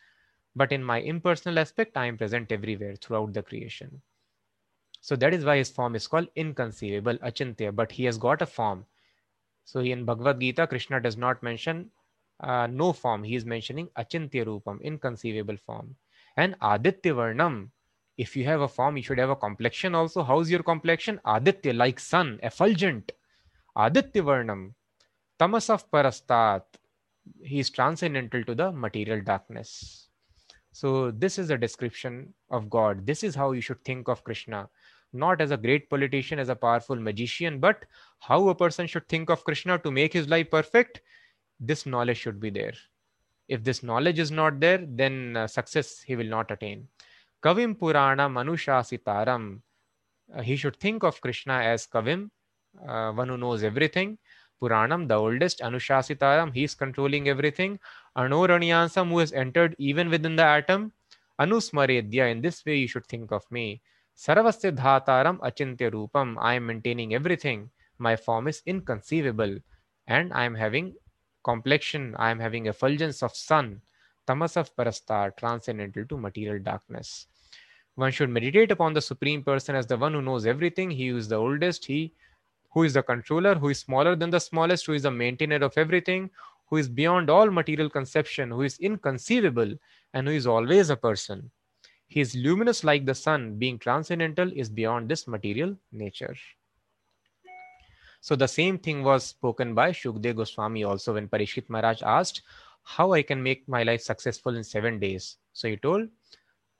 But 0.56 0.72
in 0.72 0.84
my 0.84 1.00
impersonal 1.00 1.60
aspect, 1.60 1.98
I 1.98 2.08
am 2.08 2.18
present 2.18 2.52
everywhere 2.52 2.96
throughout 2.96 3.34
the 3.34 3.44
creation. 3.44 4.02
So 5.04 5.18
that 5.18 5.34
is 5.34 5.44
why 5.44 5.58
his 5.58 5.70
form 5.70 5.98
is 5.98 6.08
called 6.08 6.30
inconceivable, 6.38 7.18
Achintya, 7.18 7.76
but 7.76 7.92
he 7.92 8.06
has 8.06 8.18
got 8.18 8.42
a 8.42 8.46
form. 8.46 8.86
So 9.66 9.82
in 9.82 10.06
Bhagavad 10.06 10.40
Gita, 10.40 10.66
Krishna 10.66 11.02
does 11.02 11.18
not 11.18 11.44
mention 11.44 11.90
uh, 12.40 12.68
no 12.68 12.94
form. 12.94 13.22
He 13.22 13.36
is 13.36 13.44
mentioning 13.44 13.90
Achintya 13.98 14.46
Rupam, 14.46 14.82
inconceivable 14.82 15.58
form. 15.58 15.98
And 16.38 16.56
Aditya 16.62 17.16
Varnam, 17.16 17.68
if 18.18 18.38
you 18.38 18.46
have 18.46 18.62
a 18.62 18.68
form, 18.70 18.96
you 18.96 19.04
should 19.04 19.18
have 19.18 19.30
a 19.30 19.36
complexion 19.36 19.94
also. 19.94 20.24
How's 20.24 20.50
your 20.50 20.64
complexion? 20.64 21.20
Aditya, 21.26 21.74
like 21.74 22.00
sun, 22.00 22.40
effulgent. 22.42 23.12
Aditya 23.76 24.24
Varnam, 24.24 24.74
Tamasah 25.38 25.84
Parastat. 25.92 26.64
He 27.44 27.60
is 27.60 27.70
transcendental 27.70 28.42
to 28.46 28.56
the 28.56 28.72
material 28.72 29.20
darkness. 29.20 30.08
So, 30.72 31.12
this 31.12 31.38
is 31.38 31.50
a 31.50 31.58
description 31.58 32.34
of 32.50 32.70
God. 32.70 33.06
This 33.06 33.22
is 33.24 33.36
how 33.36 33.52
you 33.52 33.62
should 33.62 33.84
think 33.84 34.08
of 34.08 34.24
Krishna. 34.24 34.70
Not 35.14 35.42
as 35.42 35.52
a 35.52 35.58
great 35.58 35.90
politician, 35.90 36.40
as 36.40 36.50
a 36.50 36.56
powerful 36.56 36.96
magician, 36.96 37.60
but 37.60 37.86
how 38.20 38.50
a 38.50 38.56
person 38.56 38.88
should 38.88 39.08
think 39.08 39.30
of 39.30 39.44
Krishna 39.44 39.78
to 39.80 39.92
make 39.92 40.12
his 40.12 40.28
life 40.28 40.50
perfect 40.50 41.02
this 41.60 41.86
knowledge 41.86 42.18
should 42.18 42.40
be 42.40 42.50
there. 42.50 42.74
If 43.48 43.64
this 43.64 43.84
knowledge 43.84 44.20
is 44.20 44.32
not 44.32 44.60
there 44.60 44.84
then 44.86 45.38
uh, 45.38 45.48
success 45.48 46.02
he 46.02 46.16
will 46.16 46.28
not 46.28 46.52
attain. 46.52 46.88
Kavim 47.44 47.78
purana 47.78 48.30
manushasitaram 48.30 49.62
uh, 50.36 50.42
he 50.42 50.56
should 50.56 50.78
think 50.78 51.04
of 51.04 51.20
krishna 51.22 51.54
as 51.54 51.86
kavim 51.88 52.30
uh, 52.88 53.12
one 53.12 53.30
who 53.30 53.38
knows 53.38 53.64
everything. 53.64 54.18
Puranam 54.62 55.08
the 55.08 55.16
oldest 55.16 55.60
anushasitaram 55.60 56.54
he 56.54 56.64
is 56.64 56.74
controlling 56.74 57.28
everything. 57.28 57.80
Anuranyansam 58.18 59.10
who 59.10 59.20
has 59.20 59.34
entered 59.34 59.76
even 59.78 60.10
within 60.10 60.36
the 60.36 60.44
atom. 60.44 60.92
Anusmaredya 61.40 62.32
in 62.32 62.42
this 62.42 62.64
way 62.66 62.78
you 62.78 62.88
should 62.88 63.06
think 63.08 63.32
of 63.32 63.44
me 63.52 63.82
Sarvasya 64.16 64.72
dhataram 64.72 65.40
achintya 65.40 65.92
rupam. 65.92 66.38
I 66.40 66.56
am 66.56 66.68
maintaining 66.68 67.14
everything. 67.14 67.70
My 67.98 68.16
form 68.16 68.48
is 68.48 68.62
inconceivable. 68.66 69.58
And 70.08 70.34
I 70.34 70.46
am 70.46 70.56
having 70.56 70.96
complexion. 71.44 72.16
I 72.18 72.30
am 72.32 72.40
having 72.40 72.68
effulgence 72.68 73.24
of 73.24 73.36
sun. 73.36 73.82
Tamasah 74.28 74.70
parastat, 74.78 75.38
transcendental 75.38 76.06
to 76.06 76.18
material 76.18 76.60
darkness. 76.60 77.28
One 77.96 78.12
should 78.12 78.30
meditate 78.30 78.72
upon 78.72 78.94
the 78.94 79.02
Supreme 79.02 79.44
Person 79.44 79.76
as 79.76 79.86
the 79.86 79.98
one 79.98 80.14
who 80.14 80.22
knows 80.22 80.46
everything. 80.46 80.90
He 80.90 81.10
is 81.10 81.28
the 81.28 81.36
oldest. 81.36 81.86
He 81.86 82.14
who 82.72 82.84
is 82.84 82.94
the 82.94 83.04
controller, 83.04 83.56
who 83.56 83.70
is 83.70 83.80
smaller 83.80 84.16
than 84.16 84.30
the 84.32 84.40
smallest, 84.40 84.86
who 84.88 84.94
is 84.94 85.04
the 85.04 85.12
maintainer 85.12 85.58
of 85.58 85.78
everything, 85.78 86.30
who 86.68 86.78
is 86.78 86.90
beyond 86.90 87.30
all 87.30 87.52
material 87.52 87.90
conception, 87.90 88.50
who 88.50 88.64
is 88.64 88.80
inconceivable, 88.80 89.74
and 90.14 90.28
who 90.28 90.34
is 90.34 90.48
always 90.48 90.90
a 90.90 90.96
person. 90.96 91.52
He 92.14 92.22
is 92.22 92.36
luminous 92.36 92.84
like 92.84 93.08
the 93.08 93.16
sun, 93.16 93.56
being 93.58 93.80
transcendental, 93.80 94.52
is 94.54 94.70
beyond 94.70 95.10
this 95.10 95.28
material 95.28 95.76
nature. 95.92 96.36
So 98.22 98.36
the 98.36 98.48
same 98.48 98.78
thing 98.78 99.02
was 99.02 99.24
spoken 99.24 99.74
by 99.74 99.90
Shukdev 99.94 100.36
Goswami 100.36 100.84
also 100.84 101.16
when 101.16 101.28
Parikshit 101.28 101.68
Maharaj 101.70 102.04
asked 102.04 102.44
how 102.84 103.14
I 103.14 103.24
can 103.24 103.42
make 103.42 103.68
my 103.68 103.82
life 103.82 104.02
successful 104.04 104.56
in 104.56 104.64
seven 104.64 105.00
days. 105.00 105.38
So 105.54 105.68
he 105.68 105.76
told, 105.76 106.08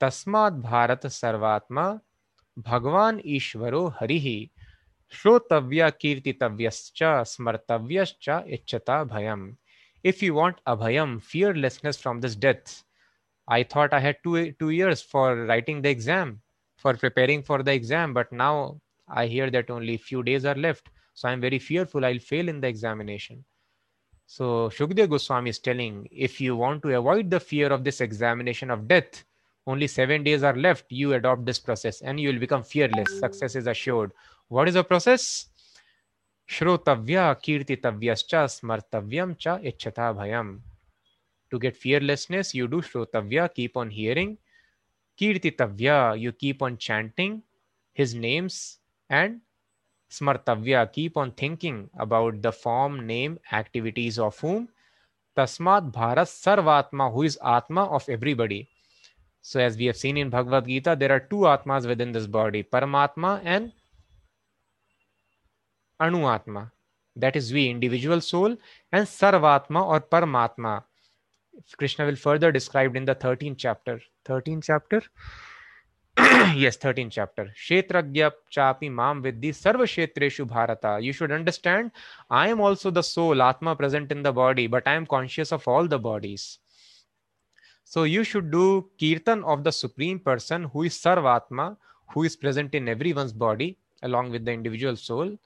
Tasmad 0.00 0.62
Bharat 0.62 1.02
Sarvatma 1.02 2.00
Bhagwan 2.56 3.18
Ishvaro 3.18 3.98
Harihi 3.98 4.50
Shrotavya 5.10 5.90
Kirtitavyascha 6.00 7.26
Smartavyascha 7.26 8.36
Ichchata 8.54 9.04
Bhayam. 9.08 9.56
If 10.04 10.22
you 10.22 10.34
want 10.34 10.60
abhayam, 10.64 11.20
fearlessness 11.20 11.96
from 11.96 12.20
this 12.20 12.36
death, 12.36 12.84
I 13.46 13.62
thought 13.62 13.92
I 13.92 14.00
had 14.00 14.16
two, 14.24 14.52
two 14.52 14.70
years 14.70 15.02
for 15.02 15.44
writing 15.44 15.82
the 15.82 15.90
exam, 15.90 16.40
for 16.76 16.94
preparing 16.94 17.42
for 17.42 17.62
the 17.62 17.72
exam, 17.72 18.14
but 18.14 18.32
now 18.32 18.80
I 19.08 19.26
hear 19.26 19.50
that 19.50 19.70
only 19.70 19.96
few 19.96 20.22
days 20.22 20.44
are 20.44 20.54
left. 20.54 20.88
So 21.12 21.28
I'm 21.28 21.40
very 21.40 21.58
fearful 21.58 22.04
I'll 22.04 22.18
fail 22.18 22.48
in 22.48 22.60
the 22.60 22.68
examination. 22.68 23.44
So 24.26 24.70
Shukdev 24.70 25.10
Goswami 25.10 25.50
is 25.50 25.58
telling, 25.58 26.08
if 26.10 26.40
you 26.40 26.56
want 26.56 26.82
to 26.82 26.96
avoid 26.96 27.30
the 27.30 27.38
fear 27.38 27.68
of 27.72 27.84
this 27.84 28.00
examination 28.00 28.70
of 28.70 28.88
death, 28.88 29.24
only 29.66 29.86
seven 29.86 30.22
days 30.22 30.42
are 30.42 30.56
left, 30.56 30.86
you 30.88 31.12
adopt 31.14 31.44
this 31.44 31.58
process 31.58 32.00
and 32.00 32.18
you 32.18 32.30
will 32.30 32.38
become 32.38 32.62
fearless. 32.62 33.18
Success 33.18 33.54
is 33.54 33.66
assured. 33.66 34.12
What 34.48 34.68
is 34.68 34.74
the 34.74 34.84
process? 34.84 35.46
Shrotavya 36.48 37.36
kirtitavyascha 37.36 38.48
smartavyam 38.48 39.38
cha 39.38 39.58
ichchata 39.58 40.14
bhayam. 40.14 40.60
To 41.54 41.58
get 41.60 41.76
fearlessness, 41.76 42.52
you 42.52 42.66
do 42.66 42.82
shrotavya, 42.82 43.54
keep 43.54 43.76
on 43.76 43.88
hearing. 43.88 44.38
Kirtitavya, 45.16 46.18
you 46.18 46.32
keep 46.32 46.62
on 46.62 46.76
chanting 46.78 47.44
his 47.92 48.12
names. 48.12 48.80
And 49.08 49.40
smartavya, 50.10 50.92
keep 50.92 51.16
on 51.16 51.30
thinking 51.30 51.90
about 51.96 52.42
the 52.42 52.50
form, 52.50 53.06
name, 53.06 53.38
activities 53.52 54.18
of 54.18 54.36
whom. 54.40 54.68
Tasmat 55.36 55.92
Bharat 55.92 56.26
Sarvatma, 56.26 57.12
who 57.12 57.22
is 57.22 57.38
Atma 57.40 57.84
of 57.84 58.08
everybody. 58.08 58.68
So, 59.40 59.60
as 59.60 59.76
we 59.76 59.84
have 59.84 59.96
seen 59.96 60.16
in 60.16 60.30
Bhagavad 60.30 60.66
Gita, 60.66 60.96
there 60.98 61.12
are 61.12 61.20
two 61.20 61.46
Atmas 61.46 61.86
within 61.86 62.10
this 62.10 62.26
body 62.26 62.64
Paramatma 62.64 63.42
and 63.44 63.70
Anuatma. 66.02 66.72
That 67.14 67.36
is 67.36 67.52
we, 67.52 67.68
individual 67.68 68.20
soul, 68.20 68.56
and 68.90 69.06
Sarvatma 69.06 69.86
or 69.86 70.00
Paramatma. 70.00 70.82
Krishna 71.76 72.06
will 72.06 72.16
further 72.16 72.52
described 72.52 72.96
in 72.96 73.04
the 73.04 73.14
13th 73.14 73.56
chapter. 73.58 74.00
13th 74.24 74.64
chapter? 74.64 75.02
yes, 76.54 76.76
13th 76.76 77.10
chapter. 77.10 77.52
Kshetragya 77.56 78.30
chapi 78.50 78.90
mam 78.90 79.22
vidhi 79.22 79.50
sarva 79.50 79.84
kshetreshu 79.84 80.46
bharata. 80.46 81.02
You 81.02 81.12
should 81.12 81.32
understand, 81.32 81.90
I 82.30 82.48
am 82.48 82.60
also 82.60 82.90
the 82.90 83.02
soul, 83.02 83.42
Atma 83.42 83.74
present 83.74 84.12
in 84.12 84.22
the 84.22 84.32
body, 84.32 84.66
but 84.66 84.86
I 84.86 84.94
am 84.94 85.06
conscious 85.06 85.52
of 85.52 85.66
all 85.66 85.88
the 85.88 85.98
bodies. 85.98 86.58
So 87.84 88.04
you 88.04 88.24
should 88.24 88.50
do 88.50 88.90
kirtan 88.98 89.44
of 89.44 89.64
the 89.64 89.72
Supreme 89.72 90.18
Person 90.18 90.64
who 90.64 90.84
is 90.84 90.94
Sarvatma, 90.94 91.76
who 92.12 92.22
is 92.22 92.36
present 92.36 92.74
in 92.74 92.88
everyone's 92.88 93.32
body 93.32 93.78
along 94.02 94.30
with 94.30 94.44
the 94.44 94.52
individual 94.52 94.96
soul. 94.96 95.38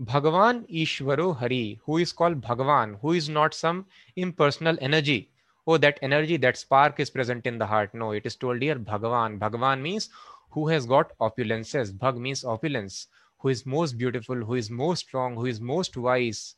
Bhagavan 0.00 0.68
Ishvaro 0.68 1.36
Hari, 1.36 1.80
who 1.84 1.98
is 1.98 2.12
called 2.12 2.40
Bhagavan, 2.40 2.98
who 3.00 3.12
is 3.12 3.28
not 3.28 3.54
some 3.54 3.86
impersonal 4.16 4.76
energy. 4.80 5.30
Oh, 5.68 5.76
that 5.76 6.00
energy, 6.02 6.36
that 6.38 6.56
spark 6.56 6.98
is 6.98 7.10
present 7.10 7.46
in 7.46 7.58
the 7.58 7.66
heart. 7.66 7.94
No, 7.94 8.10
it 8.10 8.26
is 8.26 8.34
told 8.34 8.60
here 8.60 8.74
Bhagavan. 8.74 9.38
Bhagavan 9.38 9.80
means 9.80 10.10
who 10.50 10.66
has 10.66 10.84
got 10.84 11.16
opulences. 11.18 11.92
Bhag 11.96 12.18
means 12.18 12.44
opulence, 12.44 13.06
who 13.38 13.50
is 13.50 13.64
most 13.64 13.96
beautiful, 13.96 14.34
who 14.34 14.54
is 14.54 14.68
most 14.68 15.06
strong, 15.06 15.36
who 15.36 15.46
is 15.46 15.60
most 15.60 15.96
wise. 15.96 16.56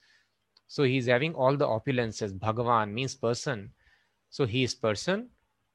So 0.67 0.85
he 0.85 0.97
is 0.97 1.07
having 1.07 1.35
all 1.35 1.59
the 1.59 1.67
opulences. 1.67 2.33
Bhagavan 2.39 2.91
means 2.91 3.15
person. 3.15 3.71
So 4.31 4.47
he 4.47 4.65
is 4.65 4.75
person. 4.75 5.29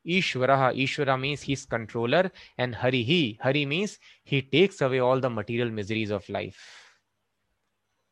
Ishvaraha, 0.03 0.75
Ishvara 0.75 1.19
means 1.19 1.43
he 1.43 1.53
is 1.53 1.65
controller. 1.65 2.31
And 2.57 2.73
Hari, 2.73 3.03
he, 3.03 3.37
Hari 3.39 3.67
means 3.67 3.99
he 4.23 4.41
takes 4.41 4.81
away 4.81 4.97
all 4.97 5.19
the 5.19 5.29
material 5.29 5.69
miseries 5.69 6.09
of 6.09 6.27
life. 6.27 6.87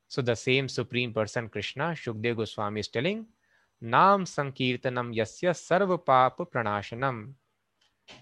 So 0.10 0.24
the 0.24 0.36
same 0.36 0.68
Supreme 0.68 1.14
Person 1.14 1.48
Krishna, 1.50 1.94
Shukdev 1.96 2.38
Goswami 2.38 2.80
is 2.80 2.88
telling, 2.88 3.28
Nam 3.80 4.26
Sankirtanam 4.26 5.16
Yasya 5.16 5.52
Sarva 5.52 6.04
Papa 6.04 6.46
Pranashanam. 6.46 7.34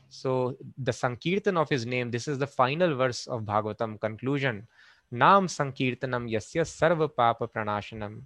So 0.09 0.57
the 0.77 0.91
Sankirtan 0.91 1.55
of 1.57 1.69
his 1.69 1.85
name, 1.85 2.11
this 2.11 2.27
is 2.27 2.37
the 2.37 2.45
final 2.45 2.93
verse 2.95 3.25
of 3.27 3.43
Bhagavatam 3.43 4.01
conclusion. 4.01 4.67
Nam 5.11 5.47
Sankirtanam 5.47 6.29
Yasya 6.29 6.63
Sarva 6.63 7.07
Papa 7.07 7.47
Pranashanam. 7.47 8.23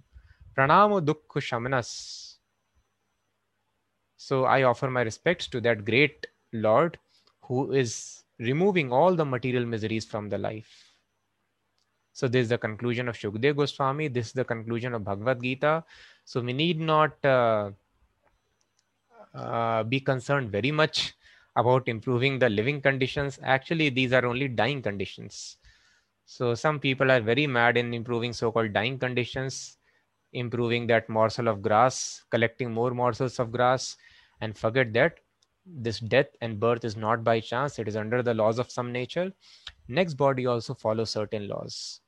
Pranamo 0.58 1.00
Dukkha 1.00 1.40
Shamanas. 1.40 2.34
So 4.16 4.44
I 4.44 4.64
offer 4.64 4.90
my 4.90 5.02
respects 5.02 5.46
to 5.46 5.60
that 5.60 5.84
great 5.84 6.26
Lord 6.52 6.98
who 7.42 7.72
is 7.72 8.24
removing 8.40 8.92
all 8.92 9.14
the 9.14 9.24
material 9.24 9.64
miseries 9.64 10.04
from 10.04 10.28
the 10.28 10.38
life. 10.38 10.91
So 12.12 12.28
this 12.28 12.44
is 12.44 12.48
the 12.50 12.58
conclusion 12.58 13.08
of 13.08 13.16
Shukdev 13.16 13.56
Goswami. 13.56 14.08
This 14.08 14.28
is 14.28 14.32
the 14.32 14.44
conclusion 14.44 14.94
of 14.94 15.04
Bhagavad 15.04 15.42
Gita. 15.42 15.84
So 16.24 16.40
we 16.40 16.52
need 16.52 16.78
not 16.78 17.12
uh, 17.24 17.70
uh, 19.34 19.82
be 19.84 19.98
concerned 19.98 20.50
very 20.52 20.70
much 20.70 21.14
about 21.56 21.88
improving 21.88 22.38
the 22.38 22.48
living 22.48 22.80
conditions. 22.80 23.38
Actually, 23.42 23.88
these 23.88 24.12
are 24.12 24.26
only 24.26 24.48
dying 24.48 24.82
conditions. 24.82 25.56
So 26.26 26.54
some 26.54 26.78
people 26.78 27.10
are 27.10 27.20
very 27.20 27.46
mad 27.46 27.76
in 27.76 27.94
improving 27.94 28.32
so-called 28.32 28.72
dying 28.72 28.98
conditions, 28.98 29.78
improving 30.32 30.86
that 30.88 31.08
morsel 31.08 31.48
of 31.48 31.62
grass, 31.62 32.22
collecting 32.30 32.72
more 32.72 32.92
morsels 32.92 33.38
of 33.38 33.52
grass, 33.52 33.96
and 34.40 34.56
forget 34.56 34.92
that 34.92 35.18
this 35.64 35.98
death 36.00 36.28
and 36.40 36.60
birth 36.60 36.84
is 36.84 36.96
not 36.96 37.24
by 37.24 37.40
chance. 37.40 37.78
It 37.78 37.88
is 37.88 37.96
under 37.96 38.22
the 38.22 38.34
laws 38.34 38.58
of 38.58 38.70
some 38.70 38.92
nature. 38.92 39.32
Next 39.88 40.14
body 40.14 40.46
also 40.46 40.74
follows 40.74 41.10
certain 41.10 41.48
laws. 41.48 42.01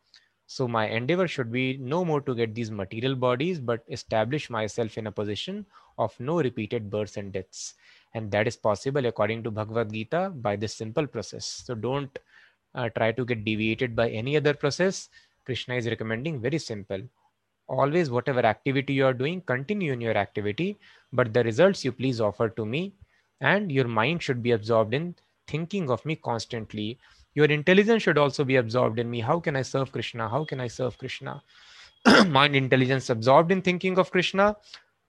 So 0.46 0.68
my 0.68 0.88
endeavor 0.88 1.26
should 1.26 1.50
be 1.50 1.78
no 1.78 2.04
more 2.04 2.20
to 2.20 2.34
get 2.34 2.54
these 2.54 2.70
material 2.70 3.14
bodies, 3.14 3.60
but 3.60 3.82
establish 3.88 4.50
myself 4.50 4.98
in 4.98 5.06
a 5.06 5.12
position 5.12 5.64
of 5.98 6.18
no 6.20 6.40
repeated 6.40 6.90
births 6.90 7.16
and 7.16 7.32
deaths. 7.32 7.74
And 8.14 8.30
that 8.30 8.46
is 8.46 8.56
possible 8.56 9.06
according 9.06 9.42
to 9.44 9.50
Bhagavad 9.50 9.92
Gita 9.92 10.32
by 10.34 10.56
this 10.56 10.74
simple 10.74 11.06
process. 11.06 11.46
So 11.64 11.74
don't 11.74 12.18
uh, 12.74 12.88
try 12.90 13.12
to 13.12 13.24
get 13.24 13.44
deviated 13.44 13.96
by 13.96 14.10
any 14.10 14.36
other 14.36 14.54
process. 14.54 15.08
Krishna 15.44 15.76
is 15.76 15.86
recommending 15.86 16.40
very 16.40 16.58
simple. 16.58 17.02
Always, 17.66 18.10
whatever 18.10 18.40
activity 18.40 18.92
you 18.92 19.06
are 19.06 19.14
doing, 19.14 19.40
continue 19.40 19.92
in 19.92 20.00
your 20.00 20.16
activity, 20.16 20.78
but 21.12 21.32
the 21.32 21.42
results 21.42 21.84
you 21.84 21.92
please 21.92 22.20
offer 22.20 22.50
to 22.50 22.66
me, 22.66 22.92
and 23.40 23.72
your 23.72 23.88
mind 23.88 24.22
should 24.22 24.42
be 24.42 24.50
absorbed 24.50 24.92
in 24.92 25.14
thinking 25.46 25.90
of 25.90 26.04
me 26.04 26.16
constantly 26.16 26.98
your 27.34 27.46
intelligence 27.46 28.02
should 28.02 28.18
also 28.18 28.44
be 28.44 28.56
absorbed 28.56 28.98
in 28.98 29.10
me. 29.10 29.20
How 29.20 29.40
can 29.40 29.56
i 29.56 29.62
serve 29.62 29.92
krishna? 29.92 30.28
How 30.28 30.44
can 30.44 30.60
i 30.60 30.66
serve 30.66 30.98
krishna? 30.98 31.42
Mind 32.26 32.56
intelligence 32.56 33.10
absorbed 33.10 33.52
in 33.52 33.62
thinking 33.62 33.98
of 33.98 34.10
krishna. 34.10 34.56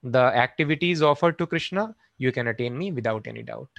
The 0.03 0.25
activities 0.45 1.01
offered 1.01 1.37
to 1.39 1.47
krishna 1.47 1.95
you 2.17 2.31
can 2.31 2.47
attain 2.47 2.77
me 2.77 2.91
without 2.91 3.27
any 3.27 3.43
doubt 3.43 3.69